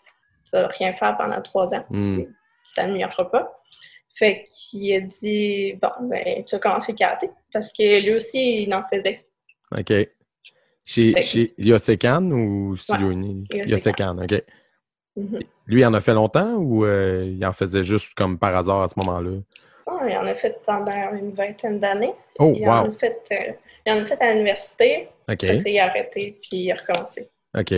vas 0.52 0.66
rien 0.66 0.92
faire 0.94 1.16
pendant 1.16 1.40
3 1.40 1.74
ans. 1.74 1.84
Hmm. 1.90 2.24
Tu 2.66 2.74
t'amélioreras 2.74 3.24
pas. 3.26 3.58
Fait 4.14 4.44
qu'il 4.44 4.92
a 4.94 5.00
dit, 5.00 5.74
bon, 5.80 5.88
ben, 6.08 6.44
tu 6.44 6.54
vas 6.54 6.58
commencer 6.58 6.92
le 6.92 6.98
karaté. 6.98 7.30
Parce 7.52 7.72
que 7.72 8.00
lui 8.02 8.14
aussi, 8.14 8.62
il 8.64 8.74
en 8.74 8.82
faisait. 8.92 9.24
OK. 9.70 9.92
Chez, 10.84 11.12
que- 11.12 11.22
chez 11.22 11.54
Yosekan 11.58 12.30
ou 12.30 12.76
Studio 12.76 13.06
Ouais, 13.08 13.12
Uni? 13.14 13.44
Yosekan, 13.52 14.18
OK. 14.18 14.42
Mhm. 15.16 15.40
Lui, 15.66 15.80
il 15.82 15.86
en 15.86 15.94
a 15.94 16.00
fait 16.00 16.14
longtemps 16.14 16.54
ou 16.54 16.84
euh, 16.84 17.24
il 17.26 17.44
en 17.44 17.52
faisait 17.52 17.84
juste 17.84 18.14
comme 18.14 18.38
par 18.38 18.54
hasard 18.56 18.82
à 18.82 18.88
ce 18.88 18.94
moment-là? 19.00 19.38
Bon, 19.86 19.98
il 20.06 20.16
en 20.16 20.24
a 20.24 20.34
fait 20.34 20.60
pendant 20.64 21.12
une 21.14 21.32
vingtaine 21.32 21.78
d'années. 21.80 22.14
Oh, 22.38 22.54
Il, 22.56 22.66
en 22.68 22.84
wow! 22.84 22.88
a 22.88 22.92
fait, 22.92 23.22
euh, 23.32 23.52
il 23.86 23.92
en 23.92 24.02
a 24.02 24.06
fait 24.06 24.20
à 24.22 24.32
l'université. 24.32 25.08
OK, 25.28 25.42
il 25.42 25.78
a 25.78 25.86
arrêté, 25.86 26.38
puis 26.40 26.58
il 26.58 26.72
a 26.72 26.76
recommencé. 26.76 27.28
OK. 27.58 27.74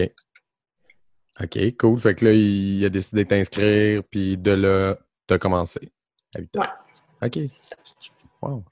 OK, 1.42 1.76
cool. 1.78 1.98
Fait 1.98 2.14
que 2.14 2.26
là, 2.26 2.32
il 2.32 2.84
a 2.84 2.88
décidé 2.88 3.24
de 3.24 3.28
t'inscrire, 3.28 4.02
puis 4.08 4.36
de 4.36 4.52
là, 4.52 4.96
de 5.28 5.36
commencer. 5.36 5.90
à 6.36 6.40
huit 6.40 6.56
ans. 6.56 6.60
Ouais. 7.22 7.26
OK. 7.26 7.38
Wow. 8.42 8.64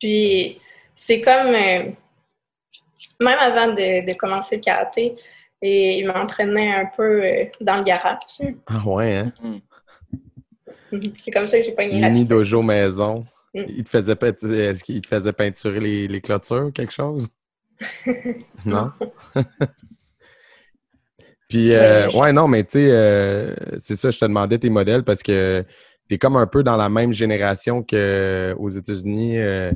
Puis 0.00 0.60
c'est 0.94 1.22
comme, 1.22 1.54
euh, 1.54 1.90
même 3.20 3.38
avant 3.38 3.68
de, 3.68 4.06
de 4.06 4.12
commencer 4.14 4.56
le 4.56 4.62
karaté, 4.62 5.16
et 5.66 5.98
il 5.98 6.06
m'entraînait 6.06 6.72
un 6.74 6.86
peu 6.94 7.24
euh, 7.24 7.44
dans 7.62 7.78
le 7.78 7.84
garage. 7.84 8.18
Ah 8.66 8.82
ouais, 8.86 9.14
hein? 9.16 9.32
C'est 11.16 11.30
comme 11.30 11.48
ça 11.48 11.58
que 11.58 11.64
j'ai 11.64 11.72
pogné 11.72 12.00
la 12.00 12.10
Mini 12.10 12.24
dojo 12.28 12.60
maison. 12.62 13.24
Mm. 13.54 13.62
Il 13.68 13.84
te 13.84 13.88
faisait 13.88 14.12
Est-ce 14.12 14.84
qu'il 14.84 15.00
te 15.00 15.08
faisait 15.08 15.32
peinturer 15.32 15.80
les, 15.80 16.06
les 16.08 16.20
clôtures 16.20 16.66
ou 16.66 16.70
quelque 16.70 16.92
chose? 16.92 17.28
non? 18.66 18.90
Puis, 21.48 21.72
euh, 21.72 22.04
Ouais, 22.04 22.10
je- 22.10 22.18
ouais, 22.18 22.32
non, 22.32 22.48
mais 22.48 22.64
tu 22.64 22.72
sais, 22.72 22.88
euh, 22.90 23.54
c'est 23.78 23.96
ça, 23.96 24.10
je 24.10 24.18
te 24.18 24.24
demandais 24.24 24.58
tes 24.58 24.70
modèles 24.70 25.02
parce 25.04 25.22
que 25.22 25.64
tu 26.08 26.14
es 26.14 26.18
comme 26.18 26.36
un 26.36 26.46
peu 26.46 26.62
dans 26.62 26.76
la 26.76 26.88
même 26.88 27.12
génération 27.12 27.82
qu'aux 27.82 28.68
États-Unis. 28.68 29.38
euh, 29.38 29.72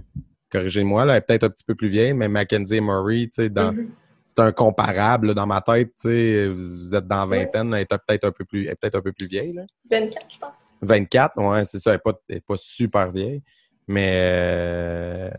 Corrigez-moi, 0.50 1.04
là, 1.04 1.12
elle 1.14 1.18
est 1.18 1.22
peut-être 1.26 1.44
un 1.44 1.50
petit 1.50 1.64
peu 1.64 1.74
plus 1.74 1.88
vieille, 1.88 2.14
mais 2.14 2.26
Mackenzie 2.28 2.76
et 2.76 2.80
Murray, 2.80 3.24
tu 3.26 3.30
sais, 3.42 3.48
dans, 3.50 3.72
Mhm. 3.72 3.90
C'est 4.28 4.40
un 4.40 4.52
comparable 4.52 5.28
là, 5.28 5.34
dans 5.34 5.46
ma 5.46 5.62
tête, 5.62 5.90
vous 6.04 6.94
êtes 6.94 7.06
dans 7.08 7.24
vingtaine, 7.26 7.72
elle 7.72 7.80
est 7.80 7.86
peut-être 7.86 8.24
un 8.24 8.30
peu 8.30 8.44
plus, 8.44 8.66
elle 8.66 8.72
est 8.72 8.74
peut-être 8.76 8.96
un 8.96 9.00
peu 9.00 9.12
plus 9.12 9.26
vieille, 9.26 9.54
là. 9.54 9.62
24, 9.90 10.26
je 10.30 10.38
pense. 10.38 10.50
24, 10.82 11.36
ouais, 11.38 11.64
c'est 11.64 11.78
ça, 11.78 11.94
elle 11.94 12.00
n'est 12.28 12.40
pas, 12.42 12.56
super 12.58 13.10
vieille. 13.10 13.42
Mais, 13.86 14.12
euh, 14.16 15.30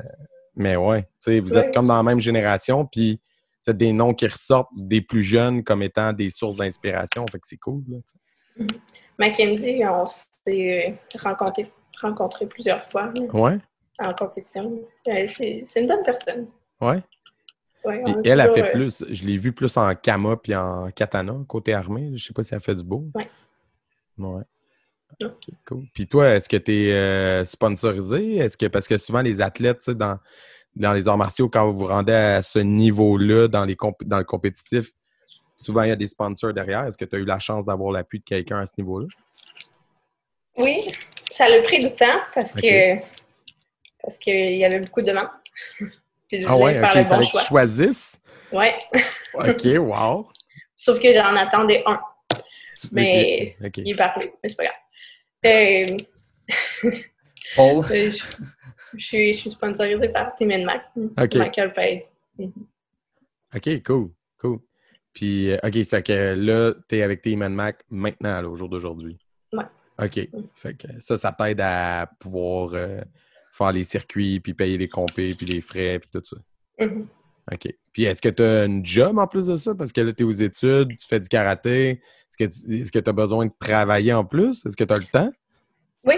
mais 0.56 0.75
ouais, 0.75 1.08
vous 1.28 1.32
Ouais. 1.52 1.58
êtes 1.60 1.71
comme 1.71 1.86
dans 1.86 1.97
la 1.97 2.02
même 2.04 2.19
génération, 2.19 2.84
puis 2.88 3.21
c'est 3.60 3.78
des 3.78 3.93
noms 3.93 4.15
qui 4.15 4.25
ressortent 4.25 4.71
des 4.75 5.02
plus 5.02 5.21
jeunes 5.21 5.63
comme 5.63 5.84
étant 5.84 6.12
des 6.12 6.32
sources 6.32 6.58
d'inspiration, 6.58 7.25
fait 7.32 7.39
que 7.39 7.47
c'est 7.47 7.58
cool. 7.58 7.84
Là, 7.89 7.97
sais. 8.08 8.65
Mackenzie, 9.19 9.84
on 9.88 10.08
s'est 10.08 10.89
euh, 10.89 11.19
rencontrés 11.19 11.71
rencontré 12.02 12.47
plusieurs 12.47 12.89
fois 12.89 13.12
là, 13.13 13.21
ouais, 13.34 13.58
en 13.99 14.13
compétition. 14.13 14.80
Euh, 15.10 15.28
C'est 15.28 15.62
c'est 15.65 15.82
une 15.82 15.88
bonne 15.88 16.04
personne. 16.04 16.47
ouais. 16.82 17.04
Ouais, 17.86 18.04
elle 18.26 18.42
a 18.42 18.50
fait 18.50 18.63
euh, 18.68 18.72
plus, 18.72 19.06
je 19.10 19.24
l'ai 19.26 19.38
vu 19.38 19.54
plus 19.54 19.76
en 19.78 19.96
kama 19.96 20.36
puis 20.38 20.54
en 20.56 20.92
katana, 20.92 21.34
côté 21.48 21.74
armé. 21.74 22.12
Je 22.15 22.26
sais 22.26 22.34
pas 22.34 22.44
si 22.44 22.54
elle 22.54 22.60
fait 22.60 22.76
du 22.76 22.84
beau. 22.84 23.06
Ouais. 23.15 23.30
Ouais. 24.18 24.44
Ok, 25.22 25.46
cool. 25.68 25.86
Puis 25.94 26.08
toi, 26.08 26.30
est-ce 26.36 26.48
que 26.50 26.58
tu 26.58 26.89
es 26.89 27.46
sponsorisé? 27.46 28.38
Est-ce 28.38 28.58
que 28.58 28.65
parce 28.68 28.88
que 28.88 28.98
souvent 28.98 29.22
les 29.22 29.42
athlètes, 29.42 29.80
tu 29.80 29.86
sais, 29.86 29.96
dans, 29.96 30.20
dans 30.76 30.94
les 30.94 31.08
arts 31.08 31.18
martiaux, 31.18 31.50
quand 31.50 31.72
vous 31.72 31.78
vous 31.80 31.88
rendez 31.88 32.13
à 32.13 32.42
ce 32.42 32.60
niveau-là 32.60 33.48
dans, 33.48 33.65
les 33.65 33.76
comp- 33.76 34.04
dans 34.04 34.18
le 34.20 34.24
compétitif, 34.24 34.92
souvent 35.56 35.84
il 35.84 35.89
y 35.89 35.92
a 35.92 35.96
des 35.96 36.08
sponsors 36.08 36.54
derrière. 36.54 36.86
Est-ce 36.86 36.98
que 36.98 37.06
tu 37.06 37.15
as 37.15 37.20
eu 37.20 37.26
la 37.26 37.39
chance 37.39 37.65
d'avoir 37.65 37.92
l'appui 37.92 38.20
de 38.20 38.24
quelqu'un 38.26 38.60
à 38.60 38.65
ce 38.65 38.74
niveau-là? 38.78 39.08
Oui, 40.58 40.92
ça 41.32 41.46
a 41.46 41.62
pris 41.63 41.80
du 41.80 41.96
temps 41.96 42.20
parce 42.36 42.54
que 42.54 42.96
parce 44.02 44.18
qu'il 44.18 44.58
y 44.58 44.65
avait 44.65 44.80
beaucoup 44.80 45.02
de 45.02 45.08
demandes. 45.08 45.30
Puis 46.30 46.42
je 46.42 46.48
Ah 46.48 46.56
ouais, 46.56 46.76
faire 46.76 46.89
ok, 46.89 46.96
le 46.96 47.02
il 47.02 47.04
bon 47.04 47.10
fallait 47.10 47.26
que 47.26 47.38
tu 47.39 47.46
choisisses? 47.46 48.22
Ouais. 48.52 48.76
OK, 49.34 49.65
wow. 49.80 50.30
Sauf 50.78 51.00
que 51.00 51.12
j'en 51.13 51.36
attendais 51.36 51.84
un. 51.86 52.00
Mais 52.94 53.56
il 53.76 53.89
est 53.92 53.96
parlé, 53.96 54.32
mais 54.42 54.50
c'est 54.50 54.56
pas 54.56 54.63
grave. 54.63 54.76
Euh, 55.46 55.98
Paul? 57.56 57.86
euh, 57.92 58.12
je, 58.12 58.44
je 58.98 59.06
suis, 59.06 59.34
je 59.34 59.39
suis 59.39 59.52
sponsorisée 59.52 60.10
par 60.10 60.36
Tim 60.36 60.63
Mac, 60.63 60.86
Ok. 60.96 61.36
Michael 61.36 61.74
Page. 61.74 62.04
OK, 63.56 63.84
cool, 63.84 64.12
cool. 64.39 64.60
Puis, 65.13 65.52
euh, 65.52 65.58
OK, 65.63 65.84
ça 65.84 65.98
fait 65.98 66.04
que 66.04 66.36
là, 66.38 66.74
tu 66.88 66.98
es 66.98 67.02
avec 67.02 67.22
tes 67.22 67.36
Man 67.36 67.54
Mac 67.54 67.82
maintenant, 67.89 68.42
là, 68.42 68.48
au 68.48 68.56
jour 68.56 68.70
d'aujourd'hui. 68.70 69.18
Ouais. 69.52 69.65
OK. 69.98 70.30
Fait 70.56 70.76
que 70.76 70.88
ça, 71.00 71.18
ça 71.18 71.32
t'aide 71.32 71.60
à 71.62 72.10
pouvoir 72.20 72.72
euh, 72.74 73.02
faire 73.60 73.72
les 73.72 73.84
circuits, 73.84 74.39
puis 74.39 74.54
payer 74.56 74.78
les 74.78 74.89
compés, 74.89 75.36
puis 75.36 75.45
les 75.45 75.62
frais, 75.62 76.00
puis 76.00 76.10
tout 76.12 76.24
ça. 76.24 76.38
Mhm. 76.86 77.06
OK. 77.52 77.74
Puis, 77.93 78.04
est-ce 78.06 78.22
que 78.22 78.30
tu 78.30 78.41
as 78.43 78.65
une 78.65 78.86
job 78.86 79.17
en 79.19 79.28
plus 79.28 79.48
de 79.48 79.56
ça? 79.56 79.76
Parce 79.76 79.91
que 79.91 80.02
là, 80.02 80.13
tu 80.13 80.24
es 80.24 80.26
aux 80.26 80.32
études, 80.32 80.89
tu 80.98 81.08
fais 81.08 81.19
du 81.19 81.28
karaté. 81.30 82.02
Est-ce 82.39 82.91
que 82.91 83.00
tu 83.00 83.10
as 83.10 83.13
besoin 83.13 83.48
de 83.48 83.52
travailler 83.60 84.13
en 84.13 84.24
plus? 84.24 84.65
Est-ce 84.65 84.78
que 84.78 84.84
tu 84.84 84.93
as 84.93 84.98
le 84.98 85.06
temps? 85.06 85.32
Oui, 86.06 86.15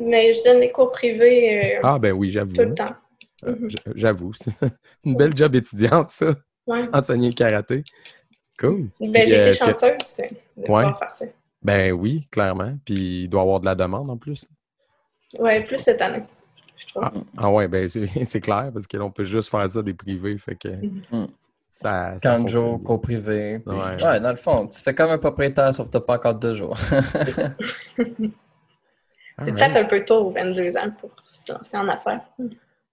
mais 0.00 0.32
je 0.32 0.42
donne 0.44 0.60
des 0.60 0.70
cours 0.72 0.90
privés 0.92 1.76
euh, 1.76 1.80
Ah, 1.82 1.98
ben 1.98 2.12
oui, 2.12 2.30
j'avoue. 2.30 2.54
tout 2.54 2.62
le 2.62 2.74
temps. 2.74 2.94
Euh, 3.44 3.54
Mhm. 3.58 3.70
J'avoue. 3.96 4.32
C'est 4.34 4.50
une 5.04 5.16
belle 5.16 5.36
job 5.36 5.54
étudiante, 5.54 6.10
ça, 6.12 6.34
Ouais. 6.66 6.88
enseigner 6.92 7.32
karaté. 7.32 7.82
Cool. 8.58 8.90
Ben, 9.00 9.26
j'ai 9.26 9.38
euh, 9.38 9.48
été 9.48 9.58
que- 9.58 9.64
chanceuse 9.64 9.92
euh, 10.20 10.22
de 10.22 10.60
Ouais. 10.62 10.66
pouvoir 10.66 10.98
faire 10.98 11.14
ça. 11.14 11.24
Ben 11.62 11.92
oui, 11.92 12.26
clairement. 12.30 12.76
Puis 12.84 13.24
il 13.24 13.28
doit 13.28 13.40
y 13.40 13.44
avoir 13.44 13.60
de 13.60 13.66
la 13.66 13.74
demande 13.74 14.08
en 14.10 14.16
plus. 14.16 14.46
Ouais, 15.38 15.62
plus 15.64 15.78
cette 15.78 16.00
année, 16.00 16.22
je 16.80 16.86
trouve. 16.88 17.02
Ah, 17.04 17.12
ah 17.36 17.50
ouais, 17.50 17.68
ben 17.68 17.88
c'est 18.24 18.40
clair, 18.40 18.70
parce 18.72 18.86
que 18.86 18.96
là, 18.96 19.04
on 19.04 19.10
peut 19.10 19.24
juste 19.24 19.50
faire 19.50 19.68
ça 19.70 19.82
des 19.82 19.94
privés. 19.94 20.36
Fait 20.38 20.56
que 20.56 20.68
Mhm. 20.68 21.28
ça. 21.70 22.14
ça 22.14 22.18
40 22.20 22.48
jours, 22.48 22.60
fonctionne 22.62 22.82
cours 22.84 23.00
privé. 23.00 23.58
puis- 23.60 23.76
Ouais. 23.76 24.02
Ouais. 24.04 24.20
dans 24.20 24.30
le 24.30 24.36
fond, 24.36 24.66
tu 24.66 24.80
fais 24.80 24.94
comme 24.94 25.10
un 25.10 25.18
propriétaire, 25.18 25.72
sauf 25.74 25.86
que 25.86 25.92
t'as 25.92 26.00
pas 26.00 26.16
encore 26.16 26.34
deux 26.34 26.54
jours. 26.54 26.76
C'est 29.42 29.52
Alright. 29.52 29.72
peut-être 29.72 29.76
un 29.76 29.88
peu 29.88 30.04
tôt, 30.04 30.30
22 30.30 30.76
ans, 30.76 30.90
pour 31.00 31.10
se 31.30 31.52
lancer 31.52 31.76
en 31.76 31.88
affaires. 31.88 32.20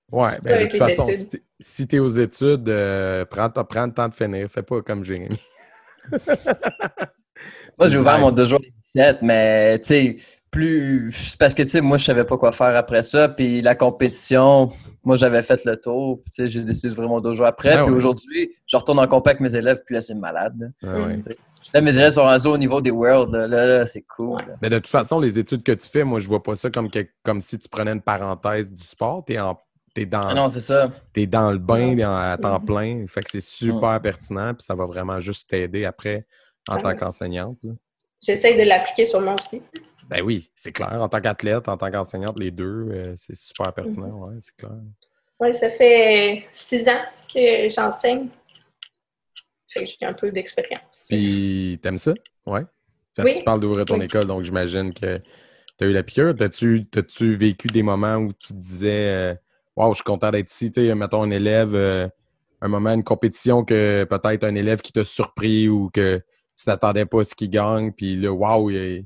Ouais, 0.10 0.39
ben 0.41 0.63
de 0.63 0.69
toute 0.69 0.80
façon, 0.80 1.06
études. 1.10 1.41
si 1.60 1.86
tu 1.88 1.97
es 1.97 2.00
aux 2.00 2.08
études, 2.10 2.69
euh, 2.69 3.26
prends, 3.26 3.50
prends 3.50 3.86
le 3.86 3.91
temps 3.93 4.08
de 4.08 4.13
finir. 4.13 4.50
Fais 4.50 4.63
pas 4.63 4.82
comme 4.82 5.04
Jérémy. 5.04 5.41
Moi, 7.78 7.89
j'ai 7.89 7.97
ouvert 7.97 8.17
mon 8.19 8.32
deux 8.32 8.45
jours 8.45 8.60
le 8.63 8.69
17, 8.71 9.21
mais 9.21 9.78
tu 9.80 9.86
sais, 9.88 10.15
plus. 10.52 11.12
c'est 11.12 11.38
Parce 11.38 11.54
que 11.54 11.64
tu 11.64 11.70
sais, 11.70 11.82
moi, 11.82 11.98
je 11.98 12.06
savais 12.06 12.24
pas 12.26 12.38
quoi 12.38 12.52
faire 12.52 12.76
après 12.76 13.04
ça. 13.04 13.30
Puis 13.30 13.62
la 13.62 13.76
compétition, 13.76 14.72
moi, 15.04 15.16
j'avais 15.16 15.42
fait 15.42 15.64
le 15.66 15.76
tour. 15.80 16.16
puis, 16.22 16.32
Tu 16.32 16.44
sais, 16.44 16.50
j'ai 16.50 16.64
décidé 16.64 16.90
d'ouvrir 16.90 17.10
mon 17.10 17.20
dojo 17.22 17.44
après. 17.44 17.74
Ah 17.74 17.84
puis 17.84 17.92
ouais. 17.92 17.98
aujourd'hui, 17.98 18.52
je 18.66 18.78
retourne 18.78 19.00
en 19.00 19.08
compé 19.08 19.32
avec 19.32 19.42
mes 19.42 19.56
élèves, 19.56 19.82
puis 19.86 19.96
là, 19.96 20.02
c'est 20.02 20.16
malade. 20.16 20.72
Ah. 20.84 21.08
Là, 21.74 21.82
mes 21.82 21.94
élèves 21.96 22.14
sont 22.14 22.24
rendus 22.24 22.48
au 22.48 22.58
niveau 22.58 22.80
des 22.80 22.92
Worlds. 22.92 23.32
Là, 23.34 23.46
là, 23.48 23.66
là, 23.66 23.86
c'est 23.86 24.04
cool. 24.16 24.40
là. 24.40 24.56
Mais 24.62 24.70
de 24.70 24.78
toute 24.78 24.88
façon, 24.88 25.20
les 25.20 25.38
études 25.38 25.64
que 25.64 25.74
tu 25.74 25.88
fais, 25.90 26.04
moi, 26.06 26.20
je 26.20 26.28
vois 26.28 26.42
pas 26.42 26.56
ça 26.56 26.70
comme, 26.70 26.90
que- 26.90 27.06
comme 27.24 27.42
si 27.42 27.60
tu 27.60 27.68
prenais 27.68 27.92
une 27.92 28.02
parenthèse 28.02 28.72
du 28.72 28.84
sport. 28.84 29.26
Tu 29.26 29.34
es, 29.34 30.06
dans, 30.06 30.22
Ah 30.22 30.34
non, 30.34 30.48
c'est 30.48 30.62
ça. 30.62 30.90
t'es 31.12 31.26
dans 31.28 31.52
le 31.52 31.58
bain 31.58 31.98
à 32.00 32.38
temps 32.38 32.60
plein. 32.62 33.04
Fait 33.08 33.22
que 33.22 33.32
c'est 33.32 33.42
super 33.42 33.98
Mm. 34.00 34.02
pertinent. 34.02 34.54
Puis 34.54 34.64
ça 34.64 34.76
va 34.76 34.86
vraiment 34.86 35.20
juste 35.20 35.50
t'aider 35.50 35.84
après 35.86 36.26
en 36.70 36.80
tant 36.80 36.96
qu'enseignante. 36.96 37.58
Là. 38.21 38.34
J'essaie 38.34 38.56
de 38.56 38.63
l'appliquer 38.63 39.06
sur 39.06 39.21
moi 39.21 39.36
aussi. 39.39 39.62
Ben 40.10 40.21
oui, 40.21 40.49
c'est 40.56 40.71
clair. 40.71 40.93
En 41.01 41.10
tant 41.10 41.19
qu'athlète, 41.19 41.67
en 41.67 41.77
tant 41.77 41.91
qu'enseignante, 41.91 42.39
les 42.39 42.51
deux, 42.51 42.88
euh, 42.91 43.13
c'est 43.17 43.36
super 43.36 43.73
pertinent. 43.73 44.27
Ouais, 44.27 44.36
c'est 44.39 44.56
clair. 44.56 44.71
Oui, 45.39 45.53
ça 45.53 45.69
fait 45.69 46.47
six 46.53 46.88
ans 46.88 47.01
que 47.32 47.69
j'enseigne. 47.69 48.30
Fait 49.69 49.84
que 49.84 49.91
j'ai 49.99 50.06
un 50.06 50.13
peu 50.13 50.32
d'expérience. 50.32 51.06
Puis, 51.10 51.77
t'aimes 51.82 51.97
ça? 51.97 52.13
Ouais. 52.45 52.62
Parce 53.15 53.27
que 53.27 53.34
Oui. 53.34 53.39
tu 53.39 53.43
parles 53.43 53.60
d'ouvrir 53.60 53.86
ton 53.86 53.99
Oui. 53.99 54.06
école, 54.06 54.25
donc 54.25 54.43
j'imagine 54.43 54.93
que 54.93 55.17
tu 55.77 55.84
as 55.84 55.88
eu 55.88 55.91
la 55.91 56.03
piqûre. 56.03 56.34
T'as-tu 56.36 56.86
t'as-tu 56.89 57.36
vécu 57.36 57.67
des 57.67 57.84
moments 57.84 58.15
où 58.15 58.32
tu 58.34 58.49
te 58.49 58.53
disais 58.53 59.10
euh, 59.10 59.36
Waouh, 59.75 59.91
je 59.93 59.97
suis 59.97 60.03
content 60.03 60.32
d'être 60.32 60.49
ici? 60.51 60.71
Tu 60.71 60.88
sais, 60.88 60.95
mettons 60.95 61.21
un 61.21 61.30
élève, 61.32 61.75
euh, 61.75 62.08
un 62.62 62.67
moment, 62.67 62.91
une 62.93 63.03
compétition 63.03 63.63
que 63.65 64.06
peut-être 64.06 64.43
un 64.45 64.56
élève 64.56 64.82
qui 64.82 64.91
t'a 64.93 65.03
surpris 65.03 65.67
ou 65.67 65.89
que 65.91 66.21
tu 66.58 66.65
t'attendais 66.65 67.06
pas 67.06 67.22
à 67.22 67.24
ce 67.24 67.36
qu'il 67.36 67.50
gagne, 67.50 67.91
puis 67.91 68.15
là, 68.17 68.34
waouh, 68.34 68.72
il, 68.72 69.06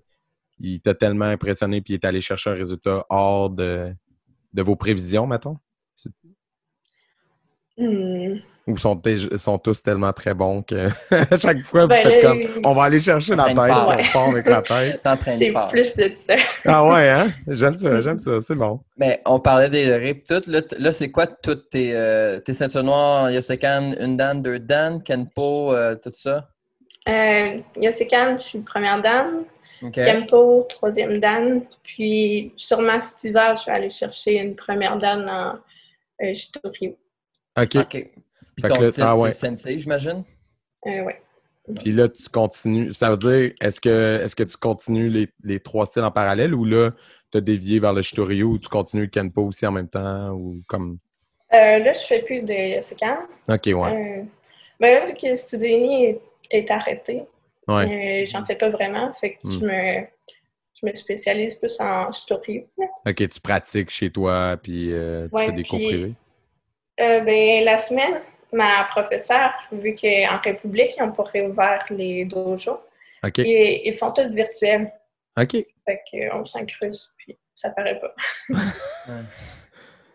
il 0.59 0.79
t'a 0.79 0.93
tellement 0.93 1.25
impressionné, 1.25 1.81
puis 1.81 1.93
il 1.93 1.95
est 1.95 2.05
allé 2.05 2.21
chercher 2.21 2.51
un 2.51 2.55
résultat 2.55 3.05
hors 3.09 3.49
de, 3.49 3.93
de 4.53 4.61
vos 4.61 4.75
prévisions, 4.75 5.27
mettons? 5.27 5.57
Hmm. 7.77 8.35
Ou 8.67 8.77
sont, 8.77 9.01
sont 9.37 9.57
tous 9.57 9.81
tellement 9.81 10.13
très 10.13 10.35
bons 10.35 10.61
que 10.61 10.87
à 11.11 11.39
chaque 11.39 11.63
fois, 11.63 11.83
vous 11.83 11.87
Ben 11.87 12.03
faites 12.03 12.23
là, 12.23 12.29
comme 12.29 12.41
on 12.63 12.73
va 12.75 12.83
aller 12.83 13.01
chercher 13.01 13.35
la 13.35 13.45
tête, 13.45 13.55
fort. 13.55 13.95
on 13.97 14.13
part 14.13 14.29
avec 14.29 14.47
la 14.47 14.61
tête. 14.61 15.01
C'est 15.25 15.53
plus 15.71 15.95
de 15.95 16.11
ça. 16.19 16.35
Ah 16.65 16.85
ouais, 16.87 17.09
hein? 17.09 17.31
J'aime 17.47 17.73
ça, 17.73 18.01
j'aime 18.01 18.19
ça, 18.19 18.39
c'est 18.39 18.55
bon. 18.55 18.79
Mais 18.97 19.19
on 19.25 19.39
parlait 19.39 19.69
des 19.69 19.95
rips 19.95 20.27
toutes. 20.27 20.45
Là, 20.45 20.61
là, 20.77 20.91
c'est 20.91 21.09
quoi 21.09 21.25
toutes 21.25 21.71
tes, 21.71 21.95
euh, 21.95 22.39
tes 22.39 22.53
ceintures 22.53 22.83
noires, 22.83 23.31
Yosekan, 23.31 23.95
une 23.99 24.15
dan, 24.15 24.43
deux 24.43 24.59
dan, 24.59 25.01
Kenpo, 25.01 25.73
euh, 25.73 25.95
tout 25.95 26.11
ça? 26.13 26.47
Euh, 27.07 27.59
Yosekan, 27.77 28.37
je 28.39 28.43
suis 28.43 28.59
première 28.59 29.01
dame. 29.01 29.45
OK. 29.81 29.93
Kempo, 29.93 30.63
troisième 30.69 31.19
dan. 31.19 31.63
Puis 31.83 32.53
sûrement 32.57 33.01
cet 33.01 33.23
hiver, 33.23 33.55
je 33.57 33.65
vais 33.65 33.71
aller 33.71 33.89
chercher 33.89 34.37
une 34.37 34.55
première 34.55 34.97
dan 34.97 35.27
en 35.27 35.55
euh, 36.23 36.33
Shitoryu. 36.35 36.95
OK. 37.59 37.75
OK. 37.75 37.89
Puis 37.89 38.61
Fait 38.61 38.67
ton 38.67 38.75
titre, 38.75 39.01
ah 39.03 39.17
ouais. 39.17 39.31
c'est 39.31 39.47
Sensei, 39.47 39.79
j'imagine? 39.79 40.23
Euh, 40.85 41.03
ouais. 41.03 41.21
Puis 41.75 41.91
là, 41.91 42.09
tu 42.09 42.27
continues. 42.29 42.93
Ça 42.93 43.09
veut 43.09 43.17
dire, 43.17 43.53
est-ce 43.61 43.79
que, 43.79 44.21
est-ce 44.23 44.35
que 44.35 44.43
tu 44.43 44.57
continues 44.57 45.09
les, 45.09 45.27
les 45.43 45.59
trois 45.59 45.85
styles 45.85 46.03
en 46.03 46.11
parallèle 46.11 46.53
ou 46.53 46.65
là, 46.65 46.91
tu 47.31 47.37
as 47.37 47.41
dévié 47.41 47.79
vers 47.79 47.93
le 47.93 48.01
Shitoryu 48.01 48.43
ou 48.43 48.59
tu 48.59 48.67
continues 48.67 49.03
le 49.03 49.09
Kenpo 49.09 49.43
aussi 49.43 49.65
en 49.65 49.71
même 49.71 49.87
temps 49.87 50.31
ou 50.31 50.61
comme? 50.67 50.97
Euh, 51.53 51.79
là, 51.79 51.93
je 51.93 51.99
fais 51.99 52.23
plus 52.23 52.43
de 52.43 52.75
Yosekan. 52.75 53.17
OK, 53.47 53.65
ouais. 53.65 53.73
Euh, 53.73 54.23
ben 54.79 54.93
là, 54.93 55.05
vu 55.05 55.13
que 55.13 55.35
Studeni 55.35 56.17
est, 56.51 56.57
est 56.59 56.71
arrêté, 56.71 57.23
Ouais. 57.67 58.23
euh, 58.23 58.25
j'en 58.27 58.45
fais 58.45 58.55
pas 58.55 58.69
vraiment. 58.69 59.13
Fait 59.13 59.33
que 59.33 59.37
je, 59.43 59.59
Hmm. 59.59 59.65
me, 59.65 60.05
je 60.81 60.85
me 60.87 60.93
spécialise 60.95 61.55
plus 61.55 61.79
en 61.79 62.11
Shitoryu. 62.11 62.65
OK, 63.05 63.15
tu 63.29 63.39
pratiques 63.41 63.89
chez 63.89 64.09
toi 64.11 64.57
puis 64.61 64.91
euh, 64.93 65.27
tu 65.29 65.35
Ouais, 65.35 65.45
fais 65.47 65.51
des 65.53 65.63
cours 65.63 65.79
privés? 65.79 66.13
Euh, 66.99 67.19
ben, 67.21 67.63
la 67.63 67.77
semaine, 67.77 68.21
ma 68.51 68.83
professeure, 68.85 69.53
vu 69.71 69.95
qu'en 69.95 70.39
République, 70.43 70.93
ils 70.97 71.03
n'ont 71.03 71.11
pas 71.13 71.23
réouvert 71.23 71.85
les 71.89 72.25
dojos, 72.25 72.79
ils, 73.37 73.81
ils 73.85 73.95
font 73.97 74.11
tout 74.11 74.27
virtuel. 74.33 74.91
OK. 75.39 75.51
Fait 75.85 76.01
qu'on 76.11 76.45
s'incruste, 76.45 77.09
puis 77.17 77.37
ça 77.55 77.69
paraît 77.69 77.99
pas. 77.99 78.13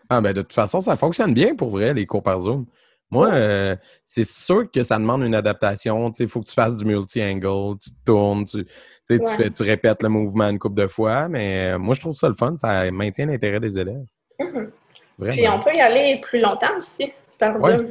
Ah, 0.09 0.21
ben 0.21 0.31
de 0.33 0.41
toute 0.41 0.53
façon, 0.53 0.79
ça 0.79 0.95
fonctionne 0.95 1.33
bien 1.33 1.53
pour 1.55 1.69
vrai, 1.69 1.93
les 1.93 2.05
cours 2.05 2.23
par 2.23 2.39
Zoom. 2.39 2.65
Moi, 3.09 3.29
euh, 3.33 3.75
c'est 4.05 4.25
sûr 4.25 4.69
que 4.69 4.83
ça 4.83 4.97
demande 4.97 5.23
une 5.23 5.35
adaptation. 5.35 6.11
Il 6.19 6.27
faut 6.27 6.41
que 6.41 6.47
tu 6.47 6.53
fasses 6.53 6.75
du 6.75 6.85
multi-angle, 6.85 7.77
tu 7.81 7.89
tournes, 8.05 8.43
tu, 8.45 8.65
tu 8.65 8.71
sais, 9.05 9.19
tu 9.19 9.25
Ouais. 9.25 9.35
fais, 9.37 9.49
tu 9.51 9.63
répètes 9.63 10.03
le 10.03 10.09
mouvement 10.09 10.49
une 10.49 10.59
couple 10.59 10.81
de 10.81 10.87
fois, 10.87 11.27
mais 11.29 11.73
euh, 11.73 11.79
moi, 11.79 11.95
je 11.95 12.01
trouve 12.01 12.13
ça 12.15 12.27
le 12.27 12.33
fun. 12.35 12.55
Ça 12.57 12.89
maintient 12.91 13.27
l'intérêt 13.27 13.59
des 13.61 13.79
élèves. 13.79 14.05
Mhm. 14.39 14.71
Vraiment. 15.17 15.33
Puis 15.33 15.47
on 15.49 15.59
peut 15.63 15.73
y 15.73 15.79
aller 15.81 16.19
plus 16.21 16.41
longtemps 16.41 16.77
aussi, 16.79 17.11
par 17.39 17.55
Ouais. 17.61 17.77
Zoom. 17.77 17.87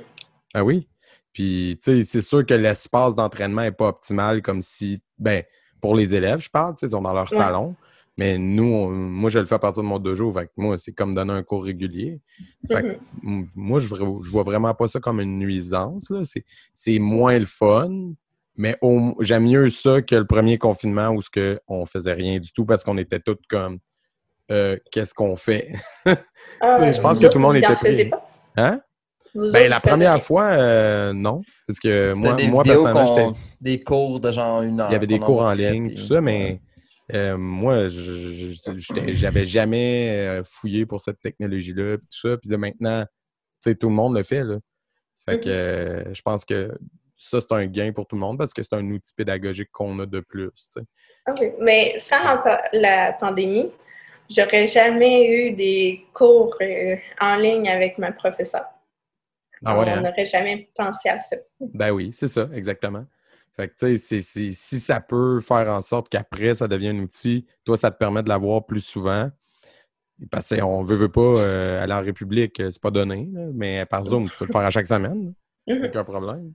Ah 0.55 0.62
oui. 0.62 0.87
Puis, 1.33 1.79
tu 1.83 1.98
sais, 1.98 2.05
c'est 2.05 2.22
sûr 2.22 2.44
que 2.46 2.55
l'espace 2.55 3.14
d'entraînement 3.16 3.62
n'est 3.62 3.72
pas 3.72 3.88
optimal 3.88 4.42
comme 4.42 4.62
si, 4.62 5.00
ben, 5.18 5.42
pour 5.81 5.94
les 5.94 6.14
élèves, 6.14 6.40
je 6.40 6.50
parle, 6.50 6.74
tu 6.74 6.81
sais, 6.81 6.87
ils 6.87 6.90
sont 6.90 7.02
dans 7.02 7.12
leur 7.12 7.31
Ouais. 7.31 7.37
salon. 7.37 7.74
Mais 8.18 8.38
nous, 8.38 8.64
on- 8.64 8.90
moi, 8.90 9.29
je 9.31 9.38
le 9.38 9.44
fais 9.44 9.57
à 9.57 9.59
partir 9.59 9.83
de 9.83 9.88
mon 9.88 9.98
dojo. 9.98 10.33
Fait 10.33 10.46
que 10.46 10.52
moi, 10.57 10.79
c'est 10.79 10.92
comme 10.92 11.14
donner 11.14 11.33
un 11.35 11.42
cours 11.42 11.64
régulier. 11.64 12.20
Fait 12.70 12.83
que 12.83 12.87
Mhm. 12.87 12.96
m- 13.40 13.48
moi, 13.55 13.79
je, 13.79 13.88
je 13.88 14.31
vois 14.31 14.42
vraiment 14.42 14.72
pas 14.74 14.88
ça 14.88 15.00
comme 15.00 15.20
une 15.20 15.38
nuisance. 15.38 16.09
là. 16.11 16.20
C'est, 16.24 16.44
c'est 16.72 16.98
moins 16.98 17.38
le 17.38 17.44
fun, 17.46 17.90
mais 18.57 18.76
au- 18.81 19.14
j'aime 19.20 19.44
mieux 19.44 19.68
ça 19.68 20.00
que 20.00 20.14
le 20.16 20.24
premier 20.26 20.57
confinement 20.57 21.11
où 21.11 21.20
ce 21.20 21.29
que 21.29 21.61
on 21.68 21.85
faisait 21.85 22.14
rien 22.14 22.38
du 22.38 22.50
tout 22.52 22.64
parce 22.64 22.83
qu'on 22.85 22.96
était 22.98 23.20
tous 23.20 23.37
comme 23.48 23.79
euh, 24.50 24.76
qu'est-ce 24.92 25.12
qu'on 25.12 25.37
fait? 25.37 25.72
Ah, 26.61 26.92
je 26.92 27.00
pense 27.00 27.18
que 27.18 27.26
tout 27.26 27.38
le 27.38 27.42
monde 27.42 27.57
était 27.57 27.74
pris. 27.74 28.09
pas? 28.09 28.29
Hein? 28.57 28.81
Vous 29.35 29.50
Ben, 29.52 29.68
la 29.68 29.81
première 29.81 30.22
fois, 30.22 30.44
euh, 30.44 31.12
non. 31.12 31.42
Parce 31.66 31.79
que 31.81 32.12
C'était 32.14 32.29
moi, 32.29 32.37
des 32.37 32.46
moi 32.48 32.62
personnellement, 32.62 33.16
j'étais- 33.16 33.38
des 33.61 33.81
cours 33.83 34.20
de 34.20 34.31
genre 34.31 34.62
une 34.62 34.81
heure. 34.81 34.88
il 34.88 34.92
y 34.92 34.96
avait 34.96 35.07
des 35.09 35.18
cours 35.18 35.42
en 35.42 35.52
ligne, 35.52 35.88
puis- 35.88 35.96
tout 35.96 36.02
ça, 36.02 36.20
mais 36.22 36.61
euh, 37.14 37.36
moi, 37.36 37.88
j'avais 37.88 39.44
jamais 39.44 40.10
euh, 40.10 40.42
fouillé 40.44 40.86
pour 40.86 41.00
cette 41.00 41.20
technologie-là, 41.20 41.98
puis 41.98 42.06
tout 42.10 42.28
ça. 42.28 42.36
Puis 42.36 42.50
là, 42.50 42.58
maintenant, 42.58 43.04
tout 43.62 43.88
le 43.88 43.94
monde 43.94 44.16
le 44.16 44.22
fait, 44.22 44.44
là. 44.44 44.58
Ça 45.14 45.32
fait 45.32 45.40
que 45.40 45.48
euh, 45.48 46.14
je 46.14 46.20
pense 46.20 46.44
que 46.44 46.78
ça, 47.16 47.40
c'est 47.40 47.52
un 47.52 47.66
gain 47.66 47.92
pour 47.92 48.06
tout 48.06 48.16
le 48.16 48.20
monde 48.20 48.36
parce 48.36 48.52
que 48.52 48.62
c'est 48.62 48.74
un 48.74 48.90
outil 48.90 49.14
pédagogique 49.14 49.70
qu'on 49.72 49.98
a 50.00 50.06
de 50.06 50.20
plus. 50.20 50.50
OK. 51.26 51.54
Mais 51.60 51.98
sans 51.98 52.18
la 52.74 53.14
pandémie, 53.14 53.72
j'aurais 54.28 54.66
jamais 54.66 55.26
eu 55.26 55.52
des 55.52 56.04
cours 56.12 56.54
euh, 56.60 56.96
en 57.18 57.36
ligne 57.36 57.68
avec 57.68 57.96
ma 57.96 58.12
professeure. 58.12 58.66
Ah 59.64 59.78
ouais, 59.78 59.86
On 59.86 59.88
hein? 59.88 60.00
n'aurait 60.02 60.26
jamais 60.26 60.68
pensé 60.76 61.08
à 61.08 61.18
ça. 61.18 61.36
Ben 61.60 61.90
oui, 61.90 62.10
c'est 62.12 62.28
ça, 62.28 62.46
exactement. 62.52 63.06
Fait 63.56 63.68
que, 63.68 63.74
tu 63.78 63.98
sais, 63.98 64.20
si 64.20 64.80
ça 64.80 65.00
peut 65.00 65.40
faire 65.40 65.68
en 65.68 65.80
sorte 65.80 66.10
qu'après, 66.10 66.54
ça 66.54 66.68
devient 66.68 66.88
un 66.88 66.98
outil, 66.98 67.46
toi, 67.64 67.78
ça 67.78 67.90
te 67.90 67.96
permet 67.96 68.22
de 68.22 68.28
l'avoir 68.28 68.66
plus 68.66 68.82
souvent. 68.82 69.30
Parce 70.30 70.54
qu'on 70.54 70.82
veut, 70.82 70.96
veut 70.96 71.10
pas 71.10 71.20
euh, 71.20 71.82
aller 71.82 71.92
en 71.92 72.02
République, 72.02 72.58
euh, 72.60 72.70
c'est 72.70 72.80
pas 72.80 72.90
donné, 72.90 73.28
là, 73.32 73.48
mais 73.52 73.84
par 73.86 74.02
Zoom, 74.04 74.30
tu 74.30 74.38
peux 74.38 74.46
le 74.46 74.52
faire 74.52 74.62
à 74.62 74.70
chaque 74.70 74.86
semaine, 74.86 75.26
là, 75.66 75.74
Mhm. 75.74 75.86
aucun 75.86 76.04
problème. 76.04 76.52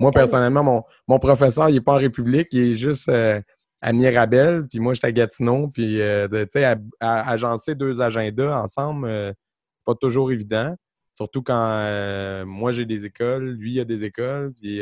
Moi, 0.00 0.10
personnellement, 0.12 0.62
mon, 0.62 0.84
mon 1.08 1.18
professeur, 1.18 1.68
il 1.68 1.76
est 1.76 1.80
pas 1.82 1.94
en 1.94 1.98
République, 1.98 2.48
il 2.52 2.72
est 2.72 2.74
juste 2.74 3.08
euh, 3.08 3.40
à 3.82 3.92
Mirabel, 3.92 4.66
puis 4.68 4.78
moi, 4.80 4.94
j'étais 4.94 5.08
à 5.08 5.12
Gatineau, 5.12 5.68
puis, 5.68 6.00
euh, 6.00 6.26
tu 6.28 6.46
sais, 6.52 6.64
à, 6.64 6.78
à- 7.00 7.30
agencer 7.30 7.74
deux 7.74 8.00
agendas 8.00 8.62
ensemble, 8.62 9.08
c'est 9.08 9.84
pas 9.84 9.94
toujours 9.94 10.32
évident. 10.32 10.74
Surtout 11.12 11.42
quand 11.42 12.44
moi, 12.46 12.72
j'ai 12.72 12.86
des 12.86 13.04
écoles, 13.04 13.50
lui, 13.50 13.72
il 13.74 13.80
a 13.80 13.84
des 13.84 14.04
écoles, 14.04 14.52
puis... 14.54 14.80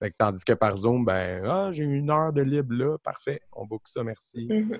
fait 0.00 0.10
que 0.10 0.16
tandis 0.16 0.44
que 0.44 0.54
par 0.54 0.76
Zoom, 0.76 1.04
ben, 1.04 1.44
ah, 1.44 1.70
j'ai 1.72 1.84
une 1.84 2.10
heure 2.10 2.32
de 2.32 2.40
libre 2.42 2.74
là, 2.74 2.98
parfait, 2.98 3.40
on 3.52 3.66
book 3.66 3.86
ça, 3.86 4.02
merci. 4.02 4.46
Mhm. 4.48 4.78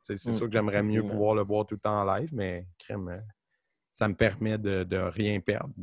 Sais, 0.00 0.16
C'est 0.16 0.30
Mm, 0.30 0.32
sûr 0.32 0.46
que 0.46 0.52
j'aimerais 0.52 0.82
mieux 0.82 1.02
pouvoir 1.02 1.34
le 1.34 1.42
voir 1.42 1.66
tout 1.66 1.74
le 1.74 1.80
temps 1.80 2.00
en 2.00 2.04
live, 2.16 2.30
mais 2.32 2.66
crème, 2.78 3.08
euh, 3.08 3.20
ça 3.92 4.08
me 4.08 4.14
permet 4.14 4.56
de, 4.58 4.82
de 4.82 4.96
rien 4.96 5.38
perdre. 5.40 5.74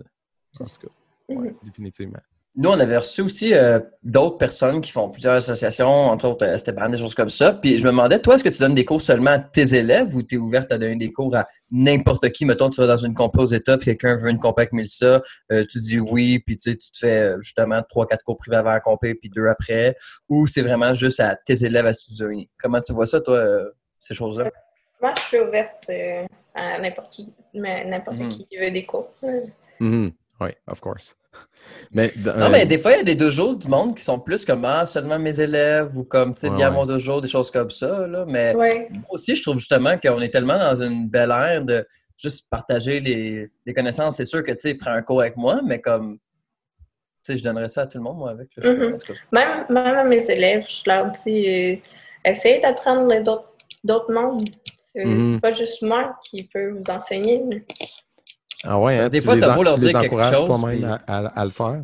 En 0.59 0.65
tout 0.65 0.87
cas, 0.87 0.93
ouais, 1.35 1.49
Mhm. 1.51 1.57
définitivement. 1.61 2.19
Nous, 2.53 2.69
on 2.69 2.77
avait 2.81 2.97
reçu 2.97 3.21
aussi 3.21 3.53
euh, 3.53 3.79
d'autres 4.03 4.37
personnes 4.37 4.81
qui 4.81 4.91
font 4.91 5.09
plusieurs 5.09 5.35
associations, 5.35 5.87
entre 5.87 6.27
autres 6.27 6.45
euh, 6.45 6.55
Esteban, 6.55 6.89
des 6.89 6.97
choses 6.97 7.15
comme 7.15 7.29
ça. 7.29 7.53
Puis 7.53 7.77
je 7.77 7.83
me 7.85 7.91
demandais, 7.91 8.19
toi, 8.19 8.35
est-ce 8.35 8.43
que 8.43 8.49
tu 8.49 8.59
donnes 8.59 8.75
des 8.75 8.83
cours 8.83 9.01
seulement 9.01 9.31
à 9.31 9.39
tes 9.39 9.73
élèves 9.73 10.13
ou 10.15 10.21
tu 10.21 10.35
es 10.35 10.37
ouverte 10.37 10.69
à 10.73 10.77
donner 10.77 10.97
des 10.97 11.13
cours 11.13 11.33
à 11.33 11.47
n'importe 11.71 12.29
qui? 12.31 12.43
Mettons, 12.45 12.69
tu 12.69 12.81
vas 12.81 12.87
dans 12.87 12.97
une 12.97 13.13
compo 13.13 13.41
aux 13.43 13.45
États, 13.45 13.77
puis 13.77 13.85
quelqu'un 13.85 14.17
veut 14.17 14.29
une 14.29 14.37
compo 14.37 14.59
avec 14.59 14.73
Mélissa, 14.73 15.21
euh, 15.53 15.63
tu 15.71 15.79
dis 15.79 15.99
oui, 16.01 16.39
puis 16.45 16.57
tu 16.57 16.71
sais, 16.71 16.77
tu 16.77 16.91
te 16.91 16.97
fais 16.97 17.19
euh, 17.21 17.37
justement 17.41 17.81
trois, 17.87 18.05
quatre 18.05 18.23
cours 18.25 18.37
privés 18.37 18.57
avant 18.57 18.71
la 18.71 18.81
compé, 18.81 19.15
puis 19.15 19.29
deux 19.29 19.47
après. 19.47 19.95
Ou 20.27 20.45
c'est 20.45 20.61
vraiment 20.61 20.93
juste 20.93 21.21
à 21.21 21.37
tes 21.37 21.63
élèves 21.63 21.85
à 21.85 21.93
Studio 21.93 22.27
Uni? 22.31 22.49
Comment 22.61 22.81
tu 22.81 22.91
vois 22.91 23.05
ça, 23.05 23.21
toi, 23.21 23.37
euh, 23.37 23.69
ces 24.01 24.13
choses-là? 24.13 24.49
Moi, 25.01 25.13
je 25.15 25.21
suis 25.21 25.39
ouverte 25.39 25.85
euh, 25.89 26.25
à 26.53 26.79
n'importe 26.79 27.13
qui, 27.13 27.33
mais 27.53 27.85
n'importe 27.85 28.19
Mhm. 28.19 28.27
qui 28.29 28.43
qui 28.43 28.57
veut 28.57 28.71
des 28.71 28.85
cours. 28.85 29.07
Ouais. 29.23 30.11
Oui, 30.41 30.49
of 30.67 30.79
course. 30.81 31.15
Mais, 31.91 32.11
Non, 32.17 32.31
euh, 32.45 32.49
mais 32.51 32.65
des 32.65 32.77
fois, 32.77 32.91
il 32.93 32.97
y 32.97 33.01
a 33.01 33.03
des 33.03 33.15
dojos 33.15 33.55
du 33.55 33.67
monde 33.67 33.95
qui 33.95 34.03
sont 34.03 34.19
plus 34.19 34.43
comme 34.43 34.65
ah, 34.65 34.85
seulement 34.85 35.19
mes 35.19 35.39
élèves 35.39 35.95
ou 35.95 36.03
comme, 36.03 36.33
tu 36.33 36.41
sais, 36.41 36.49
Ouais, 36.49 36.57
viens 36.57 36.67
à 36.67 36.71
mon 36.71 36.85
dojo, 36.85 37.21
des 37.21 37.27
choses 37.27 37.51
comme 37.51 37.69
ça. 37.69 38.07
Là. 38.07 38.25
Mais 38.27 38.53
Ouais. 38.55 38.87
moi 38.91 39.03
aussi, 39.11 39.35
je 39.35 39.41
trouve 39.43 39.59
justement 39.59 39.97
qu'on 39.97 40.19
est 40.21 40.29
tellement 40.29 40.57
dans 40.57 40.81
une 40.81 41.07
belle 41.07 41.31
ère 41.31 41.63
de 41.63 41.87
juste 42.17 42.49
partager 42.49 42.99
les, 42.99 43.49
les 43.65 43.73
connaissances. 43.73 44.17
C'est 44.17 44.25
sûr 44.25 44.43
que, 44.43 44.51
tu 44.51 44.59
sais, 44.59 44.75
prends 44.75 44.91
un 44.91 45.01
cours 45.03 45.21
avec 45.21 45.37
moi, 45.37 45.61
mais 45.63 45.79
comme 45.79 46.17
sais, 47.23 47.37
je 47.37 47.43
donnerais 47.43 47.67
ça 47.67 47.81
à 47.83 47.87
tout 47.87 47.99
le 47.99 48.03
monde, 48.03 48.17
moi, 48.17 48.31
avec. 48.31 48.49
Mhm. 48.57 48.97
cas. 48.97 49.13
Même, 49.31 49.65
même 49.69 49.95
à 49.95 50.03
mes 50.03 50.25
élèves, 50.29 50.65
je 50.67 50.81
leur 50.89 51.11
dis 51.25 51.47
euh, 51.47 51.75
essayez 52.25 52.59
d'apprendre 52.59 53.07
les 53.07 53.21
d'autres 53.21 53.47
d'autres 53.83 54.11
mondes. 54.11 54.49
C'est 54.77 55.05
Mhm. 55.05 55.33
c'est 55.35 55.39
pas 55.39 55.53
juste 55.53 55.81
moi 55.83 56.15
qui 56.23 56.49
peux 56.51 56.71
vous 56.71 56.83
enseigner. 56.89 57.41
mais- 57.47 57.63
Ah 58.63 58.79
ouais, 58.79 58.97
hein, 58.99 59.09
des 59.09 59.19
tu 59.19 59.25
fois, 59.25 59.35
les 59.35 59.41
t'as 59.41 59.55
beau 59.55 59.63
leur 59.63 59.77
dire 59.77 59.99
quelque 59.99 60.21
chose, 60.23 60.63
puis- 60.65 60.83
à, 60.85 60.99
à- 61.07 61.39
à 61.41 61.45
le 61.45 61.51
faire. 61.51 61.81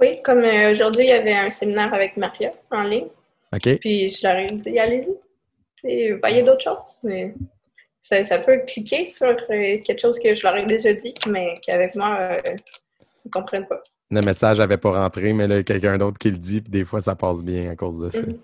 Oui, 0.00 0.20
comme 0.22 0.38
euh, 0.38 0.70
aujourd'hui, 0.70 1.04
il 1.04 1.08
y 1.10 1.12
avait 1.12 1.34
un 1.34 1.50
séminaire 1.50 1.92
avec 1.92 2.16
Maria 2.16 2.52
en 2.70 2.82
ligne. 2.84 3.08
OK? 3.52 3.78
Puis 3.80 4.08
je 4.10 4.26
leur 4.26 4.36
ai 4.36 4.46
dit 4.46 4.78
allez-y. 4.78 5.06
Tu 5.76 5.88
sais, 5.88 6.12
Voyez 6.20 6.42
d'autres 6.44 6.62
choses. 6.62 6.76
Mais 7.02 7.34
ça, 8.02 8.24
ça 8.24 8.38
peut 8.38 8.58
cliquer 8.66 9.08
sur 9.08 9.26
euh, 9.26 9.34
quelque 9.48 9.98
chose 9.98 10.18
que 10.20 10.34
je 10.34 10.42
leur 10.46 10.56
ai 10.56 10.66
déjà 10.66 10.92
dit, 10.92 11.14
mais 11.28 11.58
qu'avec 11.62 11.94
moi, 11.96 12.16
euh, 12.20 12.40
ils 12.46 13.28
ne 13.28 13.30
comprennent 13.30 13.66
pas. 13.66 13.80
Le 14.10 14.20
message 14.22 14.58
n'avait 14.58 14.76
pas 14.78 14.90
rentré, 14.92 15.32
mais 15.32 15.46
là, 15.48 15.56
il 15.56 15.58
y 15.58 15.60
a 15.60 15.64
quelqu'un 15.64 15.98
d'autre 15.98 16.16
qui 16.18 16.30
le 16.30 16.38
dit, 16.38 16.60
puis 16.60 16.70
des 16.70 16.84
fois, 16.84 17.00
ça 17.00 17.14
passe 17.16 17.42
bien 17.42 17.70
à 17.70 17.76
cause 17.76 17.98
de 18.00 18.10
ça. 18.10 18.20
Mhm. 18.20 18.38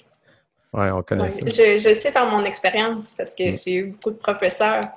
Ouais, 0.75 0.91
on 0.91 1.03
connaît 1.03 1.23
Ouais, 1.23 1.31
ça. 1.31 1.41
je, 1.47 1.79
je 1.79 1.95
sais 1.95 2.11
par 2.11 2.27
mon 2.29 2.45
expérience 2.45 3.13
parce 3.17 3.31
que 3.31 3.53
Mm. 3.53 3.57
j'ai 3.65 3.75
eu 3.77 3.85
beaucoup 3.93 4.11
de 4.11 4.17
professeurs. 4.17 4.89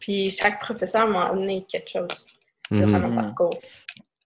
Puis 0.00 0.30
chaque 0.30 0.60
professeur 0.60 1.06
m'a 1.06 1.26
amené 1.28 1.64
quelque 1.70 1.88
chose 1.90 2.08
durant 2.70 2.86
Mhm. 2.98 3.14
mon 3.14 3.22
parcours. 3.22 3.50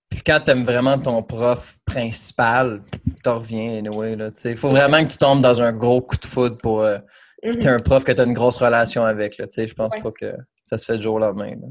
Puis 0.09 0.23
quand 0.25 0.41
t'aimes 0.45 0.65
vraiment 0.65 0.97
ton 0.99 1.23
prof 1.23 1.77
principal, 1.85 2.83
t'en 3.25 3.39
reviens, 3.39 3.79
anyway, 3.79 4.15
là, 4.17 4.31
tu 4.31 4.41
sais. 4.41 4.51
Il 4.53 4.57
faut 4.57 4.69
vraiment 4.71 5.03
que 5.05 5.11
tu 5.11 5.19
tombes 5.19 5.43
dans 5.43 5.61
un 5.61 5.73
gros 5.73 6.01
coup 6.01 6.17
de 6.17 6.25
foudre 6.27 6.57
pour... 6.59 6.83
euh, 6.83 6.99
Mhm. 7.43 7.59
T'es 7.59 7.69
un 7.69 7.81
prof 7.81 8.05
que 8.05 8.13
tu 8.13 8.21
as 8.23 8.25
une 8.25 8.33
grosse 8.33 8.57
relation 8.57 9.05
avec. 9.05 9.37
Là, 9.37 9.47
tu 9.47 9.53
sais, 9.55 9.67
je 9.69 9.75
pense 9.75 9.93
Ouais. 9.95 10.01
pas 10.01 10.13
que 10.13 10.35
ça 10.65 10.79
se 10.79 10.85
fait 10.87 10.97
du 10.97 11.03
jour 11.03 11.17
au 11.17 11.19
lendemain. 11.19 11.51
là. 11.51 11.67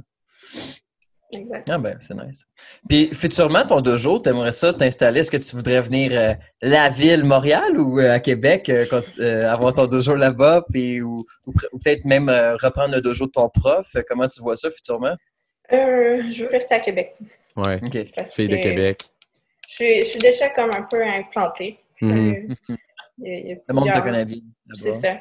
Exact. 1.33 1.69
Ah 1.69 1.77
ben, 1.77 1.97
c'est 1.99 2.13
nice. 2.13 2.45
Puis 2.87 3.09
futurement, 3.13 3.65
ton 3.65 3.81
dojo, 3.81 4.19
tu 4.19 4.29
aimerais 4.29 4.51
ça 4.51 4.73
t'installer? 4.73 5.21
Est-ce 5.21 5.31
que 5.31 5.37
tu 5.37 5.55
voudrais 5.55 5.81
venir 5.81 6.11
euh, 6.13 6.33
la 6.61 6.89
ville 6.89 7.23
Montréal 7.23 7.77
ou 7.79 7.99
euh, 7.99 8.13
à 8.13 8.19
Québec, 8.19 8.69
euh, 8.69 8.85
euh, 9.19 9.49
avoir 9.51 9.73
ton 9.73 9.87
dojo 9.87 10.15
là-bas, 10.15 10.65
puis 10.71 11.01
ou, 11.01 11.25
ou 11.47 11.51
pr- 11.51 11.67
ou 11.73 11.79
peut-être 11.79 12.05
même 12.05 12.29
euh, 12.29 12.55
reprendre 12.57 12.93
le 12.95 13.01
dojo 13.01 13.25
de 13.25 13.31
ton 13.31 13.49
prof? 13.49 13.95
Comment 14.07 14.27
tu 14.27 14.41
vois 14.41 14.55
ça 14.55 14.69
futurement? 14.69 15.15
Euh, 15.71 16.21
je 16.29 16.43
veux 16.43 16.49
rester 16.49 16.75
à 16.75 16.79
Québec. 16.79 17.15
Ouais, 17.55 17.79
OK. 17.83 17.97
parce 18.15 18.33
fille 18.33 18.47
de 18.47 18.57
Québec. 18.57 19.03
Je 19.69 19.75
suis, 19.75 20.01
je 20.01 20.05
suis 20.05 20.19
déjà 20.19 20.49
comme 20.49 20.71
un 20.71 20.83
peu 20.83 21.01
implantée. 21.03 21.79
Mhm. 22.01 22.47
Euh, 22.69 22.75
il 23.19 23.25
y 23.25 23.29
a- 23.31 23.39
il 23.39 23.47
y 23.47 23.51
a 23.53 23.55
Le 23.67 23.73
monde 23.73 23.91
te 23.91 23.99
connaît 23.99 24.25
bien. 24.25 24.39
C'est 24.73 24.91
ça. 24.93 25.17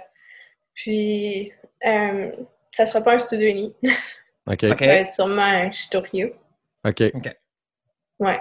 Puis, 0.74 1.52
euh, 1.86 2.30
ça 2.72 2.86
sera 2.86 3.00
pas 3.02 3.14
un 3.14 3.18
studio 3.18 3.46
uni. 3.48 3.74
OK. 4.46 4.64
OK. 4.64 4.78
Ça 4.80 4.86
va 4.86 4.94
être 4.94 5.12
sûrement 5.12 5.42
un 5.42 5.70
Shitorio. 5.70 6.30
OK. 6.84 7.00
Ouais. 8.18 8.40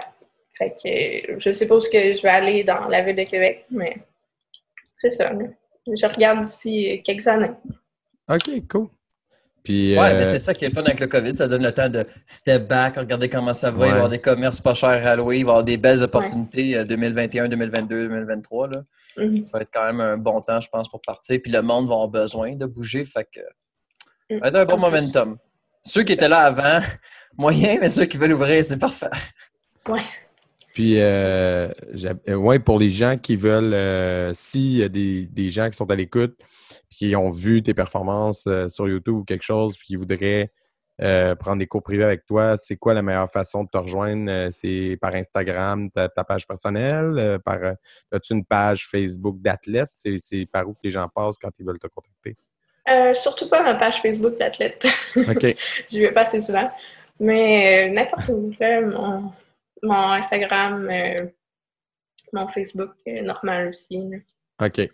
Fait 0.58 0.70
que 0.70 1.32
euh, 1.32 1.36
je 1.38 1.52
sais 1.52 1.66
pas 1.66 1.76
où 1.76 1.80
que 1.80 2.14
je 2.14 2.22
vais 2.22 2.28
aller 2.28 2.64
dans 2.64 2.86
la 2.88 3.02
ville 3.02 3.16
de 3.16 3.24
Québec, 3.24 3.64
mais 3.70 3.96
c'est 5.00 5.10
ça. 5.10 5.32
Je 5.86 6.06
regarde 6.06 6.44
d'ici 6.44 6.92
euh, 6.92 7.02
quelques 7.02 7.26
années. 7.26 7.50
OK, 8.28 8.68
cool. 8.68 8.88
Puis, 9.64 9.96
Ouais, 9.96 10.10
euh, 10.12 10.18
mais 10.18 10.26
c'est 10.26 10.40
ça 10.40 10.54
qui 10.54 10.64
est 10.64 10.68
le 10.68 10.74
fun 10.74 10.82
avec 10.82 10.98
le 10.98 11.06
COVID. 11.06 11.36
Ça 11.36 11.46
donne 11.46 11.62
le 11.62 11.72
temps 11.72 11.88
de 11.88 12.04
step 12.26 12.66
back, 12.66 12.96
regarder 12.96 13.28
comment 13.28 13.52
ça 13.54 13.70
va. 13.70 13.76
Il 13.76 13.80
va 13.80 13.86
y 13.86 13.90
Ouais. 13.90 13.94
avoir 13.94 14.08
des 14.10 14.18
commerces 14.20 14.60
pas 14.60 14.74
chers 14.74 15.06
à 15.06 15.14
louer. 15.16 15.38
Il 15.38 15.44
va 15.44 15.50
y 15.50 15.52
avoir 15.52 15.64
des 15.64 15.76
belles 15.76 16.02
opportunités 16.02 16.76
euh, 16.76 16.84
2021, 16.84 17.48
2022, 17.48 18.08
2023. 18.08 18.68
Là. 18.68 18.82
Mhm. 19.18 19.44
Ça 19.46 19.58
va 19.58 19.62
être 19.62 19.70
quand 19.72 19.84
même 19.86 20.00
un 20.00 20.16
bon 20.16 20.40
temps, 20.40 20.60
je 20.60 20.68
pense, 20.68 20.88
pour 20.88 21.00
partir. 21.00 21.38
Puis 21.42 21.52
le 21.52 21.62
monde 21.62 21.86
va 21.86 21.94
avoir 21.94 22.08
besoin 22.08 22.54
de 22.56 22.66
bouger. 22.66 23.04
Fait 23.04 23.24
que 23.32 23.40
Mm. 24.30 24.38
ça 24.38 24.38
va 24.40 24.48
être 24.48 24.56
un 24.56 24.64
bon 24.64 24.78
momentum. 24.80 25.38
Ceux 25.84 26.04
qui 26.04 26.12
étaient 26.12 26.28
là 26.28 26.40
avant, 26.40 26.80
moyen, 27.36 27.78
mais 27.80 27.88
ceux 27.88 28.04
qui 28.04 28.16
veulent 28.16 28.32
ouvrir, 28.32 28.64
c'est 28.64 28.78
parfait. 28.78 29.10
Puis, 30.74 31.00
euh, 31.00 31.68
euh, 32.28 32.34
ouais, 32.34 32.58
pour 32.58 32.78
les 32.78 32.88
gens 32.88 33.18
qui 33.18 33.36
veulent, 33.36 33.74
euh, 33.74 34.32
s'il 34.32 34.78
y 34.78 34.82
a 34.82 34.88
des, 34.88 35.26
des 35.26 35.50
gens 35.50 35.68
qui 35.68 35.76
sont 35.76 35.90
à 35.90 35.96
l'écoute, 35.96 36.38
qui 36.88 37.14
ont 37.14 37.30
vu 37.30 37.62
tes 37.62 37.74
performances 37.74 38.46
euh, 38.46 38.68
sur 38.68 38.88
YouTube 38.88 39.16
ou 39.16 39.24
quelque 39.24 39.42
chose, 39.42 39.76
puis 39.76 39.88
qui 39.88 39.96
voudraient 39.96 40.50
euh, 41.02 41.34
prendre 41.34 41.58
des 41.58 41.66
cours 41.66 41.82
privés 41.82 42.04
avec 42.04 42.24
toi, 42.26 42.56
c'est 42.56 42.76
quoi 42.76 42.94
la 42.94 43.02
meilleure 43.02 43.30
façon 43.30 43.64
de 43.64 43.68
te 43.68 43.76
rejoindre? 43.76 44.48
C'est 44.50 44.96
par 45.00 45.14
Instagram, 45.14 45.90
ta, 45.90 46.08
ta 46.08 46.24
page 46.24 46.46
personnelle? 46.46 47.38
par, 47.44 47.58
as-tu 48.10 48.34
une 48.34 48.44
page 48.44 48.86
Facebook 48.86 49.40
d'athlète? 49.40 49.90
C'est, 49.92 50.16
c'est 50.18 50.46
par 50.50 50.68
où 50.68 50.74
que 50.74 50.80
les 50.84 50.90
gens 50.90 51.08
passent 51.08 51.38
quand 51.38 51.50
ils 51.58 51.66
veulent 51.66 51.80
te 51.80 51.88
contacter? 51.88 52.34
Euh, 52.88 53.14
surtout 53.14 53.48
pas 53.48 53.62
ma 53.62 53.74
page 53.74 54.00
Facebook 54.00 54.38
d'athlète. 54.38 54.84
OK. 55.16 55.56
je 55.92 55.98
vais 55.98 56.12
pas 56.12 56.22
assez 56.22 56.40
souvent. 56.40 56.70
Mais 57.20 57.88
euh, 57.88 57.92
n'importe 57.92 58.28
où. 58.28 58.52
là, 58.58 58.80
mon, 58.80 59.32
mon 59.82 60.12
Instagram, 60.12 60.88
euh, 60.90 61.26
mon 62.32 62.48
Facebook, 62.48 62.90
normal 63.06 63.68
aussi. 63.68 63.98
là. 63.98 64.66
OK. 64.66 64.90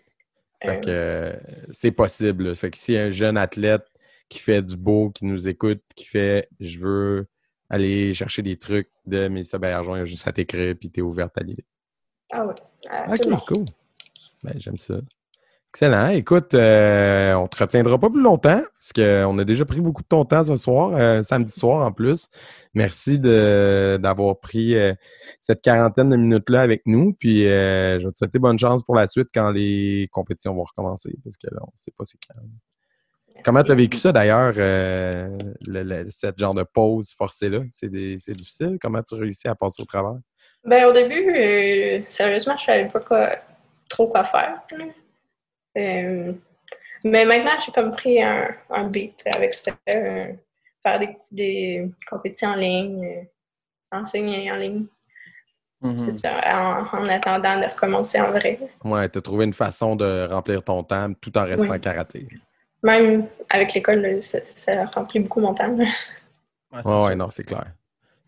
Fait 0.61 0.81
que 0.83 1.39
c'est 1.71 1.91
possible. 1.91 2.55
Fait 2.55 2.69
que 2.69 2.77
si 2.77 2.97
un 2.97 3.11
jeune 3.11 3.37
athlète 3.37 3.85
qui 4.27 4.39
fait 4.39 4.61
du 4.61 4.75
beau, 4.75 5.09
qui 5.09 5.25
nous 5.25 5.47
écoute, 5.47 5.81
qui 5.95 6.05
fait 6.05 6.49
je 6.59 6.79
veux 6.79 7.27
aller 7.69 8.13
chercher 8.13 8.41
des 8.41 8.57
trucs 8.57 8.89
de 9.05 9.27
Mélissa 9.29 9.57
Bergeron, 9.57 9.95
il 9.95 9.99
y 9.99 10.01
a 10.01 10.05
juste 10.05 10.27
à 10.27 10.33
t'écrire 10.33 10.75
puis 10.77 10.91
t'es 10.91 11.01
ouverte 11.01 11.37
à 11.37 11.41
l'idée. 11.43 11.65
Ah 12.31 12.45
oui. 12.45 12.53
OK, 13.07 13.45
cool. 13.47 13.65
Ben, 14.43 14.53
j'aime 14.57 14.77
ça. 14.77 14.99
Excellent. 15.71 16.09
Écoute, 16.09 16.55
euh, 16.55 17.33
on 17.35 17.47
te 17.47 17.59
retiendra 17.59 17.99
pas 17.99 18.09
plus 18.09 18.23
longtemps 18.23 18.63
parce 18.73 18.91
qu'on 18.91 19.37
a 19.37 19.43
déjà 19.43 19.65
pris 19.65 19.81
beaucoup 19.81 20.01
de 20.01 20.07
ton 20.07 20.25
temps 20.25 20.43
ce 20.43 20.55
soir, 20.57 20.93
euh, 20.95 21.21
samedi 21.21 21.51
soir 21.51 21.85
en 21.85 21.91
plus. 21.91 22.27
Merci 22.73 23.19
d'avoir 23.19 24.39
pris 24.39 24.75
euh, 24.75 24.93
cette 25.41 25.61
quarantaine 25.61 26.09
de 26.09 26.15
minutes-là 26.17 26.61
avec 26.61 26.81
nous. 26.87 27.13
Puis 27.13 27.41
je 27.43 28.03
vais 28.03 28.11
te 28.11 28.17
souhaiter 28.17 28.39
bonne 28.39 28.57
chance 28.57 28.81
pour 28.83 28.95
la 28.95 29.05
suite 29.07 29.27
quand 29.33 29.51
les 29.51 30.09
compétitions 30.11 30.55
vont 30.55 30.63
recommencer 30.63 31.15
parce 31.23 31.37
que 31.37 31.47
là, 31.53 31.59
on 31.61 31.67
ne 31.67 31.77
sait 31.77 31.91
pas 31.95 32.03
c'est 32.03 32.17
quand. 32.27 32.39
Comment 33.45 33.63
tu 33.63 33.71
as 33.71 33.75
vécu 33.75 33.97
ça 33.97 34.11
d'ailleurs, 34.11 34.53
le, 34.55 35.37
le- 35.61 36.09
cette 36.09 36.37
genre 36.39 36.55
de 36.55 36.63
pause 36.63 37.13
forcée-là? 37.15 37.59
C'est 37.71 37.89
difficile? 37.89 38.77
Comment 38.81 39.03
tu 39.03 39.13
réussis 39.15 39.47
à 39.47 39.53
passer 39.55 39.81
au 39.83 39.85
travers? 39.85 40.17
Ben, 40.65 40.85
au 40.87 40.91
début, 40.91 42.03
sérieusement, 42.09 42.57
je 42.57 42.65
savais 42.65 42.87
pas 42.87 42.99
trop 43.87 44.07
quoi 44.07 44.25
faire. 44.25 44.61
Euh, 45.77 46.33
mais 47.03 47.25
maintenant, 47.25 47.57
j'ai 47.63 47.71
comme 47.71 47.91
pris 47.91 48.21
un, 48.21 48.47
un 48.69 48.87
beat 48.87 49.23
avec 49.35 49.53
ça. 49.53 49.71
euh, 49.89 50.33
faire 50.83 50.99
des, 50.99 51.17
des 51.31 51.89
compétitions 52.09 52.49
en 52.49 52.55
ligne, 52.55 53.05
euh, 53.05 53.97
enseigner 53.97 54.51
en 54.51 54.55
ligne. 54.55 54.85
Mhm. 55.81 55.99
C'est 55.99 56.11
ça, 56.11 56.41
en, 56.91 56.97
en 56.97 57.05
attendant 57.05 57.59
de 57.59 57.65
recommencer 57.65 58.19
en 58.19 58.31
vrai. 58.31 58.59
Ouais, 58.83 59.07
tu 59.09 59.17
as 59.17 59.21
trouvé 59.21 59.45
une 59.45 59.53
façon 59.53 59.95
de 59.95 60.27
remplir 60.29 60.61
ton 60.63 60.83
temps 60.83 61.13
tout 61.13 61.37
en 61.37 61.45
restant 61.45 61.71
Oui. 61.71 61.79
karaté. 61.79 62.27
Même 62.83 63.27
avec 63.49 63.73
l'école, 63.73 64.21
ça, 64.21 64.39
ça 64.45 64.85
remplit 64.85 65.19
beaucoup 65.21 65.39
mon 65.41 65.53
temps. 65.53 65.73
Ouais, 65.77 65.85
c'est 66.83 66.89
Ouais, 66.89 67.15
non, 67.15 67.29
c'est 67.29 67.43
clair. 67.43 67.73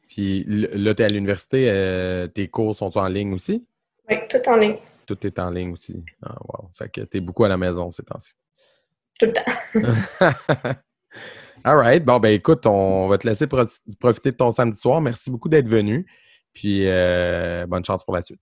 Puis 0.10 0.43
là, 0.47 0.93
tu 0.93 1.01
es 1.01 1.06
à 1.06 1.10
l'université, 1.10 1.69
euh, 1.69 2.27
tes 2.27 2.47
cours 2.49 2.75
sont 2.75 2.97
en 2.97 3.08
ligne 3.08 3.34
aussi? 3.34 3.65
Oui, 4.10 4.17
tout 4.30 4.49
en 4.49 4.56
ligne, 4.56 4.75
Tout 5.15 5.28
est 5.28 5.39
en 5.39 5.50
ligne 5.50 5.74
aussi. 5.74 6.04
Ah, 6.24 6.36
wow. 6.47 6.69
Fait 6.78 6.89
que 6.89 7.02
tu 7.02 7.17
es 7.17 7.21
beaucoup 7.21 7.43
à 7.43 7.50
la 7.50 7.58
maison 7.58 7.91
ces 7.91 8.04
temps-ci. 8.04 8.34
tout 9.19 9.26
le 9.26 9.34
temps. 9.34 10.74
All 11.63 11.76
right. 11.78 12.04
Bon, 12.04 12.19
ben 12.19 12.30
écoute, 12.34 12.65
on 12.65 13.08
va 13.08 13.17
te 13.17 13.28
laisser 13.28 13.45
pro- 13.47 13.63
profiter 14.00 14.32
de 14.32 14.38
ton 14.38 14.52
samedi 14.52 14.78
soir. 14.78 15.02
Merci 15.02 15.30
beaucoup 15.30 15.50
d'être 15.50 15.67
venu. 15.67 16.08
Puis 16.54 16.88
euh, 16.88 17.65
bonne 17.67 17.84
chance 17.86 18.04
pour 18.04 18.15
la 18.15 18.21
suite. 18.21 18.39